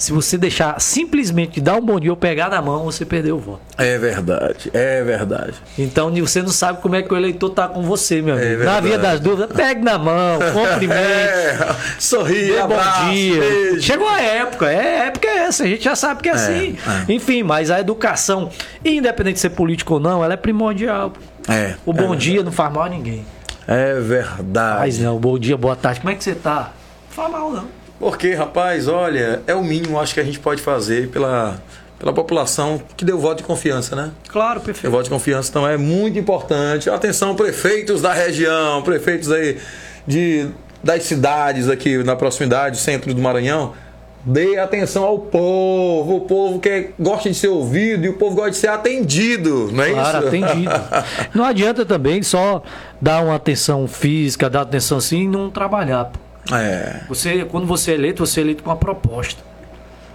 se 0.00 0.12
você 0.12 0.38
deixar 0.38 0.80
simplesmente 0.80 1.60
dar 1.60 1.76
um 1.76 1.80
bom 1.82 2.00
dia 2.00 2.10
ou 2.10 2.16
pegar 2.16 2.48
na 2.48 2.62
mão, 2.62 2.84
você 2.84 3.04
perdeu 3.04 3.36
o 3.36 3.38
voto. 3.38 3.60
É 3.76 3.98
verdade, 3.98 4.70
é 4.72 5.04
verdade. 5.04 5.54
Então 5.78 6.10
você 6.14 6.40
não 6.40 6.48
sabe 6.48 6.80
como 6.80 6.96
é 6.96 7.02
que 7.02 7.12
o 7.12 7.16
eleitor 7.16 7.50
tá 7.50 7.68
com 7.68 7.82
você, 7.82 8.22
meu 8.22 8.34
amigo. 8.34 8.48
na 8.64 8.80
verdade. 8.80 8.86
via 8.86 8.98
das 8.98 9.20
dúvidas, 9.20 9.54
pegue 9.54 9.82
na 9.82 9.98
mão, 9.98 10.38
cumprimente. 10.54 11.02
É, 11.02 11.76
sorri, 11.98 12.58
abraço, 12.58 13.04
bom 13.04 13.10
dia. 13.10 13.40
beijo. 13.40 13.82
Chegou 13.82 14.08
a 14.08 14.20
época, 14.22 14.70
é, 14.70 15.00
a 15.02 15.04
época 15.04 15.28
é 15.28 15.36
essa, 15.36 15.64
a 15.64 15.66
gente 15.66 15.84
já 15.84 15.94
sabe 15.94 16.22
que 16.22 16.30
é, 16.30 16.32
assim. 16.32 16.78
é. 17.08 17.12
Enfim, 17.12 17.42
mas 17.42 17.70
a 17.70 17.78
educação, 17.78 18.48
independente 18.82 19.34
de 19.34 19.40
ser 19.40 19.50
político 19.50 19.94
ou 19.94 20.00
não, 20.00 20.24
ela 20.24 20.32
é 20.32 20.36
primordial. 20.38 21.12
É, 21.50 21.74
O 21.84 21.92
bom 21.92 22.14
é, 22.14 22.16
dia 22.16 22.42
não 22.42 22.52
faz 22.52 22.72
mal 22.72 22.84
a 22.84 22.88
ninguém. 22.88 23.26
É 23.66 23.94
verdade. 24.00 24.78
Mas 24.80 24.98
não, 24.98 25.18
bom 25.18 25.38
dia, 25.38 25.56
boa 25.56 25.76
tarde, 25.76 26.00
como 26.00 26.12
é 26.12 26.14
que 26.14 26.22
você 26.24 26.34
tá? 26.34 26.72
Não 27.08 27.14
faz 27.14 27.30
mal 27.30 27.50
não. 27.50 27.66
Porque, 27.98 28.32
rapaz, 28.34 28.88
olha, 28.88 29.42
é 29.46 29.54
o 29.54 29.62
mínimo 29.62 29.98
acho 30.00 30.14
que 30.14 30.20
a 30.20 30.24
gente 30.24 30.38
pode 30.38 30.62
fazer 30.62 31.08
pela, 31.08 31.60
pela 31.98 32.12
população 32.12 32.80
que 32.96 33.04
deu 33.04 33.18
voto 33.18 33.38
de 33.38 33.42
confiança, 33.42 33.94
né? 33.94 34.10
Claro, 34.28 34.60
O 34.60 34.62
perfeito. 34.62 34.90
voto 34.90 35.04
de 35.04 35.10
confiança 35.10 35.50
então 35.50 35.66
é 35.66 35.76
muito 35.76 36.18
importante. 36.18 36.88
Atenção, 36.88 37.34
prefeitos 37.34 38.00
da 38.00 38.12
região, 38.12 38.80
prefeitos 38.82 39.30
aí 39.30 39.58
de, 40.06 40.48
das 40.82 41.02
cidades 41.02 41.68
aqui 41.68 42.02
na 42.02 42.16
proximidade, 42.16 42.78
centro 42.78 43.12
do 43.12 43.20
Maranhão. 43.20 43.74
Dê 44.22 44.58
atenção 44.58 45.04
ao 45.04 45.18
povo. 45.18 46.16
O 46.16 46.20
povo 46.22 46.58
que 46.60 46.90
gosta 46.98 47.30
de 47.30 47.34
ser 47.34 47.48
ouvido 47.48 48.04
e 48.04 48.08
o 48.10 48.14
povo 48.14 48.36
gosta 48.36 48.50
de 48.50 48.56
ser 48.58 48.68
atendido, 48.68 49.70
não 49.72 49.82
é 49.82 49.92
Claro, 49.92 50.18
isso? 50.18 50.28
atendido. 50.28 50.70
Não 51.34 51.44
adianta 51.44 51.86
também 51.86 52.22
só 52.22 52.62
dar 53.00 53.24
uma 53.24 53.34
atenção 53.36 53.88
física, 53.88 54.50
dar 54.50 54.62
atenção 54.62 54.98
assim 54.98 55.22
e 55.22 55.28
não 55.28 55.48
trabalhar. 55.50 56.10
É. 56.52 57.00
Você, 57.08 57.44
quando 57.46 57.66
você 57.66 57.92
é 57.92 57.94
eleito, 57.94 58.26
você 58.26 58.40
é 58.40 58.42
eleito 58.42 58.62
com 58.62 58.70
uma 58.70 58.76
proposta. 58.76 59.42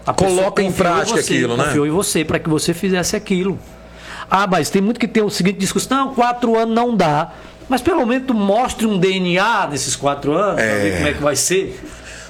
A 0.06 0.14
Coloca 0.14 0.62
em 0.62 0.72
prática 0.72 1.20
você, 1.22 1.34
aquilo, 1.34 1.58
né? 1.58 1.64
Confiou 1.64 1.88
em 1.88 1.90
você 1.90 2.24
para 2.24 2.38
que 2.38 2.48
você 2.48 2.74
fizesse 2.76 3.16
aquilo. 3.16 3.58
Ah, 4.30 4.46
mas 4.46 4.70
tem 4.70 4.82
muito 4.82 5.00
que 5.00 5.08
ter 5.08 5.24
o 5.24 5.30
seguinte 5.32 5.58
discurso: 5.58 5.88
não, 5.90 6.14
quatro 6.14 6.56
anos 6.58 6.76
não 6.76 6.96
dá. 6.96 7.32
Mas 7.68 7.82
pelo 7.82 8.06
menos 8.06 8.30
mostre 8.36 8.86
um 8.86 9.00
DNA 9.00 9.66
desses 9.66 9.96
quatro 9.96 10.34
anos, 10.34 10.56
pra 10.62 10.76
ver 10.76 10.96
como 10.98 11.08
é 11.08 11.14
que 11.14 11.24
vai 11.24 11.36
ser. 11.36 11.80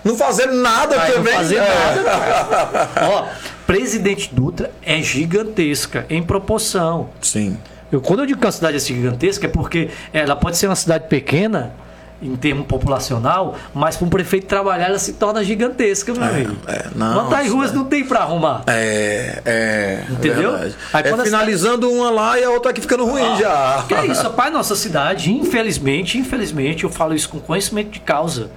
Não 0.05 0.15
fazer 0.15 0.45
nada 0.45 0.95
não 0.95 1.13
também. 1.13 1.33
fazer 1.33 1.55
é. 1.55 1.59
nada. 1.59 2.89
Ó, 3.09 3.25
presidente 3.65 4.29
Dutra 4.31 4.71
é 4.83 5.01
gigantesca 5.01 6.05
em 6.09 6.21
proporção. 6.21 7.09
Sim. 7.19 7.57
Eu, 7.91 7.99
quando 7.99 8.19
eu 8.19 8.25
digo 8.27 8.39
que 8.39 8.45
uma 8.45 8.51
cidade 8.51 8.77
é 8.77 8.79
gigantesca, 8.79 9.47
é 9.47 9.49
porque 9.49 9.89
ela 10.13 10.35
pode 10.35 10.57
ser 10.57 10.67
uma 10.67 10.75
cidade 10.75 11.07
pequena, 11.07 11.73
em 12.21 12.35
termo 12.35 12.63
populacional, 12.63 13.55
mas 13.73 13.97
para 13.97 14.05
um 14.05 14.09
prefeito 14.09 14.47
trabalhar, 14.47 14.87
ela 14.87 14.99
se 14.99 15.13
torna 15.13 15.43
gigantesca, 15.43 16.13
meu 16.13 16.23
amigo. 16.23 16.55
é, 16.67 16.85
não, 16.95 17.13
Quantas 17.13 17.49
ruas 17.49 17.69
cidade- 17.69 17.75
não 17.75 17.85
tem 17.85 18.05
para 18.05 18.19
arrumar? 18.19 18.63
É, 18.67 19.41
é. 19.45 20.03
Entendeu? 20.09 20.51
verdade. 20.51 20.75
Aí 20.93 21.03
é 21.03 21.17
finalizando 21.23 21.91
uma 21.91 22.09
lá 22.09 22.39
e 22.39 22.43
a 22.43 22.49
outra 22.49 22.71
aqui 22.71 22.81
ficando 22.81 23.05
ruim 23.05 23.37
já. 23.37 23.83
Que 23.87 23.93
é 23.93 24.05
isso, 24.07 24.23
rapaz, 24.23 24.53
nossa 24.53 24.75
cidade, 24.75 25.31
infelizmente, 25.31 26.17
infelizmente, 26.17 26.83
eu 26.83 26.89
falo 26.89 27.13
isso 27.13 27.29
com 27.29 27.39
conhecimento 27.39 27.89
de 27.89 27.99
causa. 27.99 28.49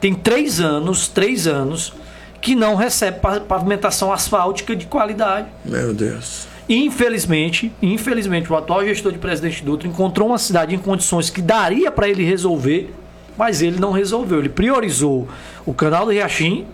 Tem 0.00 0.14
três 0.14 0.60
anos, 0.60 1.06
três 1.08 1.46
anos, 1.46 1.92
que 2.40 2.54
não 2.54 2.74
recebe 2.74 3.20
pa- 3.20 3.40
pavimentação 3.40 4.12
asfáltica 4.12 4.74
de 4.74 4.86
qualidade. 4.86 5.46
Meu 5.64 5.92
Deus. 5.92 6.46
Infelizmente, 6.68 7.70
infelizmente, 7.82 8.50
o 8.50 8.56
atual 8.56 8.84
gestor 8.84 9.12
de 9.12 9.18
presidente 9.18 9.62
Dutra 9.64 9.86
encontrou 9.88 10.28
uma 10.28 10.38
cidade 10.38 10.74
em 10.74 10.78
condições 10.78 11.28
que 11.28 11.42
daria 11.42 11.90
para 11.90 12.08
ele 12.08 12.24
resolver, 12.24 12.94
mas 13.36 13.60
ele 13.60 13.78
não 13.78 13.90
resolveu. 13.92 14.38
Ele 14.38 14.48
priorizou 14.48 15.28
o 15.66 15.74
canal 15.74 16.04
do 16.06 16.12
Riachim, 16.12 16.64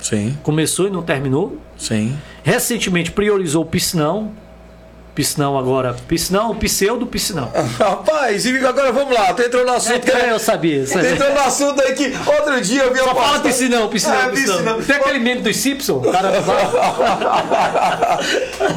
Sim, 0.00 0.36
começou 0.42 0.86
e 0.86 0.90
não 0.90 1.02
terminou. 1.02 1.58
sim. 1.76 2.16
Recentemente 2.42 3.10
priorizou 3.10 3.62
o 3.62 3.66
piscinão. 3.66 4.32
Piscinão 5.14 5.56
agora, 5.56 5.94
piscinão, 6.08 6.56
pseudo 6.56 7.06
piscinão. 7.06 7.48
Rapaz, 7.78 8.44
agora 8.46 8.90
vamos 8.90 9.14
lá. 9.14 9.32
Tu 9.32 9.42
entrou 9.42 9.64
no 9.64 9.72
assunto 9.72 10.00
que 10.00 10.10
É, 10.10 10.32
eu 10.32 10.40
sabia. 10.40 10.84
Tu 10.84 10.98
entrou 10.98 11.32
no 11.32 11.40
assunto 11.40 11.80
aí 11.80 11.92
que 11.94 12.12
outro 12.26 12.60
dia 12.60 12.82
eu 12.82 12.92
vi 12.92 12.98
uma 13.00 13.14
Só 13.14 13.22
fala 13.22 13.38
piscinão, 13.40 13.88
piscinão, 13.88 14.16
É, 14.22 14.28
piscinão. 14.30 14.56
piscinão. 14.58 14.82
Tem 14.82 14.96
aquele 14.96 15.18
meme 15.20 15.42
dos 15.42 15.56
Simpsons? 15.56 16.04
O 16.04 16.10
cara 16.10 16.32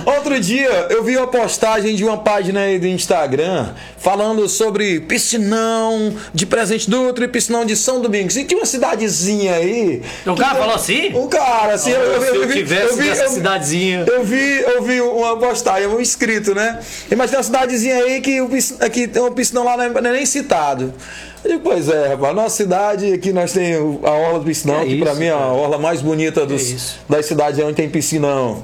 Outro 0.06 0.40
dia 0.40 0.88
eu 0.90 1.04
vi 1.04 1.18
uma 1.18 1.28
postagem 1.28 1.96
de 1.96 2.04
uma 2.04 2.18
página 2.18 2.62
aí 2.62 2.80
do 2.80 2.88
Instagram 2.88 3.70
falando 3.98 4.48
sobre 4.48 5.00
piscinão 5.02 6.14
de 6.34 6.46
Presente 6.46 6.90
Dutra 6.90 7.26
e 7.26 7.28
piscinão 7.28 7.66
de 7.66 7.76
São 7.76 8.00
Domingos. 8.00 8.38
E 8.38 8.44
tinha 8.44 8.60
uma 8.60 8.66
cidadezinha 8.66 9.56
aí. 9.56 10.02
O 10.26 10.36
cara 10.36 10.56
falou 10.56 10.76
assim? 10.76 11.12
O 11.16 11.28
cara, 11.28 11.74
assim, 11.74 11.92
eu, 11.92 12.02
eu, 12.02 12.22
se 12.22 12.36
eu 12.38 12.50
tivesse 12.52 12.92
eu 12.92 12.96
vi- 12.98 13.08
eu- 13.08 13.30
cidadezinha. 13.30 14.06
Eu 14.08 14.24
vi, 14.24 14.60
eu 14.62 14.84
vi 14.84 15.02
uma 15.02 15.36
postagem, 15.38 15.88
um 15.88 16.00
inscrito, 16.00 16.27
né? 16.54 16.80
Mas 17.18 17.30
tem 17.32 17.38
uma 17.40 17.44
cidadezinha 17.44 17.96
aí 17.96 18.22
que, 18.22 18.40
o 18.42 18.50
pisc- 18.50 18.76
aqui 18.82 19.08
tem 19.08 19.22
um 19.22 19.32
piscinão 19.32 19.64
lá, 19.64 19.76
não 19.78 19.84
é 19.86 19.90
não 19.90 20.10
é 20.10 20.14
nem 20.14 20.26
citado. 20.26 20.94
Eu 21.44 21.52
digo, 21.52 21.64
pois 21.64 21.88
é, 21.90 22.10
rapaz, 22.10 22.36
nossa 22.36 22.56
cidade 22.56 23.14
aqui 23.14 23.32
nós 23.32 23.54
temos 23.54 24.04
a 24.04 24.12
Orla 24.12 24.40
do 24.40 24.46
Piscinão, 24.46 24.82
Que 24.84 24.90
que, 24.96 25.00
pra 25.02 25.12
isso, 25.12 25.20
mim 25.20 25.28
é 25.28 25.32
a 25.32 25.48
orla 25.48 25.78
mais 25.78 26.02
bonita 26.02 26.46
dos, 26.46 26.70
isso. 26.70 27.00
das 27.08 27.26
cidades 27.26 27.60
onde 27.64 27.74
tem 27.76 27.90
piscinão. 27.90 28.64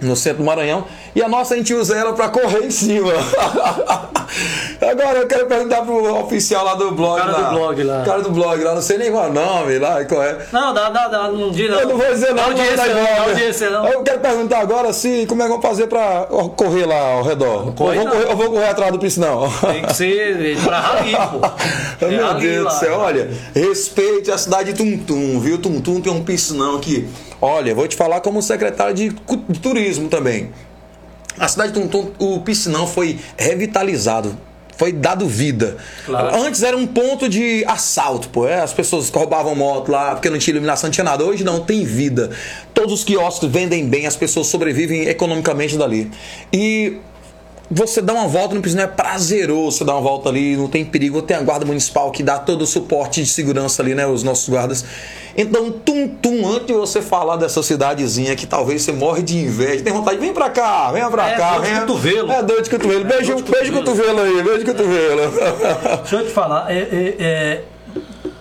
No 0.00 0.16
centro 0.16 0.38
do 0.38 0.44
Maranhão. 0.44 0.84
E 1.14 1.22
a 1.22 1.28
nossa 1.28 1.54
a 1.54 1.56
gente 1.56 1.72
usa 1.74 1.96
ela 1.96 2.12
para 2.12 2.28
correr 2.28 2.64
em 2.66 2.70
cima. 2.70 3.12
Agora 4.80 5.18
eu 5.18 5.26
quero 5.26 5.46
perguntar 5.46 5.82
pro 5.82 6.14
oficial 6.16 6.64
lá 6.64 6.74
do 6.74 6.90
blog. 6.92 7.18
cara 7.18 7.32
lá, 7.32 7.48
do 7.48 7.54
blog 7.56 7.82
lá. 7.82 8.04
cara 8.04 8.22
do 8.22 8.30
blog 8.30 8.62
lá, 8.62 8.74
não 8.74 8.82
sei 8.82 8.98
nem 8.98 9.10
qual 9.10 9.26
é 9.26 9.28
o 9.28 9.32
nome 9.32 9.78
lá, 9.78 10.04
qual 10.04 10.22
é. 10.22 10.46
Não, 10.52 10.74
dá, 10.74 10.90
dá, 10.90 11.08
dá, 11.08 11.28
não 11.30 11.50
diz 11.50 11.70
não. 11.70 11.80
Eu 11.80 11.88
não 11.88 11.96
vou 11.96 12.06
dizer 12.12 12.28
não, 12.28 12.34
Dá 12.36 12.44
audiência 12.44 12.86
não, 12.86 12.94
não, 12.94 13.02
não, 13.02 13.16
não. 13.16 13.28
audiência 13.28 13.70
não. 13.70 13.86
Eu 13.88 14.02
quero 14.02 14.20
perguntar 14.20 14.58
agora 14.58 14.92
se 14.92 15.26
como 15.26 15.42
é 15.42 15.44
que 15.46 15.50
vamos 15.50 15.66
fazer 15.66 15.86
pra 15.86 16.26
correr 16.56 16.86
lá 16.86 17.14
ao 17.14 17.22
redor. 17.22 17.72
corre 17.72 17.96
eu, 17.98 18.02
vou 18.02 18.04
não. 18.04 18.12
correr, 18.12 18.30
eu 18.30 18.36
vou 18.36 18.50
correr 18.50 18.68
atrás 18.68 18.92
do 18.92 18.98
piscinão. 18.98 19.50
Tem 19.60 19.82
que 19.82 19.94
ser 19.94 20.58
pra 20.62 20.80
rali, 20.80 21.12
pô. 21.12 21.46
É 22.06 22.08
Meu 22.08 22.34
Deus 22.34 22.64
do 22.64 22.78
céu, 22.78 22.98
olha, 22.98 23.30
respeite 23.54 24.30
a 24.30 24.36
cidade 24.36 24.72
de 24.72 24.78
Tuntum, 24.78 25.40
viu? 25.40 25.56
Tuntum 25.58 26.00
tem 26.00 26.12
um 26.12 26.22
piscinão 26.22 26.76
aqui. 26.76 27.08
Olha, 27.40 27.74
vou 27.74 27.86
te 27.86 27.96
falar 27.96 28.20
como 28.20 28.40
secretário 28.42 28.94
de, 28.94 29.08
de 29.48 29.60
turismo 29.60 30.08
também. 30.08 30.50
A 31.38 31.48
cidade 31.48 31.72
de 31.72 31.80
Tuntum, 31.80 32.10
o 32.18 32.40
piscinão 32.40 32.86
foi 32.86 33.18
revitalizado. 33.36 34.36
Foi 34.76 34.92
dado 34.92 35.26
vida. 35.26 35.78
Claro. 36.04 36.36
Antes 36.36 36.62
era 36.62 36.76
um 36.76 36.86
ponto 36.86 37.28
de 37.28 37.64
assalto, 37.66 38.28
pô. 38.28 38.46
é, 38.46 38.60
As 38.60 38.74
pessoas 38.74 39.08
roubavam 39.08 39.54
moto 39.54 39.90
lá 39.90 40.12
porque 40.14 40.28
não 40.28 40.38
tinha 40.38 40.52
iluminação, 40.52 40.88
não 40.88 40.92
tinha 40.92 41.04
nada. 41.04 41.24
Hoje 41.24 41.42
não, 41.42 41.60
tem 41.60 41.82
vida. 41.84 42.30
Todos 42.74 42.92
os 42.92 43.04
quiosques 43.04 43.48
vendem 43.50 43.88
bem, 43.88 44.06
as 44.06 44.16
pessoas 44.16 44.48
sobrevivem 44.48 45.08
economicamente 45.08 45.78
dali. 45.78 46.10
E 46.52 46.98
você 47.70 48.02
dá 48.02 48.12
uma 48.12 48.28
volta 48.28 48.54
no 48.54 48.60
piscina 48.60 48.82
é 48.82 48.86
prazeroso 48.86 49.78
você 49.78 49.84
dar 49.84 49.94
uma 49.94 50.02
volta 50.02 50.28
ali, 50.28 50.56
não 50.56 50.68
tem 50.68 50.84
perigo. 50.84 51.22
Tem 51.22 51.36
a 51.36 51.40
guarda 51.40 51.64
municipal 51.64 52.10
que 52.10 52.22
dá 52.22 52.38
todo 52.38 52.62
o 52.62 52.66
suporte 52.66 53.22
de 53.22 53.28
segurança 53.28 53.82
ali, 53.82 53.94
né? 53.94 54.06
Os 54.06 54.22
nossos 54.22 54.48
guardas. 54.48 54.84
Então, 55.36 55.70
tum 55.70 56.08
tum, 56.08 56.48
antes 56.48 56.66
de 56.66 56.72
você 56.72 57.02
falar 57.02 57.36
dessa 57.36 57.62
cidadezinha 57.62 58.34
que 58.34 58.46
talvez 58.46 58.82
você 58.82 58.92
morre 58.92 59.22
de 59.22 59.36
inveja, 59.38 59.84
tem 59.84 59.92
vontade, 59.92 60.16
vem 60.18 60.32
pra 60.32 60.48
cá, 60.48 60.90
vem 60.92 61.06
pra 61.10 61.30
É 61.30 61.34
cá, 61.36 61.52
dor 61.56 61.62
de 61.64 61.70
vem. 61.70 61.80
cotovelo. 61.80 62.32
É 62.32 62.42
dor 62.42 62.62
de 62.62 62.70
cotovelo. 62.70 63.04
Beijo, 63.04 63.34
dor 63.34 63.42
de 63.44 63.50
beijo 63.52 63.72
cotovelo 63.72 64.20
aí, 64.20 64.42
beijo 64.42 64.64
cotovelo. 64.64 65.20
Deixa 66.00 66.16
eu 66.16 66.24
te 66.26 66.32
falar, 66.32 66.70
é, 66.72 66.78
é, 66.78 67.14
é, 67.18 67.62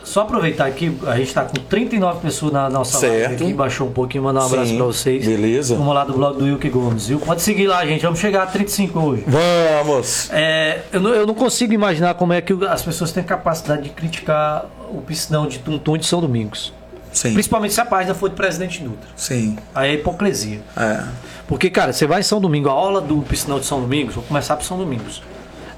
só 0.04 0.22
aproveitar 0.22 0.66
aqui, 0.68 0.96
a 1.08 1.18
gente 1.18 1.28
está 1.28 1.44
com 1.44 1.54
39 1.68 2.20
pessoas 2.22 2.54
na 2.54 2.70
nossa 2.70 3.00
live 3.06 3.22
Certo. 3.28 3.44
aqui, 3.44 3.54
baixou 3.54 3.88
um 3.88 3.92
pouquinho, 3.92 4.24
mandar 4.24 4.44
um 4.44 4.46
abraço 4.46 4.70
Sim, 4.70 4.78
para 4.78 4.86
vocês. 4.86 5.26
beleza. 5.26 5.76
Vamos 5.76 5.94
lá 5.96 6.04
do 6.06 6.14
blog 6.14 6.38
do 6.38 6.46
Wilke 6.46 6.70
Gomes, 6.70 7.08
viu? 7.08 7.20
Pode 7.20 7.42
seguir 7.42 7.68
lá, 7.68 7.86
gente, 7.86 8.04
vamos 8.04 8.20
chegar 8.20 8.44
a 8.44 8.46
35 8.48 9.00
hoje. 9.00 9.24
Vamos. 9.28 10.30
É, 10.32 10.82
eu, 10.94 11.02
não, 11.02 11.10
eu 11.10 11.26
não 11.28 11.34
consigo 11.34 11.74
imaginar 11.74 12.14
como 12.14 12.32
é 12.34 12.40
que 12.40 12.54
as 12.70 12.84
pessoas 12.84 13.12
têm 13.12 13.24
capacidade 13.24 13.82
de 13.84 13.90
criticar 13.90 14.66
o 14.94 15.02
piscinão 15.02 15.48
de 15.48 15.58
Tuntum 15.60 15.98
de 15.98 16.06
São 16.06 16.22
Domingos. 16.22 16.72
Sim, 17.16 17.34
Principalmente 17.34 17.74
se 17.74 17.80
a 17.82 17.86
página 17.86 18.14
for 18.14 18.30
de 18.30 18.36
Presidente 18.36 18.84
Dutra. 18.84 19.10
sim. 19.16 19.58
Aí 19.74 19.92
é 19.92 19.94
hipocrisia. 19.94 20.60
É. 20.76 21.04
Porque, 21.48 21.70
cara, 21.70 21.94
você 21.94 22.06
vai 22.06 22.20
em 22.20 22.24
São 22.24 22.42
Domingo, 22.42 22.68
a 22.70 22.74
aula 22.74 23.00
do 23.00 23.22
piscinão 23.22 23.58
de 23.60 23.66
São 23.66 23.80
Domingos, 23.80 24.16
vou 24.16 24.24
começar 24.26 24.56
por 24.58 24.66
São 24.66 24.78
Domingos. 24.78 25.24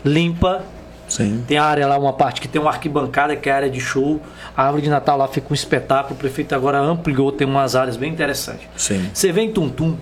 Limpa, 0.03 0.63
Sim. 1.07 1.43
tem 1.47 1.57
a 1.57 1.63
área 1.63 1.85
lá, 1.87 1.97
uma 1.97 2.13
parte 2.13 2.41
que 2.41 2.47
tem 2.47 2.59
uma 2.59 2.71
arquibancada, 2.71 3.35
que 3.35 3.49
é 3.49 3.51
a 3.51 3.55
área 3.57 3.69
de 3.69 3.79
show. 3.79 4.19
A 4.55 4.63
árvore 4.63 4.81
de 4.83 4.89
Natal 4.89 5.17
lá 5.17 5.27
fica 5.27 5.47
um 5.49 5.53
espetáculo. 5.53 6.15
O 6.15 6.17
prefeito 6.17 6.55
agora 6.55 6.79
ampliou, 6.79 7.31
tem 7.31 7.45
umas 7.47 7.75
áreas 7.75 7.97
bem 7.97 8.11
interessantes. 8.11 8.67
Sim. 8.75 9.07
Você 9.13 9.31
vem 9.31 9.49
em 9.49 9.53
Tuntum, 9.53 9.95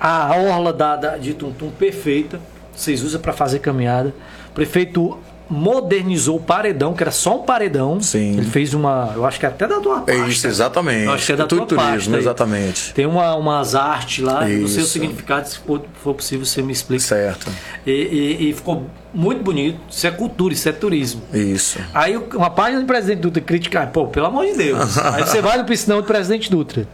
a 0.00 0.34
orla 0.34 0.72
da, 0.72 0.96
da- 0.96 1.16
de 1.18 1.34
Tuntum 1.34 1.70
perfeita, 1.70 2.40
vocês 2.74 3.02
usam 3.02 3.20
para 3.20 3.32
fazer 3.32 3.58
caminhada. 3.58 4.14
O 4.50 4.52
prefeito 4.54 5.18
modernizou 5.50 6.36
o 6.36 6.40
paredão, 6.40 6.92
que 6.92 7.02
era 7.02 7.10
só 7.10 7.36
um 7.40 7.42
paredão. 7.42 8.00
Sim. 8.00 8.32
Ele 8.36 8.44
fez 8.46 8.74
uma, 8.74 9.12
eu 9.16 9.24
acho 9.24 9.40
que 9.40 9.46
é 9.46 9.48
até 9.48 9.66
da 9.66 9.80
tua 9.80 10.02
É 10.06 10.12
pasta. 10.16 10.28
isso, 10.30 10.46
exatamente. 10.46 11.04
Eu 11.06 11.12
acho 11.12 11.26
que 11.26 11.32
é 11.32 11.36
da 11.36 11.46
tua 11.46 11.64
turismo, 11.66 12.14
aí. 12.14 12.20
exatamente. 12.20 12.92
Tem 12.92 13.06
uma, 13.06 13.34
umas 13.34 13.74
artes 13.74 14.22
lá, 14.24 14.40
não 14.40 14.46
sei 14.46 14.56
o 14.58 14.64
Isso. 14.66 14.86
significado, 14.88 15.48
se 15.48 15.58
for, 15.58 15.82
for 16.02 16.14
possível 16.14 16.44
você 16.44 16.60
me 16.60 16.72
explica. 16.72 17.02
Certo. 17.02 17.50
E, 17.86 17.90
e- 17.90 18.50
e 18.50 18.52
ficou 18.52 18.86
muito 19.14 19.42
bonito. 19.42 19.78
Isso 19.90 20.06
é 20.06 20.10
cultura, 20.10 20.52
isso 20.52 20.68
é 20.68 20.72
turismo. 20.72 21.22
Isso. 21.32 21.78
Aí 21.94 22.14
uma 22.16 22.50
página 22.50 22.80
do 22.80 22.86
presidente 22.86 23.20
Dutra 23.20 23.42
criticar, 23.42 23.86
pô, 23.90 24.06
pelo 24.06 24.26
amor 24.26 24.44
de 24.44 24.52
Deus. 24.54 24.98
Aí 25.00 25.22
você 25.26 25.40
vai 25.40 25.56
no 25.56 25.64
piscinão 25.64 25.98
do 25.98 26.04
presidente 26.04 26.50
Dutra. 26.50 26.86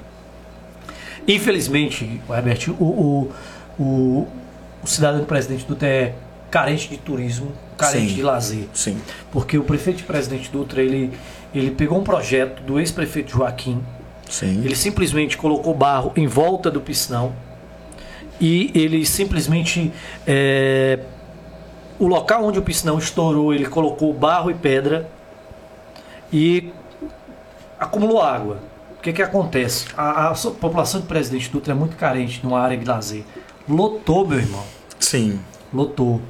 Infelizmente, 1.26 2.20
Herbert, 2.30 2.68
o, 2.78 2.84
o, 2.84 3.30
o, 3.82 4.28
o 4.82 4.86
cidadão 4.86 5.20
do 5.20 5.26
presidente 5.26 5.64
Dutra 5.66 5.88
é 5.88 6.14
carente 6.54 6.88
de 6.88 6.96
turismo, 6.98 7.50
carente 7.76 8.10
Sim. 8.10 8.14
de 8.14 8.22
lazer. 8.22 8.68
Sim. 8.72 8.96
Porque 9.32 9.58
o 9.58 9.64
prefeito 9.64 9.96
de 9.96 10.02
presidente 10.04 10.48
Dutra, 10.52 10.80
ele, 10.80 11.10
ele 11.52 11.72
pegou 11.72 11.98
um 11.98 12.04
projeto 12.04 12.62
do 12.62 12.78
ex-prefeito 12.78 13.32
Joaquim, 13.32 13.82
Sim. 14.30 14.62
ele 14.64 14.76
simplesmente 14.76 15.36
colocou 15.36 15.74
barro 15.74 16.12
em 16.14 16.28
volta 16.28 16.70
do 16.70 16.80
piscinão 16.80 17.32
e 18.40 18.70
ele 18.72 19.04
simplesmente 19.04 19.92
é, 20.24 21.00
o 21.98 22.06
local 22.06 22.44
onde 22.44 22.60
o 22.60 22.62
piscinão 22.62 22.98
estourou 22.98 23.52
ele 23.52 23.66
colocou 23.66 24.12
barro 24.12 24.48
e 24.48 24.54
pedra 24.54 25.10
e 26.32 26.70
acumulou 27.80 28.22
água. 28.22 28.58
O 28.96 29.02
que 29.02 29.12
que 29.12 29.22
acontece? 29.22 29.86
A, 29.96 30.30
a 30.30 30.34
população 30.60 31.00
de 31.00 31.08
Presidente 31.08 31.50
Dutra 31.50 31.72
é 31.72 31.76
muito 31.76 31.96
carente 31.96 32.40
de 32.40 32.46
uma 32.46 32.60
área 32.60 32.78
de 32.78 32.84
lazer. 32.84 33.24
Lotou, 33.68 34.24
meu 34.24 34.38
irmão. 34.38 34.62
Sim. 35.00 35.40
Lotou. 35.72 36.20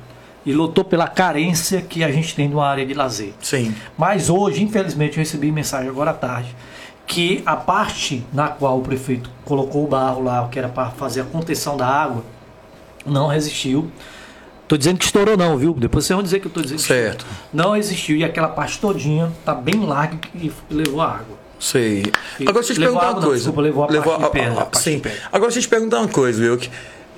E 0.45 0.53
lotou 0.53 0.85
pela 0.85 1.09
carência 1.09 1.81
que 1.81 2.05
a 2.05 2.13
gente 2.13 2.35
tem 2.35 2.49
de 2.49 2.55
uma 2.55 2.67
área 2.67 2.85
de 2.85 2.93
lazer. 2.93 3.33
Sim. 3.41 3.75
Mas 3.97 4.29
hoje, 4.29 4.63
infelizmente, 4.63 5.17
eu 5.17 5.23
recebi 5.23 5.51
mensagem 5.51 5.89
agora 5.89 6.11
à 6.11 6.15
tarde 6.15 6.55
que 7.07 7.43
a 7.45 7.57
parte 7.57 8.25
na 8.33 8.49
qual 8.49 8.79
o 8.79 8.83
prefeito 8.83 9.31
colocou 9.45 9.85
o 9.85 9.87
barro 9.87 10.23
lá, 10.23 10.49
que 10.49 10.59
era 10.59 10.69
para 10.69 10.91
fazer 10.91 11.23
a 11.23 11.25
contenção 11.25 11.77
da 11.77 11.87
água, 11.87 12.25
não 13.05 13.27
resistiu. 13.27 13.91
Tô 14.67 14.77
dizendo 14.77 14.99
que 14.99 15.05
estourou 15.05 15.37
não, 15.37 15.57
viu? 15.59 15.75
Depois 15.75 16.07
vocês 16.07 16.17
vão 16.17 16.23
dizer 16.23 16.41
que 16.41 16.47
eu 16.47 16.51
tô 16.51 16.63
dizendo 16.63 16.79
Certo. 16.79 17.27
Não 17.53 17.77
existiu 17.77 18.17
e 18.17 18.25
aquela 18.25 18.49
parte 18.49 18.79
todinha 18.79 19.31
tá 19.45 19.55
bem 19.55 19.85
larga 19.85 20.19
e 20.35 20.51
levou 20.71 21.03
a 21.03 21.09
água. 21.09 21.45
Sei. 21.61 22.05
E 22.41 22.43
Agora 22.43 22.55
deixa 22.55 22.73
eu 22.73 22.75
te 22.77 22.81
levou 22.81 22.99
perguntar 22.99 23.01
água, 23.01 23.13
uma 23.13 23.21
não, 23.21 23.29
coisa. 23.29 23.45
desculpa, 23.45 23.61
levou 23.61 23.85
a 23.85 23.87
parte 23.87 24.25
de 24.25 24.31
pedra, 24.31 24.53
a 24.53 24.65
parte 24.65 24.79
sim. 24.79 24.97
de 24.97 25.01
pedra. 25.03 25.19
Agora 25.27 25.53
deixa 25.53 25.59
eu 25.59 25.63
te 25.63 25.69
perguntar 25.69 25.99
uma 25.99 26.09
coisa, 26.09 26.43
Wilk. 26.43 26.71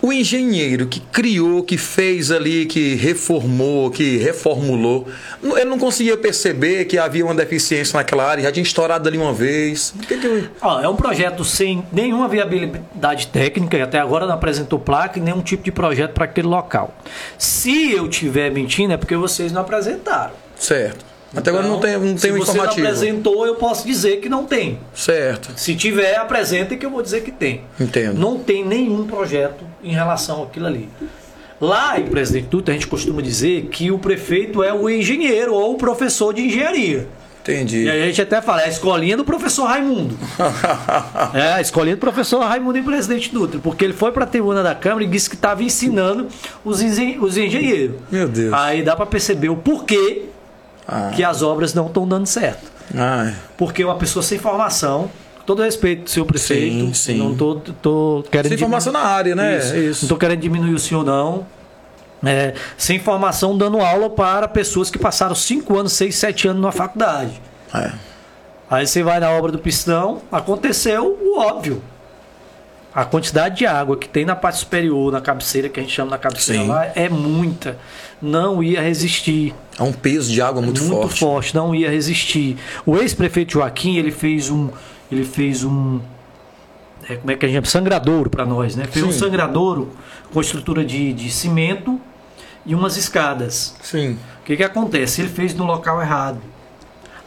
O 0.06 0.12
engenheiro 0.12 0.86
que 0.86 1.00
criou, 1.00 1.64
que 1.64 1.76
fez 1.76 2.30
ali, 2.30 2.64
que 2.64 2.94
reformou, 2.94 3.90
que 3.90 4.18
reformulou, 4.18 5.08
ele 5.42 5.64
não 5.64 5.80
conseguia 5.80 6.16
perceber 6.16 6.84
que 6.84 6.96
havia 6.96 7.24
uma 7.24 7.34
deficiência 7.34 7.96
naquela 7.96 8.24
área, 8.24 8.44
já 8.44 8.52
tinha 8.52 8.62
estourado 8.62 9.08
ali 9.08 9.18
uma 9.18 9.32
vez. 9.32 9.92
Que 10.06 10.16
que... 10.16 10.48
Ó, 10.62 10.80
é 10.80 10.88
um 10.88 10.94
projeto 10.94 11.44
sem 11.44 11.84
nenhuma 11.92 12.28
viabilidade 12.28 13.26
técnica 13.26 13.76
e 13.76 13.82
até 13.82 13.98
agora 13.98 14.26
não 14.26 14.34
apresentou 14.34 14.78
placa 14.78 15.18
e 15.18 15.22
nenhum 15.22 15.40
tipo 15.40 15.64
de 15.64 15.72
projeto 15.72 16.12
para 16.12 16.26
aquele 16.26 16.46
local. 16.46 16.96
Se 17.36 17.90
eu 17.90 18.08
tiver 18.08 18.52
mentindo 18.52 18.92
é 18.92 18.96
porque 18.96 19.16
vocês 19.16 19.50
não 19.50 19.62
apresentaram. 19.62 20.34
Certo. 20.56 21.15
Até 21.34 21.50
agora 21.50 21.66
não 21.66 21.80
tem, 21.80 21.92
não 21.94 22.00
tem 22.00 22.16
se 22.18 22.30
um 22.32 22.36
você 22.38 22.50
informativo. 22.52 22.80
não 22.82 22.86
apresentou, 22.90 23.46
eu 23.46 23.54
posso 23.56 23.86
dizer 23.86 24.18
que 24.20 24.28
não 24.28 24.44
tem. 24.46 24.78
Certo. 24.94 25.50
Se 25.56 25.74
tiver, 25.74 26.16
apresentem 26.16 26.78
que 26.78 26.86
eu 26.86 26.90
vou 26.90 27.02
dizer 27.02 27.22
que 27.22 27.30
tem. 27.30 27.62
Entendo. 27.78 28.18
Não 28.18 28.38
tem 28.38 28.64
nenhum 28.64 29.06
projeto 29.06 29.64
em 29.82 29.92
relação 29.92 30.42
àquilo 30.42 30.66
ali. 30.66 30.88
Lá 31.60 31.98
em 31.98 32.04
Presidente 32.06 32.46
Dutra, 32.48 32.72
a 32.72 32.74
gente 32.76 32.86
costuma 32.86 33.20
dizer 33.22 33.62
que 33.70 33.90
o 33.90 33.98
prefeito 33.98 34.62
é 34.62 34.72
o 34.72 34.88
engenheiro 34.88 35.54
ou 35.54 35.74
o 35.74 35.78
professor 35.78 36.32
de 36.32 36.42
engenharia. 36.42 37.06
Entendi. 37.42 37.84
E 37.84 37.90
a 37.90 38.06
gente 38.06 38.20
até 38.20 38.42
fala, 38.42 38.62
é 38.62 38.64
a 38.64 38.68
escolinha 38.68 39.16
do 39.16 39.24
professor 39.24 39.64
Raimundo. 39.66 40.16
É, 41.34 41.52
a 41.54 41.60
escolinha 41.60 41.96
do 41.96 42.00
professor 42.00 42.40
Raimundo 42.40 42.78
em 42.78 42.82
Presidente 42.82 43.32
Dutra, 43.32 43.60
porque 43.62 43.84
ele 43.84 43.92
foi 43.92 44.10
para 44.12 44.24
a 44.24 44.26
tribuna 44.26 44.62
da 44.62 44.74
Câmara 44.74 45.04
e 45.04 45.06
disse 45.06 45.28
que 45.30 45.36
estava 45.36 45.62
ensinando 45.62 46.26
os, 46.64 46.80
engen- 46.82 47.18
os 47.20 47.36
engenheiros. 47.36 47.96
Meu 48.10 48.28
Deus. 48.28 48.52
Aí 48.52 48.82
dá 48.82 48.94
para 48.96 49.06
perceber 49.06 49.48
o 49.48 49.56
porquê 49.56 50.24
Ah. 50.88 51.10
que 51.14 51.24
as 51.24 51.42
obras 51.42 51.74
não 51.74 51.86
estão 51.86 52.06
dando 52.06 52.26
certo. 52.26 52.70
Ai. 52.94 53.34
Porque 53.56 53.84
uma 53.84 53.96
pessoa 53.96 54.22
sem 54.22 54.38
formação, 54.38 55.10
todo 55.44 55.62
respeito, 55.62 56.10
senhor 56.10 56.26
prefeito, 56.26 56.86
Sim, 56.86 56.94
sim. 56.94 57.18
não 57.18 57.34
tô, 57.34 57.56
tô 57.82 58.24
querendo 58.30 58.48
Sem 58.48 58.56
informação 58.56 58.92
na 58.92 59.00
área, 59.00 59.34
né? 59.34 59.58
Isso. 59.58 59.76
Isso. 59.76 60.02
Não 60.04 60.08
tô 60.10 60.16
querendo 60.16 60.40
diminuir 60.40 60.74
o 60.74 60.78
senhor 60.78 61.04
não. 61.04 61.46
É, 62.24 62.54
sem 62.78 62.98
formação 62.98 63.56
dando 63.56 63.78
aula 63.80 64.08
para 64.08 64.48
pessoas 64.48 64.90
que 64.90 64.98
passaram 64.98 65.34
5 65.34 65.78
anos, 65.78 65.92
6, 65.92 66.14
7 66.16 66.48
anos 66.48 66.62
na 66.62 66.72
faculdade. 66.72 67.40
É. 67.74 67.92
Aí 68.70 68.86
você 68.86 69.02
vai 69.02 69.20
na 69.20 69.30
obra 69.30 69.52
do 69.52 69.58
pistão, 69.58 70.22
aconteceu 70.32 71.16
o 71.20 71.38
óbvio. 71.38 71.82
A 72.96 73.04
quantidade 73.04 73.56
de 73.58 73.66
água 73.66 73.94
que 73.94 74.08
tem 74.08 74.24
na 74.24 74.34
parte 74.34 74.56
superior, 74.60 75.12
na 75.12 75.20
cabeceira, 75.20 75.68
que 75.68 75.78
a 75.78 75.82
gente 75.82 75.92
chama 75.92 76.12
na 76.12 76.16
cabeceira 76.16 76.62
Sim. 76.62 76.68
lá, 76.68 76.86
é 76.94 77.10
muita. 77.10 77.76
Não 78.22 78.62
ia 78.62 78.80
resistir. 78.80 79.54
Há 79.78 79.84
um 79.84 79.92
peso 79.92 80.32
de 80.32 80.40
água 80.40 80.62
muito, 80.62 80.80
Muito, 80.82 81.02
forte. 81.02 81.20
forte. 81.20 81.54
não 81.54 81.74
ia 81.74 81.90
resistir. 81.90 82.56
O 82.86 82.96
ex-prefeito 82.96 83.52
Joaquim, 83.52 83.98
ele 83.98 84.10
fez 84.10 84.48
um. 84.48 84.70
Ele 85.12 85.24
fez 85.26 85.62
um. 85.62 86.00
é, 87.06 87.16
como 87.16 87.30
é 87.32 87.36
que 87.36 87.44
a 87.44 87.48
gente 87.50 87.56
chama? 87.56 87.66
Sangradouro 87.66 88.30
para 88.30 88.46
nós, 88.46 88.74
né? 88.74 88.86
Fez 88.86 89.04
um 89.04 89.12
Sim. 89.12 89.18
sangradouro 89.18 89.90
com 90.32 90.40
estrutura 90.40 90.82
de, 90.82 91.12
de 91.12 91.30
cimento 91.30 92.00
e 92.64 92.74
umas 92.74 92.96
escadas. 92.96 93.76
Sim. 93.82 94.16
O 94.40 94.44
que, 94.46 94.56
que 94.56 94.64
acontece? 94.64 95.20
Ele 95.20 95.28
fez 95.28 95.54
no 95.54 95.64
local 95.66 96.00
errado. 96.00 96.40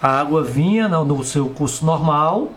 A 0.02 0.20
água 0.20 0.44
vinha 0.44 0.88
no, 0.88 1.06
no 1.06 1.24
seu 1.24 1.48
curso 1.50 1.86
normal 1.86 2.52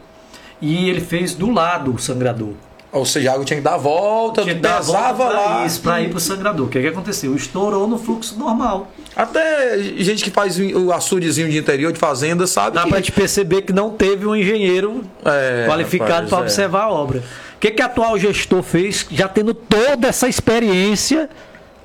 e 0.63 0.89
ele 0.89 1.03
fez 1.03 1.35
do 1.35 1.51
lado 1.51 1.93
o 1.95 1.99
sangrador. 1.99 2.55
Ou 2.93 3.07
seja, 3.07 3.31
a 3.31 3.35
água 3.35 3.45
tinha 3.47 3.57
que 3.57 3.63
dar 3.63 3.75
a 3.75 3.79
volta, 3.79 4.43
Tinha 4.43 4.55
que 4.55 4.61
volta 4.61 4.77
pesava 4.85 5.27
pra 5.27 5.41
lá. 5.41 5.67
Isso, 5.67 5.81
pra 5.81 6.03
ir 6.03 6.11
pro 6.11 6.21
sangrador. 6.21 6.67
O 6.67 6.69
que, 6.69 6.79
que 6.79 6.87
aconteceu? 6.89 7.35
Estourou 7.35 7.89
no 7.89 7.97
fluxo 7.99 8.39
normal. 8.39 8.93
Até 9.17 9.79
gente 9.97 10.23
que 10.23 10.31
faz 10.31 10.59
o 10.59 10.93
açudezinho 10.93 11.49
de 11.51 11.57
interior 11.57 11.91
de 11.91 11.99
fazenda 11.99 12.47
sabe 12.47 12.77
Dá 12.77 12.83
que... 12.85 12.91
pra 12.91 13.01
te 13.01 13.11
perceber 13.11 13.63
que 13.63 13.73
não 13.73 13.91
teve 13.91 14.27
um 14.27 14.37
engenheiro 14.37 15.03
É, 15.25 15.67
qualificado 15.67 16.29
para 16.29 16.39
é. 16.39 16.41
observar 16.43 16.83
a 16.83 16.91
obra. 16.91 17.21
O 17.57 17.59
que, 17.59 17.71
que 17.71 17.81
a 17.81 17.87
atual 17.87 18.19
gestor 18.19 18.63
fez, 18.63 19.07
já 19.11 19.27
tendo 19.27 19.55
toda 19.55 20.09
essa 20.09 20.29
experiência 20.29 21.31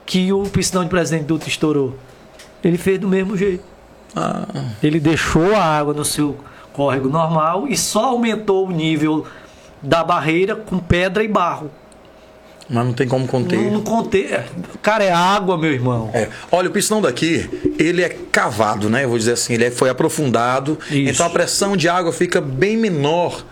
que 0.06 0.34
o 0.34 0.44
piscinão 0.44 0.84
de 0.84 0.90
presidente 0.90 1.24
Dutra 1.26 1.48
estourou? 1.48 1.96
Ele 2.64 2.78
fez 2.78 3.00
do 3.00 3.08
mesmo 3.08 3.38
jeito. 3.38 3.64
Ah, 4.16 4.46
Ele 4.84 5.00
deixou 5.00 5.56
a 5.56 5.64
água 5.64 5.94
no 5.94 6.04
seu 6.04 6.36
córrego 6.74 7.08
normal 7.08 7.66
e 7.68 7.78
só 7.78 8.06
aumentou 8.06 8.68
o 8.68 8.72
nível 8.72 9.26
da 9.82 10.04
barreira 10.04 10.56
com 10.56 10.80
pedra 10.80 11.24
e 11.24 11.28
barro. 11.28 11.70
mas 12.70 12.86
não 12.86 12.94
tem 12.94 13.08
como 13.08 13.26
conter. 13.28 13.58
Não, 13.60 13.72
não 13.72 13.82
contei. 13.82 14.30
Cara, 14.82 15.04
é 15.04 15.12
água, 15.12 15.58
meu 15.58 15.72
irmão. 15.72 16.10
É. 16.14 16.28
Olha, 16.52 16.68
o 16.70 16.72
piscinão 16.72 17.02
daqui, 17.02 17.50
ele 17.80 18.02
é 18.04 18.10
cavado, 18.32 18.90
né? 18.90 19.06
Eu 19.06 19.10
vou 19.10 19.18
dizer 19.18 19.34
assim, 19.34 19.54
ele 19.54 19.66
é- 19.66 19.72
foi 19.72 19.90
aprofundado. 19.90 20.78
Isso. 20.92 21.12
Então 21.12 21.26
a 21.26 21.30
pressão 21.30 21.78
de 21.78 21.88
água 21.88 22.12
fica 22.12 22.42
bem 22.42 22.76
menor. 22.76 23.44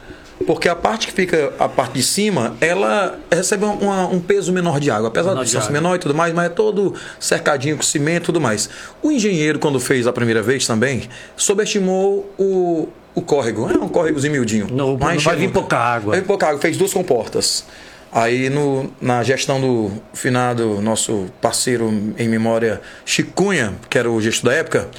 Porque 0.45 0.67
a 0.67 0.75
parte 0.75 1.07
que 1.07 1.13
fica, 1.13 1.53
a 1.57 1.69
parte 1.69 1.93
de 1.93 2.03
cima, 2.03 2.57
ela 2.59 3.17
recebe 3.31 3.63
uma- 3.63 4.05
um 4.07 4.19
peso 4.19 4.51
menor 4.51 4.81
de 4.81 4.91
água. 4.91 5.07
Apesar 5.07 5.29
Menor 5.29 5.45
de 5.45 5.49
ser 5.49 5.71
menor 5.71 5.95
e 5.95 5.99
tudo 5.99 6.13
mais, 6.13 6.33
mas 6.33 6.47
é 6.47 6.49
todo 6.49 6.93
cercadinho 7.17 7.77
com 7.77 7.83
cimento 7.83 8.23
e 8.23 8.25
tudo 8.25 8.41
mais. 8.41 8.69
O 9.01 9.09
engenheiro, 9.09 9.59
quando 9.59 9.79
fez 9.79 10.05
a 10.05 10.11
primeira 10.11 10.41
vez 10.41 10.67
também, 10.67 11.03
subestimou 11.37 12.29
o, 12.37 12.89
o 13.15 13.21
córrego. 13.21 13.69
É 13.71 13.77
um 13.77 13.87
córregozinho 13.87 14.33
miudinho. 14.33 14.67
Não, 14.69 14.97
não 14.97 14.97
vai 14.97 15.35
vir 15.37 15.51
pouca 15.51 15.77
água. 15.77 16.11
Vai 16.11 16.19
vir 16.19 16.27
pouca 16.27 16.47
água. 16.47 16.59
Fez 16.59 16.77
duas 16.77 16.93
comportas. 16.93 17.65
Aí 18.11 18.49
no, 18.49 18.89
na 19.01 19.23
gestão 19.23 19.59
do 19.59 19.91
finado, 20.13 20.81
nosso 20.81 21.25
parceiro 21.41 21.89
em 22.17 22.29
memória, 22.29 22.81
Chicunha, 23.05 23.73
que 23.89 23.97
era 23.97 24.09
o 24.09 24.21
gestor 24.21 24.51
da 24.51 24.57
época, 24.57 24.89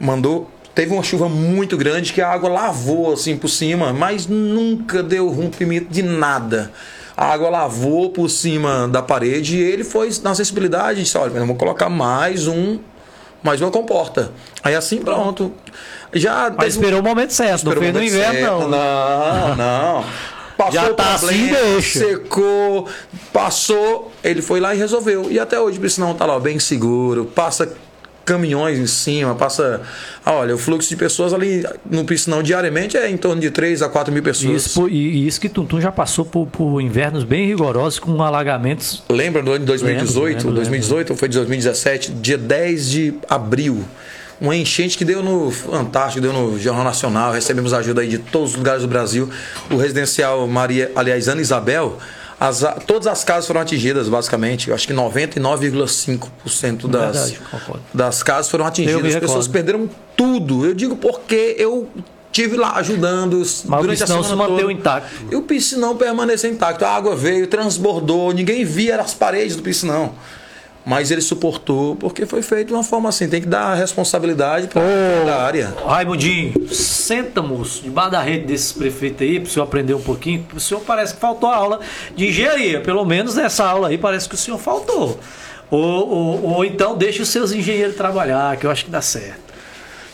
mandou. 0.00 0.50
Teve 0.74 0.92
uma 0.92 1.04
chuva 1.04 1.28
muito 1.28 1.76
grande 1.76 2.12
que 2.12 2.20
a 2.20 2.28
água 2.28 2.48
lavou 2.48 3.12
assim 3.12 3.36
por 3.36 3.46
cima, 3.46 3.92
mas 3.92 4.26
nunca 4.26 5.04
deu 5.04 5.28
rompimento 5.28 5.86
de 5.88 6.02
nada. 6.02 6.72
A 7.16 7.26
água 7.26 7.48
lavou 7.48 8.10
por 8.10 8.28
cima 8.28 8.88
da 8.88 9.00
parede 9.00 9.56
e 9.56 9.62
ele 9.62 9.84
foi 9.84 10.10
na 10.24 10.34
sensibilidade 10.34 10.98
e 10.98 11.04
disse: 11.04 11.16
olha, 11.16 11.30
vamos 11.30 11.56
colocar 11.56 11.88
mais 11.88 12.48
um, 12.48 12.80
mais 13.44 13.60
uma 13.60 13.70
comporta. 13.70 14.32
Aí 14.62 14.74
assim 14.74 14.98
pronto. 14.98 15.52
Já 16.12 16.44
Mas 16.50 16.56
teve 16.56 16.68
esperou 16.68 17.00
o 17.00 17.02
momento 17.04 17.32
certo, 17.32 17.66
não 17.66 17.72
fez 17.72 17.92
no 17.92 18.02
inverno, 18.02 18.32
certo. 18.40 18.68
não. 18.68 18.68
Não, 18.70 19.54
não. 19.54 20.04
Passou 20.56 20.72
Já 20.72 20.90
o 20.90 20.94
tá 20.94 21.14
assim, 21.14 21.26
problema, 21.26 21.58
deixa. 21.58 21.98
secou, 21.98 22.88
passou, 23.32 24.12
ele 24.22 24.40
foi 24.40 24.60
lá 24.60 24.74
e 24.74 24.78
resolveu. 24.78 25.30
E 25.30 25.38
até 25.38 25.60
hoje 25.60 25.78
o 25.78 25.80
piscinão 25.80 26.14
tá 26.14 26.24
lá 26.24 26.38
bem 26.38 26.58
seguro, 26.60 27.24
passa 27.24 27.72
caminhões 28.24 28.78
em 28.78 28.86
cima, 28.86 29.34
passa. 29.34 29.82
Ah, 30.24 30.32
olha, 30.32 30.54
o 30.54 30.58
fluxo 30.58 30.88
de 30.88 30.96
pessoas 30.96 31.32
ali 31.32 31.64
no 31.88 32.04
piscinão 32.04 32.42
diariamente 32.42 32.96
é 32.96 33.10
em 33.10 33.16
torno 33.16 33.40
de 33.40 33.50
3 33.50 33.82
a 33.82 33.88
4 33.88 34.12
mil 34.12 34.22
pessoas. 34.22 34.66
Isso, 34.66 34.88
e, 34.88 35.26
isso 35.26 35.40
que 35.40 35.48
Tuntum 35.48 35.80
já 35.80 35.92
passou 35.92 36.24
por, 36.24 36.46
por 36.46 36.80
invernos 36.80 37.24
bem 37.24 37.46
rigorosos 37.46 37.98
com 37.98 38.22
alagamentos. 38.22 39.02
Lembra 39.08 39.42
do 39.42 39.50
ano 39.50 39.60
de 39.60 39.66
2018? 39.66 40.18
Lembro, 40.18 40.38
lembro, 40.38 40.54
2018 40.54 41.10
ou 41.10 41.16
foi 41.16 41.28
de 41.28 41.36
2017? 41.36 42.12
Dia 42.12 42.38
10 42.38 42.90
de 42.90 43.14
abril. 43.28 43.84
Uma 44.40 44.56
enchente 44.56 44.98
que 44.98 45.04
deu 45.04 45.22
no 45.22 45.50
Fantástico, 45.50 46.20
deu 46.20 46.32
no 46.32 46.58
Jornal 46.58 46.84
Nacional. 46.84 47.32
Recebemos 47.32 47.72
ajuda 47.72 48.00
aí 48.00 48.08
de 48.08 48.18
todos 48.18 48.50
os 48.50 48.56
lugares 48.56 48.82
do 48.82 48.88
Brasil. 48.88 49.28
O 49.70 49.76
residencial 49.76 50.46
Maria, 50.48 50.90
aliás, 50.96 51.28
Ana 51.28 51.40
Isabel, 51.40 51.98
as- 52.40 52.64
todas 52.86 53.06
as 53.06 53.22
casas 53.24 53.46
foram 53.46 53.60
atingidas, 53.60 54.08
basicamente. 54.08 54.68
Eu 54.68 54.74
acho 54.74 54.86
que 54.86 54.92
99,5% 54.92 56.88
das, 56.88 57.30
Verdade, 57.30 57.40
das 57.92 58.22
casas 58.22 58.50
foram 58.50 58.66
atingidas. 58.66 59.14
As 59.14 59.20
pessoas 59.20 59.48
perderam 59.48 59.88
tudo. 60.16 60.64
Eu 60.66 60.74
digo 60.74 60.96
porque 60.96 61.56
eu 61.58 61.88
tive 62.32 62.56
lá 62.56 62.72
ajudando 62.76 63.38
Mas 63.38 63.62
o 63.62 63.66
durante 63.82 64.02
a 64.02 64.06
piscinão 64.06 64.22
semana 64.24 64.24
se 64.24 64.36
manteve 64.50 64.60
toda. 64.62 64.72
intacto. 64.72 65.14
E 65.30 65.36
o 65.36 65.42
piscinão 65.42 65.96
permaneceu 65.96 66.50
intacto. 66.50 66.84
A 66.84 66.90
água 66.90 67.14
veio, 67.14 67.46
transbordou, 67.46 68.32
ninguém 68.32 68.64
via 68.64 69.00
as 69.00 69.14
paredes 69.14 69.54
do 69.56 69.62
piscinão. 69.62 70.12
Mas 70.86 71.10
ele 71.10 71.22
suportou, 71.22 71.96
porque 71.96 72.26
foi 72.26 72.42
feito 72.42 72.68
de 72.68 72.74
uma 72.74 72.84
forma 72.84 73.08
assim. 73.08 73.26
Tem 73.26 73.40
que 73.40 73.48
dar 73.48 73.74
responsabilidade 73.74 74.68
para 74.68 74.82
a 74.82 75.42
área. 75.42 75.74
Raimundinho, 75.86 76.68
senta, 76.68 77.40
moço, 77.40 77.82
debaixo 77.82 78.10
da 78.10 78.20
rede 78.20 78.44
desses 78.44 78.72
prefeitos 78.72 79.22
aí, 79.22 79.40
para 79.40 79.48
o 79.48 79.50
senhor 79.50 79.64
aprender 79.64 79.94
um 79.94 80.02
pouquinho. 80.02 80.46
O 80.54 80.60
senhor 80.60 80.80
parece 80.80 81.14
que 81.14 81.20
faltou 81.20 81.48
a 81.48 81.56
aula 81.56 81.80
de 82.14 82.28
engenharia. 82.28 82.80
Pelo 82.80 83.04
menos 83.06 83.34
nessa 83.34 83.64
aula 83.64 83.88
aí 83.88 83.96
parece 83.96 84.28
que 84.28 84.34
o 84.34 84.38
senhor 84.38 84.58
faltou. 84.58 85.18
Ou, 85.70 86.08
ou, 86.08 86.44
ou 86.44 86.64
então 86.64 86.96
deixe 86.96 87.22
os 87.22 87.28
seus 87.30 87.50
engenheiros 87.50 87.96
trabalhar, 87.96 88.56
que 88.58 88.66
eu 88.66 88.70
acho 88.70 88.84
que 88.84 88.90
dá 88.90 89.00
certo. 89.00 89.40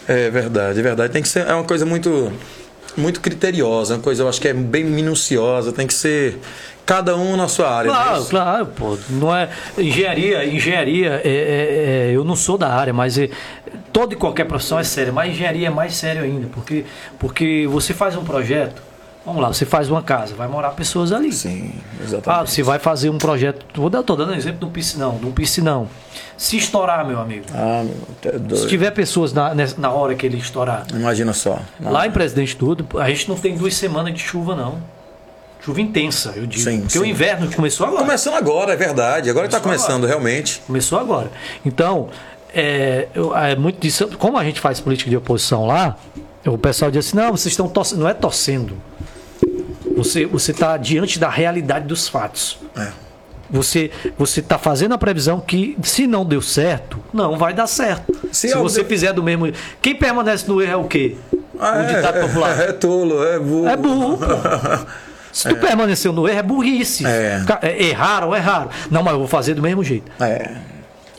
É 0.06 0.30
verdade, 0.30 0.78
é 0.78 0.82
verdade. 0.82 1.12
Tem 1.12 1.22
que 1.22 1.28
ser 1.28 1.46
é 1.46 1.52
uma 1.52 1.64
coisa 1.64 1.84
muito 1.84 2.32
muito 2.96 3.20
criteriosa, 3.20 3.94
uma 3.94 4.02
coisa 4.02 4.22
eu 4.22 4.28
acho 4.28 4.40
que 4.40 4.48
é 4.48 4.52
bem 4.52 4.84
minuciosa, 4.84 5.72
tem 5.72 5.86
que 5.86 5.94
ser 5.94 6.38
cada 6.90 7.16
um 7.16 7.36
na 7.36 7.46
sua 7.46 7.70
área. 7.70 7.88
Claro, 7.88 8.20
né? 8.20 8.26
claro, 8.28 8.66
pô. 8.66 8.98
Não 9.10 9.34
é 9.36 9.48
engenharia, 9.78 10.44
engenharia. 10.44 11.20
É, 11.24 11.28
é- 11.28 12.08
é- 12.10 12.12
eu 12.16 12.24
não 12.24 12.34
sou 12.34 12.58
da 12.58 12.68
área, 12.68 12.92
mas 12.92 13.16
é, 13.16 13.30
toda 13.92 14.12
e 14.12 14.16
qualquer 14.16 14.44
profissão 14.44 14.76
é 14.76 14.82
séria. 14.82 15.12
Mas 15.12 15.30
engenharia 15.32 15.68
é 15.68 15.70
mais 15.70 15.94
sério 15.94 16.22
ainda, 16.24 16.48
porque 16.52 16.84
porque 17.16 17.68
você 17.70 17.94
faz 17.94 18.16
um 18.16 18.24
projeto. 18.24 18.82
Vamos 19.24 19.40
lá, 19.40 19.48
você 19.52 19.64
faz 19.66 19.88
uma 19.88 20.02
casa, 20.02 20.34
vai 20.34 20.48
morar 20.48 20.70
pessoas 20.70 21.12
ali. 21.12 21.30
Sim, 21.30 21.74
Ah, 22.00 22.02
exatamente. 22.02 22.50
você 22.50 22.62
vai 22.64 22.78
fazer 22.80 23.08
um 23.10 23.18
projeto. 23.18 23.64
Vou 23.80 23.88
dar, 23.88 24.02
tô 24.02 24.16
dando 24.16 24.32
um 24.32 24.34
exemplo 24.34 24.60
do 24.60 24.68
piscinão, 24.68 25.16
de 25.18 25.26
um 25.26 25.30
piscinão. 25.30 25.88
Se 26.36 26.56
estourar, 26.56 27.06
meu 27.06 27.20
amigo. 27.20 27.44
Ah, 27.54 27.84
meu, 27.84 28.32
Se 28.32 28.38
doido. 28.38 28.66
tiver 28.66 28.90
pessoas 28.90 29.32
na, 29.32 29.52
na 29.78 29.90
hora 29.92 30.14
que 30.16 30.26
ele 30.26 30.38
estourar. 30.38 30.86
Imagina 30.92 31.32
só. 31.34 31.60
Lá 31.80 32.04
em 32.06 32.10
Presidente 32.10 32.56
Tudo, 32.56 32.84
a 32.98 33.08
gente 33.10 33.28
não 33.28 33.36
tem 33.36 33.54
duas 33.56 33.74
semanas 33.74 34.12
de 34.14 34.20
chuva, 34.20 34.56
não. 34.56 34.78
Chuva 35.64 35.80
intensa, 35.80 36.32
eu 36.36 36.46
digo. 36.46 36.62
Sim, 36.62 36.80
porque 36.80 36.92
sim. 36.92 36.98
o 37.00 37.04
inverno 37.04 37.52
começou 37.52 37.86
agora. 37.86 38.02
Começando 38.02 38.34
agora, 38.34 38.72
é 38.72 38.76
verdade. 38.76 39.28
Agora 39.28 39.46
está 39.46 39.60
começando, 39.60 40.06
realmente. 40.06 40.62
Começou 40.66 40.98
agora. 40.98 41.30
Então, 41.64 42.08
é, 42.54 43.08
é 43.48 43.56
muito 43.56 43.78
disso. 43.78 44.08
Como 44.18 44.38
a 44.38 44.44
gente 44.44 44.60
faz 44.60 44.80
política 44.80 45.10
de 45.10 45.16
oposição 45.16 45.66
lá, 45.66 45.96
o 46.46 46.56
pessoal 46.56 46.90
diz 46.90 47.06
assim: 47.06 47.16
não, 47.16 47.30
vocês 47.30 47.52
estão 47.52 47.68
torcendo. 47.68 48.00
Não 48.00 48.08
é 48.08 48.14
torcendo. 48.14 48.74
Você 49.96 50.50
está 50.50 50.76
diante 50.76 51.18
da 51.18 51.28
realidade 51.28 51.86
dos 51.86 52.08
fatos. 52.08 52.58
É. 52.76 52.88
Você 53.50 53.90
você 54.16 54.40
está 54.40 54.58
fazendo 54.58 54.94
a 54.94 54.98
previsão 54.98 55.40
que 55.40 55.76
se 55.82 56.06
não 56.06 56.24
deu 56.24 56.40
certo, 56.40 56.98
não 57.12 57.36
vai 57.36 57.52
dar 57.52 57.66
certo. 57.66 58.12
Se 58.32 58.48
Se, 58.48 58.54
você 58.54 58.80
deu- 58.80 58.88
fizer 58.88 59.12
do 59.12 59.22
mesmo. 59.22 59.52
Quem 59.82 59.94
permanece 59.94 60.48
no 60.48 60.62
erro 60.62 60.72
é 60.72 60.76
o 60.76 60.84
quê? 60.84 61.16
Ah, 61.58 61.82
o 61.82 61.94
ditado 61.94 62.20
popular. 62.20 62.58
É, 62.58 62.68
é 62.68 62.72
tolo, 62.72 63.24
é 63.24 63.38
burro. 63.38 63.68
É 63.68 63.76
burro. 63.76 64.18
Se 65.32 65.48
tu 65.48 65.56
permaneceu 65.56 66.12
no 66.12 66.28
erro, 66.28 66.38
é 66.38 66.42
burrice. 66.42 67.06
É. 67.06 67.40
É, 67.62 67.82
Erraram, 67.88 68.34
erraram. 68.34 68.70
Não, 68.90 69.02
mas 69.02 69.12
eu 69.12 69.18
vou 69.20 69.28
fazer 69.28 69.54
do 69.54 69.62
mesmo 69.62 69.82
jeito. 69.84 70.10
É. 70.20 70.56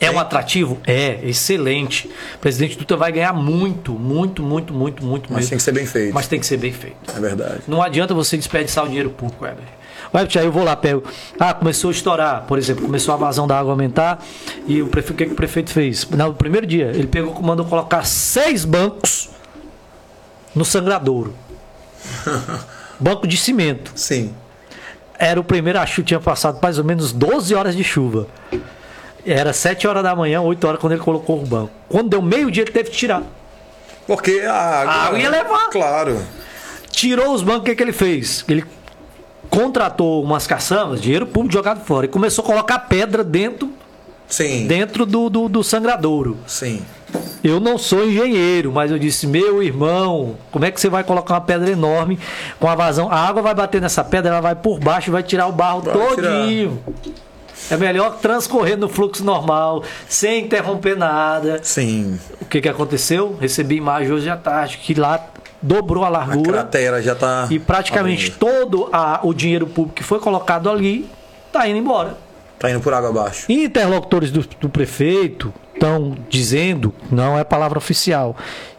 É 0.00 0.10
um 0.10 0.18
atrativo? 0.18 0.80
É, 0.84 1.20
excelente. 1.22 2.10
O 2.34 2.38
presidente 2.38 2.76
Dutra 2.76 2.96
vai 2.96 3.12
ganhar 3.12 3.32
muito, 3.32 3.92
muito, 3.92 4.42
muito, 4.42 4.74
muito, 4.74 5.04
muito 5.04 5.32
Mas 5.32 5.42
mesmo. 5.42 5.50
tem 5.50 5.58
que 5.58 5.62
ser 5.62 5.72
bem 5.72 5.86
feito. 5.86 6.12
Mas 6.12 6.26
tem 6.26 6.40
que 6.40 6.46
ser 6.46 6.56
bem 6.56 6.72
feito. 6.72 6.96
É 7.16 7.20
verdade. 7.20 7.60
Não 7.68 7.80
adianta 7.80 8.12
você 8.12 8.36
desperdiçar 8.36 8.84
o 8.84 8.88
dinheiro 8.88 9.10
público, 9.10 9.44
Weber. 9.44 9.62
Weber, 10.12 10.38
aí 10.40 10.44
eu 10.44 10.50
vou 10.50 10.64
lá, 10.64 10.74
pego. 10.74 11.04
Ah, 11.38 11.54
começou 11.54 11.88
a 11.88 11.92
estourar, 11.92 12.42
por 12.48 12.58
exemplo, 12.58 12.84
começou 12.84 13.14
a 13.14 13.16
vazão 13.16 13.46
da 13.46 13.56
água 13.56 13.72
aumentar. 13.72 14.18
E 14.66 14.82
o, 14.82 14.88
prefeito, 14.88 15.14
o 15.14 15.16
que, 15.16 15.26
que 15.26 15.32
o 15.32 15.36
prefeito 15.36 15.70
fez? 15.70 16.04
No 16.10 16.34
primeiro 16.34 16.66
dia, 16.66 16.86
ele 16.86 17.06
pegou, 17.06 17.40
mandou 17.40 17.64
colocar 17.64 18.04
seis 18.04 18.64
bancos 18.64 19.30
no 20.52 20.64
sangradouro. 20.64 21.32
Banco 23.02 23.26
de 23.26 23.36
cimento. 23.36 23.92
Sim. 23.96 24.32
Era 25.18 25.40
o 25.40 25.44
primeiro, 25.44 25.78
acho 25.78 25.96
que 25.96 26.08
tinha 26.08 26.20
passado 26.20 26.58
mais 26.62 26.78
ou 26.78 26.84
menos 26.84 27.12
12 27.12 27.54
horas 27.54 27.76
de 27.76 27.84
chuva. 27.84 28.26
Era 29.26 29.52
7 29.52 29.86
horas 29.86 30.02
da 30.02 30.14
manhã, 30.16 30.40
8 30.40 30.66
horas 30.66 30.80
quando 30.80 30.92
ele 30.92 31.02
colocou 31.02 31.42
o 31.42 31.46
banco. 31.46 31.70
Quando 31.88 32.08
deu 32.10 32.22
meio-dia, 32.22 32.62
ele 32.62 32.72
teve 32.72 32.90
que 32.90 32.96
tirar. 32.96 33.22
Porque 34.06 34.40
a 34.40 34.52
água. 34.52 34.92
A 34.92 35.02
água 35.06 35.18
ia 35.18 35.30
levar. 35.30 35.70
Claro. 35.70 36.22
Tirou 36.90 37.34
os 37.34 37.42
bancos, 37.42 37.62
o 37.62 37.64
que, 37.64 37.74
que 37.74 37.82
ele 37.82 37.92
fez? 37.92 38.44
Ele 38.48 38.64
contratou 39.48 40.22
umas 40.22 40.46
caçambas, 40.46 41.00
dinheiro 41.00 41.26
público 41.26 41.52
jogado 41.52 41.84
fora, 41.84 42.06
e 42.06 42.08
começou 42.08 42.44
a 42.44 42.46
colocar 42.46 42.78
pedra 42.80 43.22
dentro, 43.22 43.70
Sim. 44.28 44.66
dentro 44.66 45.04
do, 45.04 45.28
do, 45.28 45.48
do 45.48 45.64
sangradouro. 45.64 46.38
Sim. 46.46 46.82
Eu 47.42 47.58
não 47.58 47.76
sou 47.76 48.04
engenheiro, 48.04 48.70
mas 48.72 48.90
eu 48.90 48.98
disse, 48.98 49.26
meu 49.26 49.62
irmão, 49.62 50.36
como 50.52 50.64
é 50.64 50.70
que 50.70 50.80
você 50.80 50.88
vai 50.88 51.02
colocar 51.02 51.34
uma 51.34 51.40
pedra 51.40 51.70
enorme 51.70 52.18
com 52.60 52.68
a 52.68 52.74
vazão? 52.74 53.10
A 53.10 53.16
água 53.16 53.42
vai 53.42 53.54
bater 53.54 53.80
nessa 53.80 54.04
pedra, 54.04 54.30
ela 54.32 54.40
vai 54.40 54.54
por 54.54 54.78
baixo 54.78 55.10
e 55.10 55.12
vai 55.12 55.22
tirar 55.24 55.48
o 55.48 55.52
barro 55.52 55.80
Vai 55.82 55.92
todinho. 55.92 56.78
É 57.70 57.76
melhor 57.76 58.18
transcorrer 58.18 58.76
no 58.78 58.88
fluxo 58.88 59.24
normal, 59.24 59.82
sem 60.08 60.44
interromper 60.44 60.96
nada. 60.96 61.58
Sim. 61.62 62.18
O 62.40 62.44
que, 62.44 62.60
que 62.60 62.68
aconteceu? 62.68 63.36
Recebi 63.40 63.76
imagem 63.76 64.12
hoje 64.12 64.28
à 64.30 64.36
tarde 64.36 64.78
que 64.78 64.94
lá 64.94 65.24
dobrou 65.60 66.04
a 66.04 66.08
A 66.08 66.10
largura 66.10 66.52
cratera 66.52 67.00
já 67.02 67.14
tá. 67.14 67.46
e 67.50 67.58
praticamente 67.58 68.30
todo 68.32 68.88
a- 68.92 69.20
o 69.22 69.32
dinheiro 69.32 69.66
público 69.66 69.94
que 69.96 70.02
foi 70.02 70.18
colocado 70.18 70.68
ali 70.68 71.08
está 71.46 71.66
indo 71.68 71.78
embora. 71.78 72.16
Tá 72.62 72.70
indo 72.70 72.78
por 72.78 72.94
água 72.94 73.10
abaixo. 73.10 73.50
Interlocutores 73.50 74.30
do, 74.30 74.46
do 74.60 74.68
prefeito 74.68 75.52
estão 75.74 76.16
dizendo, 76.28 76.94
não 77.10 77.36
é 77.36 77.42
palavra 77.42 77.76
oficial, 77.76 78.36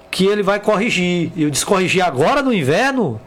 que 0.10 0.26
ele 0.26 0.42
vai 0.42 0.58
corrigir. 0.58 1.34
E 1.36 1.44
eu 1.44 1.50
disse 1.50 1.66
corrigir 1.66 2.02
agora 2.02 2.42
no 2.42 2.54
inverno? 2.54 3.20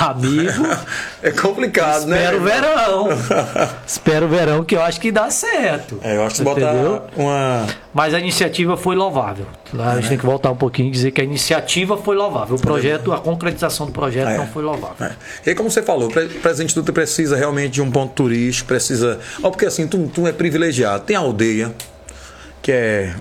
Amigo, 0.00 0.66
É 1.22 1.30
complicado, 1.30 2.06
né? 2.06 2.18
espero 2.24 2.38
o 2.38 2.42
verão. 2.44 3.08
espero 3.86 4.26
o 4.26 4.28
verão 4.28 4.64
que 4.64 4.74
eu 4.74 4.82
acho 4.82 5.00
que 5.00 5.12
dá 5.12 5.30
certo. 5.30 5.98
É, 6.02 6.16
eu 6.16 6.24
acho 6.24 6.36
que 6.36 6.42
botar 6.42 6.72
uma. 7.16 7.66
Mas 7.92 8.14
a 8.14 8.18
iniciativa 8.18 8.76
foi 8.76 8.96
louvável. 8.96 9.46
A 9.78 9.96
gente 9.96 10.08
tem 10.08 10.18
que 10.18 10.24
voltar 10.26 10.50
um 10.50 10.56
pouquinho 10.56 10.88
e 10.88 10.90
dizer 10.90 11.10
que 11.10 11.20
a 11.20 11.24
iniciativa 11.24 11.96
foi 11.96 12.16
louvável. 12.16 12.56
O 12.56 12.60
projeto, 12.60 13.12
a 13.12 13.18
concretização 13.18 13.86
do 13.86 13.92
projeto 13.92 14.28
É. 14.28 14.36
não 14.38 14.46
foi 14.46 14.62
louvável. 14.62 15.06
É. 15.46 15.50
E 15.50 15.54
como 15.54 15.70
você 15.70 15.82
falou, 15.82 16.08
o 16.08 16.12
pre- 16.12 16.26
presidente 16.28 16.74
Dutra 16.74 16.92
precisa 16.92 17.36
realmente 17.36 17.72
de 17.74 17.82
um 17.82 17.90
ponto 17.90 18.12
turístico, 18.14 18.68
precisa. 18.68 19.18
Ó, 19.42 19.50
porque 19.50 19.66
assim, 19.66 19.86
tu, 19.86 20.10
tu 20.12 20.26
é 20.26 20.32
privilegiado. 20.32 21.04
Tem 21.04 21.16
a 21.16 21.20
aldeia, 21.20 21.72
que 22.62 22.72
é 22.72 23.14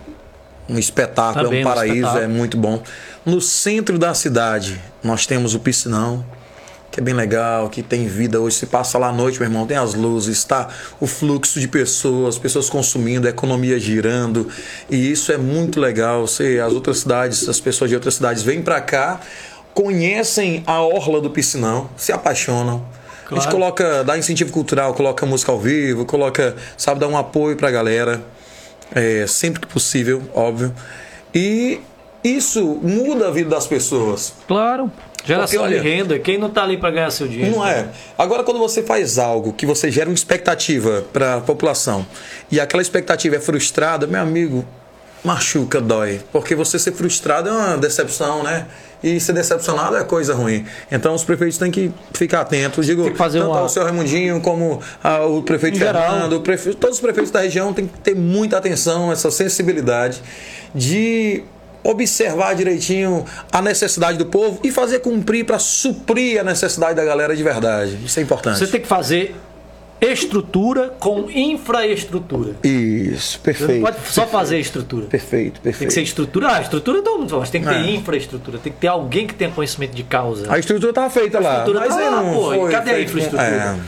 um 0.69 0.77
espetáculo, 0.77 1.45
Também 1.45 1.61
é 1.61 1.65
um 1.65 1.67
um 1.69 1.73
paraíso, 1.73 1.95
espetáculo. 1.97 2.23
é 2.23 2.27
muito 2.27 2.57
bom. 2.57 2.81
No 3.25 3.41
centro 3.41 3.99
da 3.99 4.13
cidade, 4.13 4.81
nós 5.03 5.25
temos 5.25 5.53
o 5.53 5.59
piscinão, 5.59 6.25
que 6.91 6.99
é 6.99 7.03
bem 7.03 7.13
legal, 7.13 7.69
que 7.69 7.81
tem 7.81 8.05
vida 8.05 8.39
hoje. 8.39 8.57
Se 8.57 8.65
passa 8.65 8.97
lá 8.97 9.07
à 9.07 9.11
noite, 9.13 9.39
meu 9.39 9.47
irmão, 9.47 9.65
tem 9.65 9.77
as 9.77 9.93
luzes, 9.93 10.43
tá? 10.43 10.67
O 10.99 11.07
fluxo 11.07 11.59
de 11.59 11.67
pessoas, 11.67 12.37
pessoas 12.37 12.69
consumindo, 12.69 13.27
a 13.27 13.29
economia 13.29 13.79
girando. 13.79 14.49
E 14.89 15.11
isso 15.11 15.31
é 15.31 15.37
muito 15.37 15.79
legal. 15.79 16.27
Você, 16.27 16.59
as 16.59 16.73
outras 16.73 16.99
cidades, 16.99 17.47
as 17.47 17.59
pessoas 17.61 17.89
de 17.89 17.95
outras 17.95 18.15
cidades 18.15 18.43
vêm 18.43 18.61
para 18.61 18.81
cá, 18.81 19.21
conhecem 19.73 20.63
a 20.67 20.81
orla 20.81 21.21
do 21.21 21.29
piscinão, 21.29 21.89
se 21.95 22.11
apaixonam. 22.11 22.85
A 23.29 23.35
gente 23.35 23.43
Claro. 23.43 23.51
coloca, 23.51 24.03
dá 24.03 24.17
incentivo 24.17 24.51
cultural, 24.51 24.93
coloca 24.93 25.25
música 25.25 25.49
ao 25.53 25.59
vivo, 25.59 26.03
coloca, 26.03 26.53
sabe, 26.77 26.99
dá 26.99 27.07
um 27.07 27.17
apoio 27.17 27.55
pra 27.55 27.71
galera. 27.71 28.21
É, 28.93 29.25
sempre 29.25 29.61
que 29.61 29.67
possível, 29.67 30.21
óbvio. 30.33 30.75
E 31.33 31.79
isso 32.23 32.63
muda 32.81 33.27
a 33.27 33.31
vida 33.31 33.49
das 33.49 33.67
pessoas. 33.67 34.33
Claro. 34.47 34.91
Geração 35.23 35.59
Porque, 35.59 35.73
olha, 35.75 35.81
de 35.81 35.87
renda. 35.87 36.17
Quem 36.19 36.37
não 36.39 36.49
tá 36.49 36.63
ali 36.63 36.77
para 36.77 36.89
ganhar 36.89 37.11
seu 37.11 37.27
dinheiro? 37.27 37.55
Não 37.57 37.67
é. 37.67 37.87
Agora, 38.17 38.43
quando 38.43 38.57
você 38.59 38.81
faz 38.81 39.19
algo 39.19 39.53
que 39.53 39.65
você 39.67 39.91
gera 39.91 40.09
uma 40.09 40.15
expectativa 40.15 41.03
para 41.13 41.35
a 41.35 41.41
população 41.41 42.05
e 42.51 42.59
aquela 42.59 42.81
expectativa 42.81 43.35
é 43.35 43.39
frustrada, 43.39 44.07
meu 44.07 44.19
amigo, 44.19 44.65
machuca, 45.23 45.79
dói. 45.79 46.21
Porque 46.31 46.55
você 46.55 46.79
ser 46.79 46.93
frustrado 46.93 47.49
é 47.49 47.51
uma 47.51 47.77
decepção, 47.77 48.41
né? 48.41 48.65
E 49.03 49.19
ser 49.19 49.33
decepcionado 49.33 49.95
é 49.95 50.03
coisa 50.03 50.33
ruim. 50.33 50.65
Então, 50.91 51.13
os 51.13 51.23
prefeitos 51.23 51.57
têm 51.59 51.69
que 51.69 51.91
ficar 52.13 52.41
atentos. 52.41 52.85
Digo, 52.87 53.03
Tem 53.03 53.11
que 53.11 53.17
fazer 53.17 53.39
tanto 53.39 53.51
uma- 53.51 53.59
ao 53.59 53.69
seu 53.69 53.83
Raimundinho 53.83 54.41
como 54.41 54.79
ao 55.03 55.43
prefeito 55.43 55.75
Em 55.75 55.79
geral. 55.79 56.09
Fernando, 56.13 56.33
o 56.33 56.41
prefe- 56.41 56.73
todos 56.73 56.95
os 56.97 57.01
prefeitos 57.01 57.31
da 57.31 57.41
região 57.41 57.73
têm 57.73 57.85
que 57.85 57.99
ter 57.99 58.15
muita 58.15 58.57
atenção, 58.57 59.11
essa 59.11 59.29
sensibilidade 59.29 60.21
de 60.73 61.43
observar 61.83 62.53
direitinho 62.55 63.25
a 63.51 63.61
necessidade 63.61 64.17
do 64.17 64.25
povo 64.25 64.59
e 64.63 64.71
fazer 64.71 64.99
cumprir 64.99 65.45
para 65.45 65.59
suprir 65.59 66.39
a 66.39 66.43
necessidade 66.43 66.95
da 66.95 67.03
galera 67.03 67.35
de 67.35 67.43
verdade. 67.43 67.97
Isso 68.05 68.19
é 68.19 68.23
importante. 68.23 68.59
Você 68.59 68.67
tem 68.67 68.81
que 68.81 68.87
fazer 68.87 69.35
estrutura 69.99 70.93
com 70.99 71.29
infraestrutura. 71.29 72.55
Isso, 72.63 73.33
Você 73.33 73.37
não 73.37 73.43
perfeito. 73.43 73.81
pode 73.83 73.97
só 74.09 74.25
fazer 74.27 74.59
estrutura. 74.59 75.05
Perfeito, 75.05 75.53
Tem 75.53 75.53
que 75.53 75.61
perfeito. 75.61 75.93
ser 75.93 76.01
estrutura. 76.01 76.55
Ah, 76.55 76.61
estrutura 76.61 77.01
todo 77.03 77.19
mundo 77.19 77.37
mas 77.39 77.49
tem 77.51 77.61
que 77.61 77.67
ter 77.69 77.75
É. 77.75 77.91
infraestrutura. 77.91 78.57
Tem 78.57 78.71
que 78.73 78.79
ter 78.79 78.87
alguém 78.87 79.27
que 79.27 79.33
tenha 79.35 79.51
conhecimento 79.51 79.93
de 79.93 80.03
causa. 80.03 80.51
A 80.51 80.57
estrutura 80.57 80.89
estava 80.91 81.09
feita 81.09 81.39
lá, 81.39 81.59
estrutura 81.59 81.79
mas 81.81 81.89
tá 81.95 82.01
lá, 82.09 82.23
não 82.23 82.33
pô, 82.33 82.43
foi 82.55 82.71
cadê 82.71 82.91
a 82.91 83.01
infraestrutura? 83.01 83.43
É, 83.43 83.79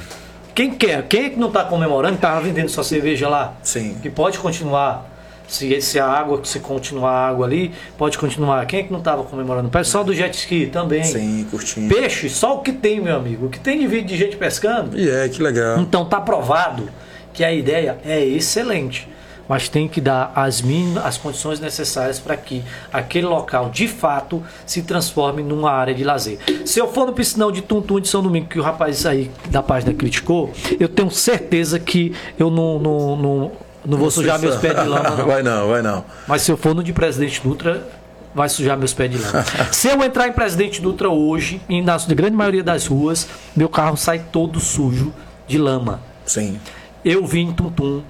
Quem 0.53 0.69
quer? 0.75 1.01
Quem 1.07 1.23
é 1.25 1.29
que 1.31 1.39
não 1.39 1.47
está 1.47 1.63
comemorando, 1.63 2.13
que 2.13 2.19
estava 2.19 2.39
vendendo 2.41 2.69
sua 2.69 2.83
cerveja 2.83 3.27
lá? 3.27 3.55
Sim. 3.63 3.97
Que 4.01 4.09
pode 4.11 4.37
continuar. 4.37 5.11
Se, 5.54 5.80
se 5.82 5.99
a 5.99 6.08
água, 6.08 6.41
se 6.43 6.60
continuar 6.60 7.12
a 7.12 7.28
água 7.28 7.45
ali, 7.45 7.72
pode 7.95 8.18
continuar. 8.18 8.66
Quem 8.66 8.80
é 8.80 8.84
que 8.84 8.91
não 8.91 8.99
estava 8.99 9.24
comemorando? 9.24 9.68
O 9.68 9.72
pessoal 9.72 10.04
do 10.04 10.14
jet 10.14 10.36
ski 10.36 10.66
também. 10.66 11.04
sim, 11.04 11.45
curtindo. 11.51 11.93
Peixe, 11.93 12.28
só 12.28 12.58
o 12.58 12.62
que 12.62 12.72
tem, 12.72 12.99
meu 12.99 13.16
amigo. 13.16 13.45
O 13.45 13.49
que 13.49 13.60
tem 13.60 13.80
de 13.80 13.86
vídeo 13.86 14.08
de 14.08 14.18
gente 14.18 14.36
pescando. 14.36 14.97
E 14.97 15.08
é, 15.08 15.30
que 15.30 15.43
legal. 15.43 15.80
Então 15.80 16.06
tá 16.06 16.20
provado 16.20 16.89
que 17.32 17.43
a 17.43 17.54
ideia 17.54 17.97
é 18.04 18.24
excelente, 18.24 19.08
mas 19.47 19.68
tem 19.68 19.88
que 19.88 19.99
dar 19.99 20.32
as 20.36 20.62
mínimas, 20.62 21.06
as 21.06 21.18
condições 21.18 21.60
necessárias 21.60 22.20
para 22.20 22.38
que 22.38 22.64
aquele 22.91 23.28
local 23.28 23.70
de 23.70 23.88
fato 23.88 24.41
se 24.66 24.84
transforme 24.84 25.43
numa 25.43 25.72
área 25.72 25.93
de 25.93 26.04
lazer. 26.04 26.39
Se 26.66 26.80
eu 26.80 26.88
for 26.91 27.06
no 27.06 27.14
piscinão 27.14 27.51
de 27.51 27.62
Tuntum 27.62 27.99
de 27.99 28.08
São 28.08 28.24
Domingo, 28.24 28.47
que 28.47 28.60
o 28.60 28.64
rapaz 28.64 29.06
aí 29.06 29.30
da 29.49 29.62
página 29.62 29.93
criticou, 29.93 30.51
eu 30.80 30.88
tenho 30.88 31.12
certeza 31.12 31.80
que 31.80 32.16
eu 32.39 32.49
não, 32.49 32.80
não, 32.80 33.16
não, 33.16 33.51
não 33.86 33.97
vou 33.97 34.09
sujar 34.09 34.39
meus 34.39 34.55
pés 34.57 34.75
de 34.75 34.88
lama, 34.88 35.09
não. 35.09 35.25
Vai 35.27 35.43
não, 35.43 35.67
vai 35.67 35.81
não. 35.81 36.05
Mas 36.27 36.41
se 36.41 36.51
eu 36.51 36.57
for 36.57 36.73
no 36.73 36.84
de 36.84 36.93
Presidente 36.93 37.41
Dutra, 37.41 37.86
vai 38.34 38.47
sujar 38.49 38.77
meus 38.77 38.93
pés 38.93 39.11
de 39.11 39.17
lama. 39.17 39.45
se 39.71 39.88
eu 39.89 40.01
entrar 40.03 40.27
em 40.27 40.34
Presidente 40.34 40.81
Dutra 40.81 41.09
hoje, 41.09 41.61
e 41.67 41.81
na 41.81 41.97
grande 41.97 42.36
maioria 42.36 42.63
das 42.63 42.88
ruas, 42.88 43.27
meu 43.55 43.69
carro 43.69 43.97
sai 43.97 44.23
todo 44.31 44.59
sujo 44.59 45.13
de 45.47 45.57
lama. 45.57 45.99
Sim. 46.25 46.59
Eu 47.03 47.25
vim 47.25 47.49
em 47.49 47.53
Tuntum. 47.53 48.01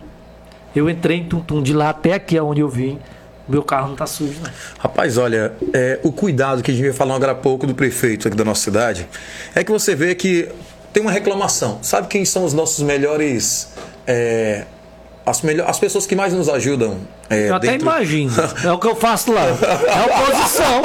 Eu 0.75 0.89
entrei 0.89 1.17
em 1.17 1.25
Tuntum. 1.25 1.61
De 1.61 1.73
lá 1.73 1.89
até 1.89 2.13
aqui 2.13 2.39
onde 2.39 2.61
eu 2.61 2.69
vim, 2.69 2.99
meu 3.47 3.63
carro 3.63 3.89
não 3.89 3.95
tá 3.95 4.05
sujo, 4.05 4.39
não. 4.41 4.51
Rapaz, 4.77 5.17
olha, 5.17 5.53
é, 5.73 5.99
o 6.03 6.11
cuidado 6.11 6.61
que 6.61 6.69
a 6.71 6.73
gente 6.73 6.83
veio 6.83 6.93
falar 6.93 7.15
agora 7.15 7.31
há 7.31 7.35
pouco 7.35 7.65
do 7.65 7.73
prefeito 7.73 8.27
aqui 8.27 8.37
da 8.37 8.45
nossa 8.45 8.61
cidade 8.61 9.07
é 9.55 9.63
que 9.63 9.71
você 9.71 9.95
vê 9.95 10.13
que 10.13 10.49
tem 10.91 11.01
uma 11.01 11.11
reclamação. 11.11 11.79
Sabe 11.81 12.07
quem 12.07 12.23
são 12.23 12.45
os 12.45 12.53
nossos 12.53 12.83
melhores. 12.83 13.69
é, 14.05 14.65
as, 15.25 15.41
melhor, 15.41 15.69
as 15.69 15.79
pessoas 15.79 16.05
que 16.05 16.15
mais 16.15 16.33
nos 16.33 16.49
ajudam? 16.49 16.97
é, 17.29 17.49
Eu 17.49 17.55
até 17.55 17.67
dentro- 17.71 17.87
imagino. 17.87 18.31
É 18.63 18.71
o 18.71 18.77
que 18.77 18.87
eu 18.87 18.95
faço 18.95 19.31
lá. 19.31 19.41
É 19.41 20.21
oposição. 20.21 20.81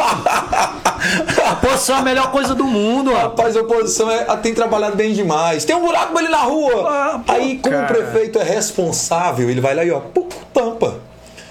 A 1.46 1.52
oposição 1.52 1.96
é 1.96 1.98
a 2.00 2.02
melhor 2.02 2.30
coisa 2.30 2.54
do 2.54 2.64
mundo, 2.64 3.12
rapaz. 3.12 3.56
A 3.56 3.60
oposição 3.60 4.10
é, 4.10 4.24
tem 4.38 4.52
trabalhado 4.54 4.96
bem 4.96 5.12
demais. 5.12 5.64
Tem 5.64 5.74
um 5.76 5.80
buraco 5.84 6.16
ali 6.18 6.28
na 6.28 6.38
rua. 6.38 6.88
Ah, 6.88 7.20
Aí, 7.28 7.58
como 7.62 7.74
cara. 7.74 7.84
o 7.84 7.96
prefeito 7.96 8.38
é 8.38 8.42
responsável, 8.44 9.48
ele 9.50 9.60
vai 9.60 9.74
lá 9.74 9.84
e 9.84 9.90
ó, 9.90 10.00
tampa. 10.52 10.96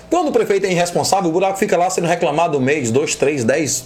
Quando 0.09 0.29
o 0.29 0.31
prefeito 0.31 0.65
é 0.65 0.71
irresponsável, 0.71 1.29
o 1.29 1.33
buraco 1.33 1.57
fica 1.57 1.75
lá 1.77 1.89
sendo 1.89 2.07
reclamado 2.07 2.57
um 2.57 2.61
mês, 2.61 2.91
dois, 2.91 3.15
três, 3.15 3.43
dez, 3.43 3.85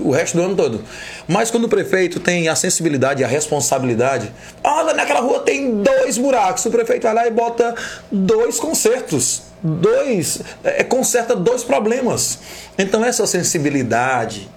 o 0.00 0.10
resto 0.10 0.36
do 0.36 0.42
ano 0.42 0.56
todo. 0.56 0.82
Mas 1.28 1.50
quando 1.50 1.64
o 1.64 1.68
prefeito 1.68 2.20
tem 2.20 2.48
a 2.48 2.54
sensibilidade 2.54 3.22
e 3.22 3.24
a 3.24 3.28
responsabilidade, 3.28 4.32
olha, 4.62 4.94
naquela 4.94 5.20
rua 5.20 5.40
tem 5.40 5.82
dois 5.82 6.18
buracos. 6.18 6.64
O 6.64 6.70
prefeito 6.70 7.02
vai 7.02 7.14
lá 7.14 7.26
e 7.26 7.30
bota 7.30 7.74
dois 8.10 8.58
consertos. 8.58 9.42
Dois. 9.62 10.40
É, 10.64 10.82
conserta 10.84 11.36
dois 11.36 11.62
problemas. 11.62 12.38
Então, 12.78 13.04
essa 13.04 13.26
sensibilidade, 13.26 14.48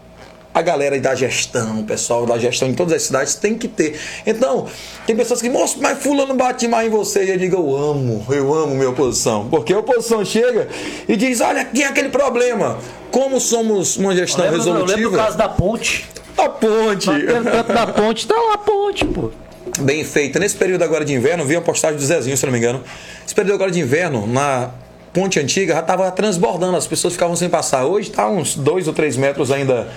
a 0.53 0.61
galera 0.61 0.99
da 0.99 1.15
gestão, 1.15 1.79
o 1.79 1.83
pessoal 1.83 2.25
da 2.25 2.37
gestão 2.37 2.67
em 2.67 2.73
todas 2.73 2.93
as 2.93 3.03
cidades 3.03 3.35
tem 3.35 3.55
que 3.57 3.67
ter. 3.67 3.99
Então, 4.25 4.67
tem 5.07 5.15
pessoas 5.15 5.41
que, 5.41 5.49
moço, 5.49 5.77
mas 5.81 5.97
fulano 5.97 6.35
bate 6.35 6.67
mais 6.67 6.87
em 6.87 6.91
você. 6.91 7.25
E 7.25 7.29
eu 7.31 7.37
digo, 7.37 7.55
eu 7.57 7.75
amo, 7.75 8.25
eu 8.29 8.53
amo 8.53 8.75
minha 8.75 8.89
oposição. 8.89 9.47
Porque 9.49 9.73
a 9.73 9.79
oposição 9.79 10.23
chega 10.23 10.67
e 11.07 11.15
diz, 11.15 11.41
olha, 11.41 11.61
aqui 11.61 11.81
é 11.83 11.87
aquele 11.87 12.09
problema. 12.09 12.77
Como 13.11 13.39
somos 13.39 13.97
uma 13.97 14.15
gestão 14.15 14.45
Lembra, 14.45 14.59
do- 14.59 14.65
lembra 14.65 14.79
do 14.81 14.85
resolutiva, 14.91 15.17
caso 15.23 15.37
da 15.37 15.49
ponte? 15.49 16.05
a 16.37 16.49
ponte. 16.49 17.05
Pelo 17.09 17.43
canto 17.45 17.73
da 17.73 17.87
ponte, 17.87 18.27
tá 18.27 18.35
lá 18.35 18.53
a 18.55 18.57
ponte, 18.57 19.05
pô. 19.05 19.31
Bem 19.79 20.03
feita. 20.03 20.39
Nesse 20.39 20.55
período 20.55 20.83
agora 20.83 21.03
de 21.05 21.13
inverno, 21.13 21.45
vi 21.45 21.55
uma 21.55 21.61
postagem 21.61 21.97
do 21.97 22.03
Zezinho, 22.05 22.35
se 22.37 22.45
não 22.45 22.51
me 22.51 22.59
engano. 22.59 22.83
Esse 23.25 23.33
período 23.33 23.55
agora 23.55 23.71
de 23.71 23.79
inverno, 23.79 24.27
na 24.27 24.69
ponte 25.13 25.39
antiga, 25.39 25.73
já 25.75 25.79
estava 25.79 26.09
transbordando, 26.11 26.75
as 26.75 26.85
pessoas 26.87 27.13
ficavam 27.13 27.35
sem 27.35 27.49
passar. 27.49 27.85
Hoje 27.85 28.09
está 28.09 28.27
uns 28.29 28.55
dois 28.55 28.87
ou 28.87 28.93
três 28.93 29.15
metros 29.15 29.51
ainda 29.51 29.87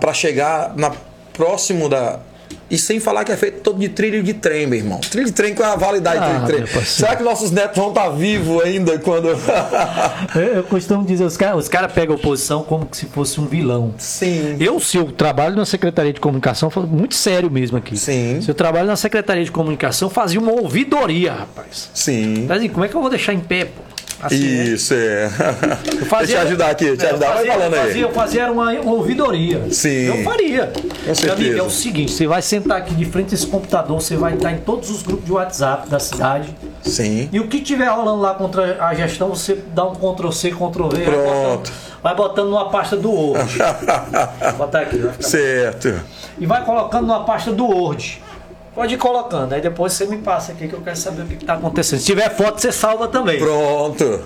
para 0.00 0.12
chegar 0.14 0.74
na 0.76 0.92
próximo 1.32 1.88
da. 1.88 2.20
E 2.68 2.78
sem 2.78 3.00
falar 3.00 3.24
que 3.24 3.32
é 3.32 3.36
feito 3.36 3.62
todo 3.62 3.80
de 3.80 3.88
trilho 3.88 4.22
de 4.22 4.32
trem, 4.32 4.64
meu 4.64 4.78
irmão. 4.78 5.00
Trilho 5.00 5.26
de 5.26 5.32
trem 5.32 5.54
com 5.56 5.62
a 5.64 5.74
validade 5.74 6.20
de 6.20 6.24
Ah, 6.24 6.28
trilho 6.28 6.40
de 6.40 6.46
trem. 6.46 6.58
meu 6.58 6.68
parceiro. 6.68 6.86
Será 6.88 7.16
que 7.16 7.22
nossos 7.24 7.50
netos 7.50 7.76
vão 7.76 7.88
estar 7.88 8.08
vivos 8.10 8.62
ainda 8.62 8.96
quando. 9.00 9.26
Eu, 10.54 10.62
costumo 10.64 11.04
dizer, 11.04 11.24
os 11.24 11.36
caras 11.36 11.64
os 11.64 11.68
cara 11.68 11.88
pegam 11.88 12.14
a 12.14 12.18
oposição 12.18 12.62
como 12.62 12.86
se 12.92 13.06
fosse 13.06 13.40
um 13.40 13.46
vilão. 13.46 13.92
Sim. 13.98 14.56
Eu, 14.60 14.78
se 14.78 14.96
eu 14.96 15.10
trabalho 15.10 15.56
na 15.56 15.64
Secretaria 15.66 16.12
de 16.12 16.20
Comunicação, 16.20 16.70
muito 16.88 17.16
sério 17.16 17.50
mesmo 17.50 17.76
aqui. 17.76 17.96
Sim. 17.96 18.40
Se 18.40 18.48
eu 18.48 18.54
trabalho 18.54 18.86
na 18.86 18.96
Secretaria 18.96 19.44
de 19.44 19.50
Comunicação, 19.50 20.08
fazia 20.08 20.38
uma 20.38 20.52
ouvidoria, 20.52 21.32
rapaz. 21.32 21.90
Sim. 21.92 22.46
Mas 22.48 22.58
assim, 22.58 22.68
como 22.68 22.84
é 22.84 22.88
que 22.88 22.94
eu 22.94 23.00
vou 23.00 23.10
deixar 23.10 23.32
em 23.32 23.40
pé, 23.40 23.64
pô? 23.64 23.82
Assim, 24.22 24.38
né? 24.56 24.64
Isso, 24.64 24.92
é. 24.94 25.24
Eu 25.98 26.06
fazia- 26.06 26.26
Deixa 26.26 26.32
eu 26.34 26.40
ajudar 26.42 26.70
aqui, 26.70 26.86
É, 26.86 26.90
ajudar. 26.90 27.16
Vai 27.16 27.36
fazia, 27.36 27.52
falando 27.52 27.72
eu 27.74 27.80
aí. 27.80 27.86
fazia, 27.86 28.02
eu 28.02 28.10
fazia 28.12 28.52
uma, 28.52 28.72
uma 28.72 28.92
ouvidoria. 28.92 29.62
Sim. 29.70 29.88
Eu 30.06 30.24
faria. 30.24 30.72
Meu 31.04 31.14
certeza. 31.14 31.32
amigo, 31.32 31.58
é 31.58 31.62
o 31.62 31.70
seguinte: 31.70 32.12
você 32.12 32.26
vai 32.26 32.42
sentar 32.42 32.78
aqui 32.78 32.94
de 32.94 33.04
frente 33.06 33.32
a 33.32 33.34
esse 33.34 33.46
computador, 33.46 34.00
você 34.00 34.16
vai 34.16 34.34
estar 34.34 34.52
em 34.52 34.58
todos 34.58 34.90
os 34.90 35.02
grupos 35.02 35.24
de 35.24 35.32
WhatsApp 35.32 35.88
da 35.88 35.98
cidade. 35.98 36.54
Sim. 36.82 37.28
E 37.32 37.40
o 37.40 37.48
que 37.48 37.60
tiver 37.60 37.86
rolando 37.88 38.20
lá 38.20 38.34
contra 38.34 38.84
a 38.84 38.94
gestão, 38.94 39.28
você 39.30 39.58
dá 39.74 39.84
um 39.86 39.94
Ctrl 39.94 40.30
C, 40.30 40.50
Ctrl 40.50 40.88
V, 40.88 40.96
vai 40.96 41.04
Pronto. 41.04 41.24
botando, 41.24 41.72
vai 42.02 42.14
botando 42.14 42.48
numa 42.50 42.68
pasta 42.70 42.96
do 42.96 43.10
Word. 43.10 43.58
Vou 44.40 44.52
botar 44.58 44.80
aqui, 44.80 44.96
vai 44.98 45.14
certo. 45.20 46.00
e 46.38 46.46
vai 46.46 46.64
colocando 46.64 47.06
numa 47.06 47.24
pasta 47.24 47.52
do 47.52 47.64
Word. 47.64 48.20
Pode 48.80 48.94
ir 48.94 48.96
colocando, 48.96 49.52
aí 49.52 49.60
depois 49.60 49.92
você 49.92 50.06
me 50.06 50.16
passa 50.16 50.52
aqui 50.52 50.66
que 50.66 50.72
eu 50.72 50.80
quero 50.80 50.96
saber 50.96 51.20
o 51.20 51.26
que 51.26 51.34
está 51.34 51.52
acontecendo. 51.52 51.98
Se 51.98 52.06
tiver 52.06 52.34
foto, 52.34 52.62
você 52.62 52.72
salva 52.72 53.08
também. 53.08 53.38
Pronto. 53.38 54.22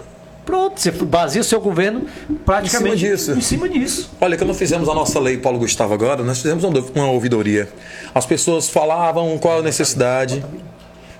Pronto, 0.46 0.80
você 0.80 0.92
baseia 0.92 1.40
o 1.40 1.44
seu 1.44 1.60
governo 1.60 2.06
praticamente 2.46 2.94
Em 2.94 2.98
cima 3.00 3.16
disso. 3.16 3.32
Em 3.32 3.40
cima 3.40 3.68
disso. 3.68 4.10
Olha, 4.20 4.38
quando 4.38 4.54
fizemos 4.54 4.88
a 4.88 4.94
nossa 4.94 5.18
lei 5.18 5.38
Paulo 5.38 5.58
Gustavo 5.58 5.92
agora, 5.92 6.22
nós 6.22 6.40
fizemos 6.40 6.62
uma 6.62 6.84
uma 6.94 7.10
ouvidoria. 7.10 7.68
As 8.14 8.26
pessoas 8.26 8.68
falavam 8.68 9.36
qual 9.38 9.58
a 9.58 9.62
necessidade, 9.62 10.44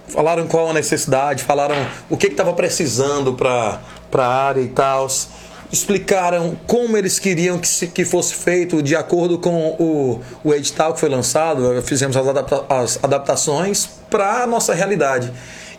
falaram 0.07 0.47
qual 0.47 0.71
a 0.71 0.73
necessidade, 0.73 1.43
falaram 1.43 1.75
o 2.09 2.17
que 2.17 2.29
estava 2.29 2.53
precisando 2.53 3.35
para 3.35 3.81
a 4.17 4.27
área 4.29 4.61
e 4.61 4.69
tal. 4.69 5.09
Explicaram 5.75 6.57
como 6.69 6.97
eles 6.97 7.19
queriam 7.19 7.59
que, 7.59 7.67
se- 7.67 7.89
que 7.89 8.05
fosse 8.05 8.33
feito 8.37 8.81
de 8.81 8.95
acordo 8.95 9.39
com 9.41 9.71
o, 9.77 10.21
o 10.45 10.55
edital 10.55 10.95
que 10.95 11.01
foi 11.01 11.09
lançado. 11.09 11.83
Fizemos 11.83 12.17
as, 12.17 12.29
adapta- 12.29 12.65
as 12.69 13.01
adaptações 13.03 13.89
para 14.09 14.45
a 14.45 14.47
nossa 14.47 14.73
realidade. 14.73 15.33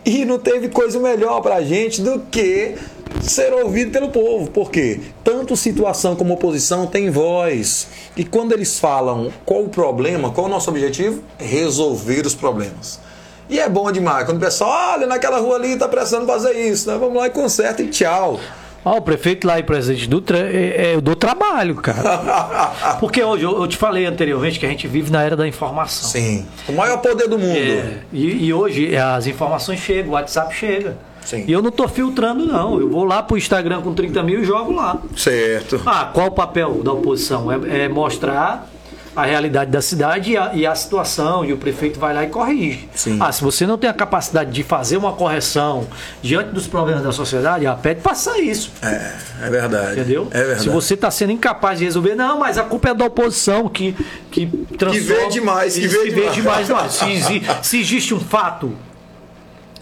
E 0.04 0.26
não 0.26 0.38
teve 0.38 0.68
coisa 0.68 1.00
melhor 1.00 1.40
para 1.40 1.54
a 1.54 1.62
gente 1.64 2.02
do 2.02 2.20
que 2.30 2.74
ser 3.22 3.54
ouvido 3.54 3.90
pelo 3.90 4.10
povo. 4.10 4.50
Porque 4.50 5.00
tanto 5.24 5.56
situação 5.56 6.14
como 6.14 6.34
oposição 6.34 6.86
tem 6.86 7.08
voz. 7.08 7.88
E 8.14 8.22
quando 8.22 8.52
eles 8.52 8.78
falam 8.78 9.32
qual 9.46 9.62
o 9.62 9.68
problema, 9.70 10.30
qual 10.30 10.46
o 10.46 10.50
nosso 10.50 10.68
objetivo? 10.68 11.22
Resolver 11.38 12.26
os 12.26 12.34
problemas. 12.34 13.00
E 13.48 13.58
é 13.58 13.66
bom 13.66 13.90
demais. 13.90 14.26
Quando 14.26 14.36
o 14.36 14.40
pessoal, 14.40 14.92
olha, 14.92 15.06
naquela 15.06 15.38
rua 15.38 15.56
ali 15.56 15.74
tá 15.78 15.88
precisando 15.88 16.26
fazer 16.26 16.52
isso, 16.52 16.86
né? 16.90 16.98
Vamos 16.98 17.16
lá 17.16 17.28
e 17.28 17.30
conserta 17.30 17.82
e 17.82 17.86
tchau. 17.88 18.38
Ó, 18.86 18.98
o 18.98 19.02
prefeito 19.02 19.44
lá 19.44 19.58
e 19.58 19.64
presidente 19.64 20.08
Dutra, 20.08 20.38
é, 20.38 20.90
é, 20.90 20.94
eu 20.94 21.00
dou 21.00 21.16
trabalho, 21.16 21.74
cara. 21.74 22.94
Porque 23.00 23.20
hoje, 23.20 23.42
eu, 23.42 23.60
eu 23.60 23.66
te 23.66 23.76
falei 23.76 24.06
anteriormente 24.06 24.60
que 24.60 24.64
a 24.64 24.68
gente 24.68 24.86
vive 24.86 25.10
na 25.10 25.24
era 25.24 25.34
da 25.34 25.48
informação. 25.48 26.08
Sim. 26.08 26.46
O 26.68 26.72
maior 26.72 26.98
poder 26.98 27.26
do 27.26 27.36
mundo. 27.36 27.58
É, 27.58 27.98
e, 28.12 28.46
e 28.46 28.54
hoje 28.54 28.96
as 28.96 29.26
informações 29.26 29.80
chegam, 29.80 30.12
o 30.12 30.14
WhatsApp 30.14 30.54
chega. 30.54 30.96
Sim. 31.20 31.44
E 31.48 31.52
eu 31.52 31.60
não 31.60 31.72
tô 31.72 31.88
filtrando, 31.88 32.46
não. 32.46 32.78
Eu 32.78 32.88
vou 32.88 33.02
lá 33.02 33.24
pro 33.24 33.36
Instagram 33.36 33.82
com 33.82 33.92
30 33.92 34.22
mil 34.22 34.42
e 34.42 34.44
jogo 34.44 34.72
lá. 34.72 34.96
Certo. 35.16 35.82
Ah, 35.84 36.08
qual 36.14 36.28
o 36.28 36.30
papel 36.30 36.80
da 36.84 36.92
oposição? 36.92 37.50
É, 37.50 37.86
é 37.86 37.88
mostrar 37.88 38.70
a 39.16 39.24
realidade 39.24 39.70
da 39.70 39.80
cidade 39.80 40.32
e 40.32 40.36
a, 40.36 40.50
e 40.52 40.66
a 40.66 40.74
situação, 40.74 41.42
e 41.42 41.50
o 41.50 41.56
prefeito 41.56 41.98
vai 41.98 42.12
lá 42.12 42.22
e 42.22 42.26
corrige. 42.26 42.86
Sim. 42.94 43.16
Ah, 43.18 43.32
se 43.32 43.42
você 43.42 43.66
não 43.66 43.78
tem 43.78 43.88
a 43.88 43.94
capacidade 43.94 44.52
de 44.52 44.62
fazer 44.62 44.98
uma 44.98 45.14
correção 45.14 45.86
diante 46.20 46.50
dos 46.50 46.66
problemas 46.66 47.02
da 47.02 47.12
sociedade, 47.12 47.66
ah, 47.66 47.74
pede 47.74 48.02
passar 48.02 48.38
isso. 48.38 48.70
É, 48.82 49.12
é 49.46 49.50
verdade. 49.50 50.00
Entendeu? 50.00 50.28
É 50.30 50.38
verdade. 50.38 50.62
Se 50.62 50.68
você 50.68 50.92
está 50.92 51.10
sendo 51.10 51.32
incapaz 51.32 51.78
de 51.78 51.86
resolver, 51.86 52.14
não, 52.14 52.38
mas 52.38 52.58
a 52.58 52.62
culpa 52.64 52.90
é 52.90 52.94
da 52.94 53.06
oposição 53.06 53.70
que, 53.70 53.96
que 54.30 54.46
transforma. 54.76 55.22
vê 55.22 55.28
demais, 55.30 55.74
que 55.74 55.88
vê 55.88 56.10
demais. 56.10 56.34
demais. 56.34 56.68
Não, 56.68 56.90
se, 56.90 57.42
se 57.62 57.80
existe 57.80 58.12
um 58.12 58.20
fato. 58.20 58.76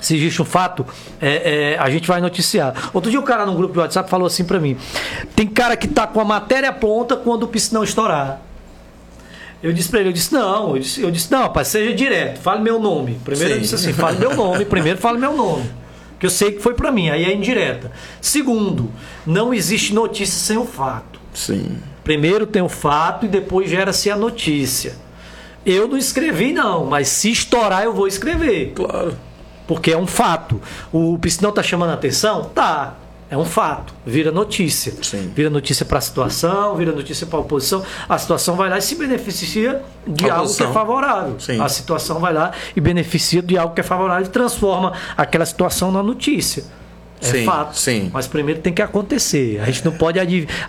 Se 0.01 0.15
existe 0.15 0.43
um 0.43 0.45
fato, 0.45 0.87
é, 1.21 1.73
é, 1.73 1.79
a 1.79 1.89
gente 1.89 2.07
vai 2.07 2.21
noticiar. 2.21 2.91
Outro 2.93 3.11
dia 3.11 3.19
o 3.19 3.23
cara 3.23 3.47
no 3.47 3.55
grupo 3.55 3.73
de 3.73 3.81
WhatsApp 3.81 4.09
falou 4.09 4.27
assim 4.27 4.45
pra 4.45 4.61
mim: 4.61 4.77
tem 5.35 5.47
cara 5.47 5.77
que 5.77 5.89
tá 5.89 6.07
com 6.07 6.21
a 6.21 6.25
matéria 6.25 6.73
pronta 6.73 7.17
quando 7.17 7.45
o 7.45 7.49
piscinão 7.49 7.83
estourar. 7.83 8.41
Eu 9.65 9.73
disse 9.73 9.89
pra 9.89 10.01
ele, 10.01 10.11
eu 10.11 10.13
disse, 10.13 10.31
não, 10.31 10.77
eu 10.77 10.79
disse, 10.79 11.01
eu 11.01 11.11
disse, 11.11 11.33
não, 11.33 11.41
rapaz, 11.41 11.69
seja 11.69 11.95
direto, 11.95 12.39
fale 12.39 12.61
meu 12.61 12.79
nome. 12.79 13.19
Primeiro 13.25 13.53
eu 13.53 13.57
Sim. 13.57 13.63
disse 13.63 13.75
assim, 13.77 13.95
fale 13.95 14.19
meu 14.19 14.37
nome, 14.37 14.67
primeiro 14.67 14.99
fale 14.99 15.17
meu 15.17 15.35
nome. 15.35 15.65
Que 16.21 16.27
eu 16.27 16.31
sei 16.31 16.53
que 16.53 16.61
foi 16.61 16.75
pra 16.75 16.93
mim, 16.93 17.09
aí 17.09 17.25
é 17.25 17.35
indireta. 17.35 17.91
Segundo, 18.21 18.91
não 19.27 19.55
existe 19.55 19.95
notícia 19.95 20.39
sem 20.39 20.59
o 20.59 20.67
fato. 20.67 21.19
Sim. 21.33 21.79
Primeiro 22.05 22.47
tem 22.47 22.61
o 22.61 22.69
fato 22.69 23.25
e 23.25 23.29
depois 23.29 23.71
gera-se 23.71 24.11
a 24.11 24.17
notícia. 24.17 24.97
Eu 25.65 25.89
não 25.89 25.97
escrevi, 25.97 26.53
não, 26.53 26.85
mas 26.85 27.09
se 27.09 27.31
estourar 27.33 27.85
eu 27.85 27.95
vou 27.95 28.07
escrever. 28.07 28.73
Claro. 28.75 29.17
Porque 29.67 29.93
é 29.93 29.97
um 29.97 30.07
fato. 30.07 30.61
O 30.93 31.19
piscinão 31.19 31.53
tá 31.53 31.63
chamando 31.63 31.89
a 31.89 31.95
atenção? 31.95 32.51
Tá. 32.55 32.99
É 33.35 33.37
um 33.37 33.45
fato. 33.45 33.93
Vira 34.07 34.31
notícia. 34.31 34.93
Sim. 35.03 35.33
Vira 35.35 35.51
notícia 35.51 35.85
para 35.85 35.99
a 35.99 36.01
situação, 36.01 36.77
vira 36.77 36.93
notícia 36.93 37.27
para 37.27 37.37
a 37.37 37.43
oposição. 37.43 37.83
A 38.09 38.17
situação 38.17 38.55
vai 38.55 38.71
lá 38.71 38.79
e 38.79 38.83
se 38.83 38.95
beneficia 38.95 39.83
de 40.07 40.31
A 40.31 40.37
algo 40.37 40.55
que 40.55 40.63
é 40.63 40.69
favorável. 40.69 41.41
Sim. 41.41 41.61
A 41.61 41.69
situação 41.69 42.21
vai 42.21 42.33
lá 42.33 42.53
e 42.77 42.81
beneficia 42.81 43.43
de 43.43 43.59
algo 43.59 43.75
que 43.75 43.81
é 43.81 43.85
favorável 43.85 44.25
e 44.25 44.29
transforma 44.29 44.93
aquela 45.17 45.45
situação 45.45 45.91
na 45.91 46.01
notícia. 46.01 46.63
É 47.21 47.27
Sim, 47.27 47.45
fato. 47.45 47.77
sim. 47.77 48.09
Mas 48.13 48.29
primeiro 48.29 48.61
tem 48.61 48.73
que 48.73 48.83
acontecer. 48.83 49.61
A 49.61 49.67
gente 49.67 49.85
não 49.85 49.93
pode. 49.93 50.21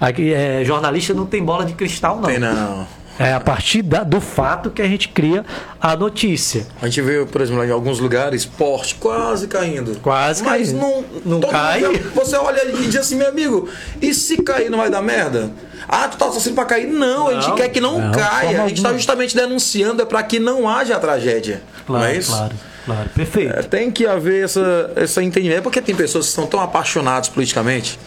Aqui, 0.01 0.34
é, 0.34 0.66
jornalista 0.66 1.13
não 1.13 1.28
tem 1.28 1.43
bola 1.43 1.66
de 1.66 1.74
cristal, 1.74 2.16
não. 2.16 2.24
Tem 2.24 2.39
não. 2.39 2.88
É 3.18 3.32
a 3.34 3.39
partir 3.39 3.82
da- 3.82 4.03
do 4.03 4.20
fato 4.20 4.70
que 4.70 4.82
a 4.82 4.88
gente 4.88 5.07
cria 5.09 5.45
a 5.80 5.95
notícia. 5.95 6.68
A 6.82 6.86
gente 6.88 7.01
vê, 7.01 7.26
por 7.26 7.39
exemplo, 7.41 7.63
em 7.63 7.72
alguns 7.72 7.99
lugares, 7.99 8.43
poste 8.45 8.95
quase 8.95 9.47
caindo. 9.47 9.97
Quase 10.01 10.43
Mas 10.43 10.70
caindo. 10.74 10.82
não, 10.82 11.39
Não 11.39 11.39
cai. 11.49 11.82
mundo- 11.82 12.11
você 12.13 12.36
olha 12.36 12.61
e 12.66 12.88
diz 12.88 12.97
assim, 12.97 13.16
meu 13.16 13.30
amigo, 13.30 13.70
e 14.01 14.13
se 14.13 14.38
cair 14.43 14.70
não 14.70 14.80
vai 14.80 14.89
dar 14.89 15.01
merda? 15.01 15.49
Ah, 15.88 16.07
tu 16.09 16.18
tá 16.18 16.26
torcendo 16.26 16.55
pra 16.55 16.66
cair? 16.66 16.88
Não, 16.88 17.28
a 17.30 17.34
gente 17.36 17.47
Não, 17.49 17.55
quer 17.55 17.70
que 17.70 17.80
não, 17.80 17.99
não, 18.01 18.11
caia. 18.11 18.63
A 18.63 18.68
gente 18.68 18.82
tá 18.82 18.91
justamente 18.91 19.36
denunciando 19.36 20.01
é 20.01 20.05
pra 20.05 20.22
que 20.24 20.39
não 20.39 20.68
haja 20.68 20.99
tragédia. 20.99 21.61
não 21.88 22.03
é 22.03 22.18
isso? 22.18 22.32
claro, 22.32 22.55
claro. 22.86 23.09
Perfeito. 23.16 23.53
É, 23.55 23.61
tem 23.61 23.89
que 23.91 24.05
haver 24.05 24.43
essa, 24.43 24.91
essa 24.95 25.24
entendimento. 25.24 25.59
É 25.59 25.61
porque 25.61 25.80
tem 25.82 25.95
pessoas 25.95 26.26
que 26.26 26.30
estão 26.32 26.47
tão 26.47 26.59
apaixonadas 26.59 27.30
politicamente 27.30 27.97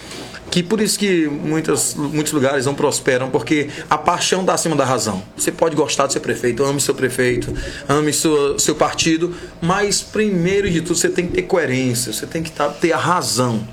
que 0.50 0.62
por 0.62 0.80
isso 0.80 0.98
que 0.98 1.26
muitas, 1.26 1.94
muitos 1.94 2.32
lugares 2.32 2.66
não 2.66 2.74
prosperam, 2.74 3.30
porque 3.30 3.68
a 3.88 3.98
paixão 3.98 4.40
está 4.40 4.54
acima 4.54 4.74
da 4.74 4.84
razão. 4.84 5.22
Você 5.36 5.52
pode 5.52 5.76
gostar 5.76 6.06
do 6.06 6.12
seu 6.12 6.20
prefeito, 6.22 6.64
ame 6.64 6.80
seu 6.80 6.94
prefeito, 6.94 7.52
ame 7.88 8.12
seu, 8.12 8.58
seu 8.58 8.74
partido, 8.74 9.34
mas 9.60 10.00
primeiro 10.02 10.70
de 10.70 10.80
tudo 10.80 10.96
você 10.96 11.08
tem 11.08 11.26
que 11.26 11.34
ter 11.34 11.42
coerência, 11.42 12.12
você 12.12 12.26
tem 12.26 12.42
que 12.42 12.50
tá- 12.50 12.68
ter 12.68 12.92
a 12.92 12.98
razão. 12.98 13.66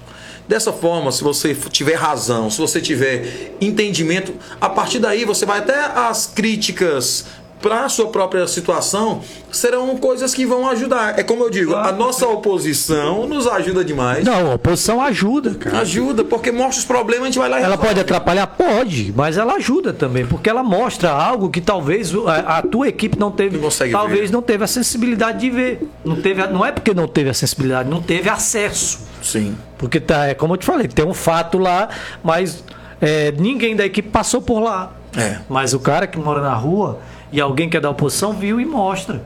Dessa 0.47 0.71
forma, 0.71 1.11
se 1.11 1.23
você 1.23 1.55
tiver 1.55 1.95
razão, 1.95 2.51
se 2.51 2.59
você 2.59 2.79
tiver 2.79 3.55
entendimento, 3.59 4.31
a 4.61 4.69
partir 4.69 4.99
daí 4.99 5.25
você 5.25 5.43
vai 5.43 5.57
até 5.57 5.73
as 5.75 6.27
críticas 6.27 7.25
para 7.61 7.85
a 7.85 7.89
sua 7.89 8.07
própria 8.07 8.45
situação 8.47 9.21
serão 9.51 9.95
coisas 9.97 10.33
que 10.33 10.45
vão 10.45 10.69
ajudar. 10.69 11.17
É 11.17 11.23
como 11.23 11.43
eu 11.43 11.49
digo, 11.49 11.73
a 11.75 11.91
nossa 11.91 12.27
oposição 12.27 13.27
nos 13.27 13.47
ajuda 13.47 13.83
demais. 13.83 14.23
Não, 14.25 14.51
a 14.51 14.55
oposição 14.55 15.01
ajuda, 15.01 15.55
cara. 15.55 15.79
Ajuda, 15.79 16.23
porque 16.23 16.51
mostra 16.51 16.79
os 16.79 16.85
problemas, 16.85 17.23
a 17.23 17.25
gente 17.27 17.39
vai 17.39 17.49
lá 17.49 17.55
e 17.57 17.63
Ela 17.63 17.69
resolve. 17.71 17.87
pode 17.87 17.99
atrapalhar? 18.01 18.47
Pode, 18.47 19.13
mas 19.15 19.37
ela 19.37 19.53
ajuda 19.55 19.93
também, 19.93 20.25
porque 20.25 20.49
ela 20.49 20.63
mostra 20.63 21.09
algo 21.11 21.49
que 21.49 21.59
talvez 21.61 22.13
a, 22.27 22.57
a 22.57 22.61
tua 22.61 22.87
equipe 22.87 23.17
não 23.17 23.31
teve, 23.31 23.57
Não 23.57 23.69
talvez 23.91 24.29
ver. 24.29 24.31
não 24.31 24.41
teve 24.41 24.63
a 24.63 24.67
sensibilidade 24.67 25.39
de 25.39 25.49
ver. 25.49 25.89
Não 26.03 26.21
teve, 26.21 26.45
não 26.47 26.63
é 26.65 26.71
porque 26.71 26.93
não 26.93 27.07
teve 27.07 27.29
a 27.29 27.33
sensibilidade, 27.33 27.89
não 27.89 28.01
teve 28.01 28.29
acesso. 28.29 28.99
Sim. 29.23 29.55
Porque 29.77 29.99
tá, 29.99 30.27
é 30.27 30.33
como 30.35 30.53
eu 30.53 30.57
te 30.57 30.65
falei, 30.65 30.87
tem 30.87 31.05
um 31.05 31.13
fato 31.13 31.57
lá, 31.57 31.89
mas 32.23 32.63
é, 33.01 33.31
ninguém 33.31 33.75
da 33.75 33.85
equipe 33.85 34.09
passou 34.09 34.41
por 34.41 34.59
lá. 34.59 34.91
É. 35.17 35.37
Mas 35.49 35.73
o 35.73 35.79
cara 35.79 36.05
que 36.05 36.17
mora 36.19 36.41
na 36.41 36.53
rua 36.53 36.99
e 37.31 37.41
alguém 37.41 37.69
que 37.69 37.77
é 37.77 37.79
da 37.79 37.89
oposição 37.89 38.33
viu 38.33 38.59
e 38.59 38.65
mostra. 38.65 39.23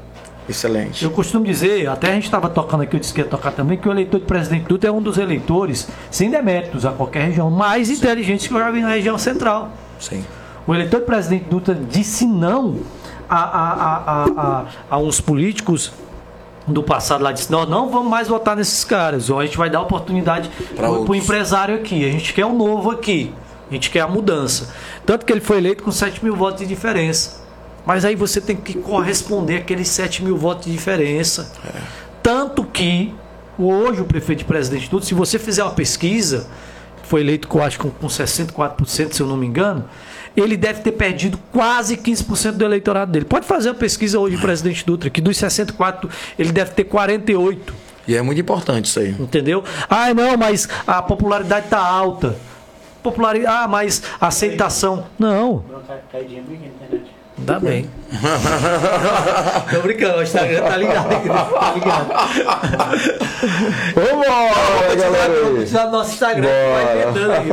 Excelente. 0.49 1.03
Eu 1.03 1.11
costumo 1.11 1.45
dizer, 1.45 1.87
até 1.87 2.09
a 2.09 2.13
gente 2.15 2.23
estava 2.23 2.49
tocando 2.49 2.81
aqui, 2.81 2.95
eu 2.95 2.99
disse 2.99 3.13
que 3.13 3.21
ia 3.21 3.27
tocar 3.27 3.51
também, 3.51 3.77
que 3.77 3.87
o 3.87 3.91
eleitor 3.91 4.19
de 4.19 4.25
presidente 4.25 4.63
Dutra 4.63 4.89
é 4.89 4.91
um 4.91 5.01
dos 5.01 5.19
eleitores, 5.19 5.87
sem 6.09 6.31
deméritos 6.31 6.87
a 6.87 6.91
qualquer 6.91 7.27
região, 7.27 7.51
mais 7.51 7.89
inteligentes 7.91 8.47
que 8.47 8.53
eu 8.53 8.57
já 8.57 8.71
vi 8.71 8.81
na 8.81 8.89
região 8.89 9.15
central. 9.17 9.69
Sim. 9.99 10.25
O 10.65 10.73
eleitor 10.73 11.01
de 11.01 11.05
presidente 11.05 11.45
Dutra 11.45 11.75
disse 11.75 12.25
não 12.25 12.77
a, 13.29 13.37
a, 13.37 14.23
a, 14.23 14.65
a, 14.89 14.97
uns 14.97 15.21
políticos 15.21 15.93
do 16.67 16.81
passado 16.81 17.23
lá, 17.23 17.31
disse, 17.31 17.51
nós 17.51 17.69
não 17.69 17.89
vamos 17.89 18.09
mais 18.09 18.27
votar 18.27 18.55
nesses 18.55 18.83
caras, 18.83 19.29
ou 19.29 19.39
a 19.39 19.45
gente 19.45 19.57
vai 19.57 19.69
dar 19.69 19.81
oportunidade 19.81 20.49
para 20.75 20.91
o 20.91 21.15
empresário 21.15 21.75
aqui, 21.75 22.07
a 22.07 22.11
gente 22.11 22.33
quer 22.33 22.45
o 22.45 22.53
novo 22.53 22.89
aqui, 22.89 23.31
a 23.69 23.73
gente 23.73 23.91
quer 23.91 24.01
a 24.01 24.07
mudança. 24.07 24.73
Tanto 25.05 25.27
que 25.27 25.31
ele 25.31 25.41
foi 25.41 25.57
eleito 25.57 25.83
com 25.83 25.91
7 25.91 26.23
mil 26.23 26.35
votos 26.35 26.61
de 26.61 26.65
diferença. 26.65 27.38
Mas 27.89 28.05
aí 28.05 28.13
você 28.13 28.39
tem 28.39 28.55
que 28.55 28.75
corresponder 28.75 29.57
àqueles 29.57 29.87
7 29.87 30.23
mil 30.23 30.37
votos 30.37 30.67
de 30.67 30.71
diferença. 30.71 31.51
Tanto 32.21 32.63
que 32.63 33.15
hoje 33.57 33.99
o 33.99 34.05
prefeito 34.05 34.39
de 34.39 34.45
Presidente 34.45 34.87
Dutra, 34.87 35.07
se 35.07 35.15
você 35.15 35.39
fizer 35.39 35.63
uma 35.63 35.73
pesquisa, 35.73 36.47
foi 37.01 37.21
eleito 37.21 37.47
com, 37.47 37.63
acho, 37.63 37.79
com 37.79 37.89
64%, 38.07 39.13
se 39.13 39.19
eu 39.19 39.25
não 39.25 39.35
me 39.35 39.47
engano, 39.47 39.85
ele 40.37 40.55
deve 40.55 40.81
ter 40.81 40.91
perdido 40.91 41.39
quase 41.51 41.97
15% 41.97 42.51
do 42.51 42.63
eleitorado 42.63 43.11
dele. 43.11 43.25
Pode 43.25 43.47
fazer 43.47 43.69
uma 43.69 43.75
pesquisa 43.79 44.19
hoje, 44.19 44.37
Presidente 44.37 44.85
Dutra, 44.85 45.09
que 45.09 45.19
dos 45.19 45.35
64, 45.37 46.07
ele 46.37 46.51
deve 46.51 46.69
ter 46.69 46.83
48%. 46.83 47.57
E 48.07 48.15
é 48.15 48.21
muito 48.21 48.39
importante 48.39 48.85
isso 48.85 48.99
aí. 48.99 49.15
Entendeu? 49.19 49.63
Ah, 49.89 50.13
não, 50.13 50.37
mas 50.37 50.69
a 50.85 51.01
popularidade 51.01 51.65
está 51.65 51.79
alta. 51.79 52.35
Popularidade, 53.01 53.51
ah, 53.51 53.67
mas 53.67 54.03
a 54.21 54.27
aceitação. 54.27 55.07
Não. 55.17 55.65
Caidinha 56.11 56.43
bem 56.47 56.71
na 56.91 57.18
Dá 57.45 57.59
bem. 57.59 57.89
Tô 59.71 59.81
brincando, 59.81 60.19
o 60.19 60.23
Instagram 60.23 60.61
tá 60.61 60.77
ligado. 60.77 61.09
Tá 61.09 61.73
ligado. 61.73 62.07
Vambora, 63.95 64.95
galera! 64.95 65.33
Vamos 65.33 65.47
aí. 65.47 65.55
precisar 65.55 65.85
do 65.85 65.91
nosso 65.91 66.13
Instagram. 66.13 66.49
Vai 66.73 67.01
inventando 67.01 67.31
aqui. 67.31 67.49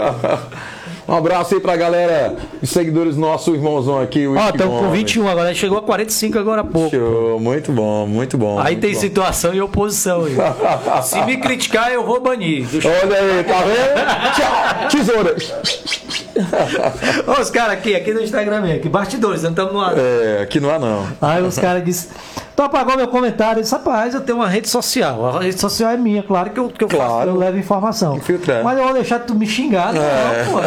Um 1.08 1.14
abraço 1.14 1.54
aí 1.54 1.60
pra 1.60 1.76
galera, 1.76 2.34
os 2.60 2.68
seguidores 2.68 3.16
nosso 3.16 3.54
irmãozão 3.54 4.00
aqui. 4.00 4.26
Ó, 4.26 4.34
estamos 4.48 4.76
com 4.80 4.86
Bomb. 4.86 4.92
21 4.96 5.28
agora, 5.28 5.54
chegou 5.54 5.78
a 5.78 5.82
45 5.82 6.36
agora 6.38 6.62
há 6.62 6.64
pouco. 6.64 6.90
Show, 6.90 7.38
muito 7.38 7.70
bom, 7.70 8.06
muito 8.06 8.36
bom. 8.36 8.58
Aí 8.58 8.72
muito 8.74 8.80
tem 8.80 8.92
bom. 8.94 9.00
situação 9.00 9.54
e 9.54 9.60
oposição. 9.60 10.24
Se 11.04 11.20
me 11.22 11.36
criticar, 11.36 11.92
eu 11.92 12.04
vou 12.04 12.20
banir. 12.20 12.66
Deixa- 12.66 12.88
Olha 12.88 13.18
aí, 13.18 13.44
tá 13.44 13.62
vendo? 13.62 14.34
Tchau, 14.34 14.88
tesoura. 14.88 15.36
Ó, 17.26 17.40
os 17.40 17.50
caras 17.50 17.74
aqui, 17.74 17.94
aqui 17.94 18.12
no 18.12 18.20
Instagram 18.20 18.74
aqui, 18.74 18.88
bastidores, 18.88 19.42
não 19.44 19.50
estamos 19.50 19.72
no 19.72 19.80
ar. 19.80 19.94
É, 19.96 20.42
aqui 20.42 20.58
não 20.58 20.70
há 20.70 20.78
não. 20.78 21.06
Aí 21.22 21.40
os 21.42 21.56
caras 21.56 21.84
disseram, 21.84 22.14
tu 22.56 22.62
apagou 22.62 22.96
meu 22.96 23.06
comentário. 23.08 23.58
Eu 23.58 23.62
disse, 23.62 23.74
rapaz, 23.74 24.14
eu 24.14 24.20
tenho 24.22 24.38
uma 24.38 24.48
rede 24.48 24.68
social. 24.68 25.36
A 25.36 25.40
rede 25.42 25.60
social 25.60 25.90
é 25.90 25.96
minha, 25.96 26.22
claro 26.22 26.50
que 26.50 26.58
eu, 26.58 26.68
que 26.68 26.82
eu, 26.82 26.88
faço, 26.88 27.02
Claro. 27.04 27.30
eu 27.30 27.36
levo 27.36 27.58
informação. 27.58 28.16
Infiltrar. 28.16 28.64
Mas 28.64 28.78
eu 28.78 28.84
vou 28.84 28.94
deixar 28.94 29.18
tu 29.20 29.34
me 29.34 29.46
xingar, 29.46 29.92
não, 29.92 30.02
É. 30.02 30.44
pô. 30.50 30.58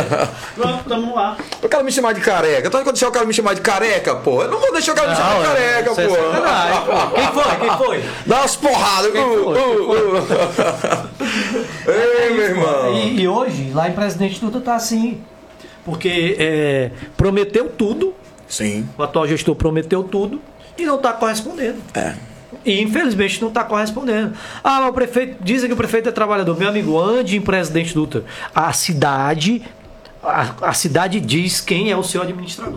Pronto, 0.62 0.84
tamo 0.88 1.16
lá. 1.16 1.36
O 1.64 1.68
cara 1.68 1.84
me 1.84 1.92
chamar 1.92 2.14
de 2.14 2.22
careca. 2.22 2.68
Então, 2.68 2.80
quando 2.84 2.94
deixar 2.94 3.08
o 3.10 3.12
cara 3.12 3.26
me 3.26 3.34
chamar 3.34 3.56
de 3.56 3.62
careca, 3.62 4.16
pô. 4.16 4.44
Eu 4.44 4.52
não 4.52 4.60
vou 4.60 4.72
deixar 4.72 4.92
o 4.92 4.96
cara 4.96 5.10
me 5.10 5.16
chamar 5.16 5.34
de 5.34 5.40
Não, 5.40 5.46
careca, 5.46 5.90
é 5.90 6.08
pô. 6.08 6.16
pô. 6.16 7.16
Quem 7.16 7.28
foi? 7.28 7.56
Quem 7.68 7.78
foi? 7.78 8.04
Dá 8.26 8.38
umas 8.38 8.56
porradas. 8.56 9.12
Quem 9.12 9.22
Uh, 9.26 9.44
foi? 9.44 9.60
uh, 9.60 9.92
uh. 9.92 11.10
Ei, 11.90 12.30
meu 12.34 12.44
irmão. 12.46 12.94
E, 12.96 13.22
e 13.22 13.28
hoje, 13.28 13.72
lá 13.74 13.90
em 13.90 13.94
Presidente 13.94 14.40
Dutra 14.40 14.62
tá 14.62 14.76
assim. 14.76 15.22
Porque 15.84 16.36
é, 16.38 16.92
prometeu 17.18 17.70
tudo, 17.70 18.14
Sim. 18.48 18.88
o 18.98 19.02
atual 19.04 19.28
gestor 19.28 19.56
prometeu 19.56 20.04
tudo 20.04 20.40
e 20.82 20.86
não 20.86 20.96
está 20.96 21.14
correspondendo. 21.14 21.78
É. 21.94 22.16
E 22.66 22.82
infelizmente 22.82 23.42
não 23.42 23.50
está 23.50 23.64
correspondendo. 23.64 24.34
Ah, 24.64 24.82
mas 24.82 24.90
o 24.90 24.94
prefeito. 24.94 25.44
Dizem 25.44 25.68
que 25.70 25.74
o 25.74 25.78
prefeito 25.78 26.10
é 26.10 26.12
trabalhador. 26.12 26.58
Meu 26.58 26.70
amigo, 26.70 27.00
ande 27.00 27.38
em 27.38 27.42
Presidente 27.42 27.94
Dutra. 27.94 28.24
A 28.54 28.74
cidade. 28.74 29.64
A, 30.22 30.70
a 30.70 30.74
cidade 30.74 31.20
diz 31.20 31.62
quem 31.62 31.92
é 31.92 31.96
o 31.96 32.04
seu 32.04 32.22
administrador. 32.22 32.68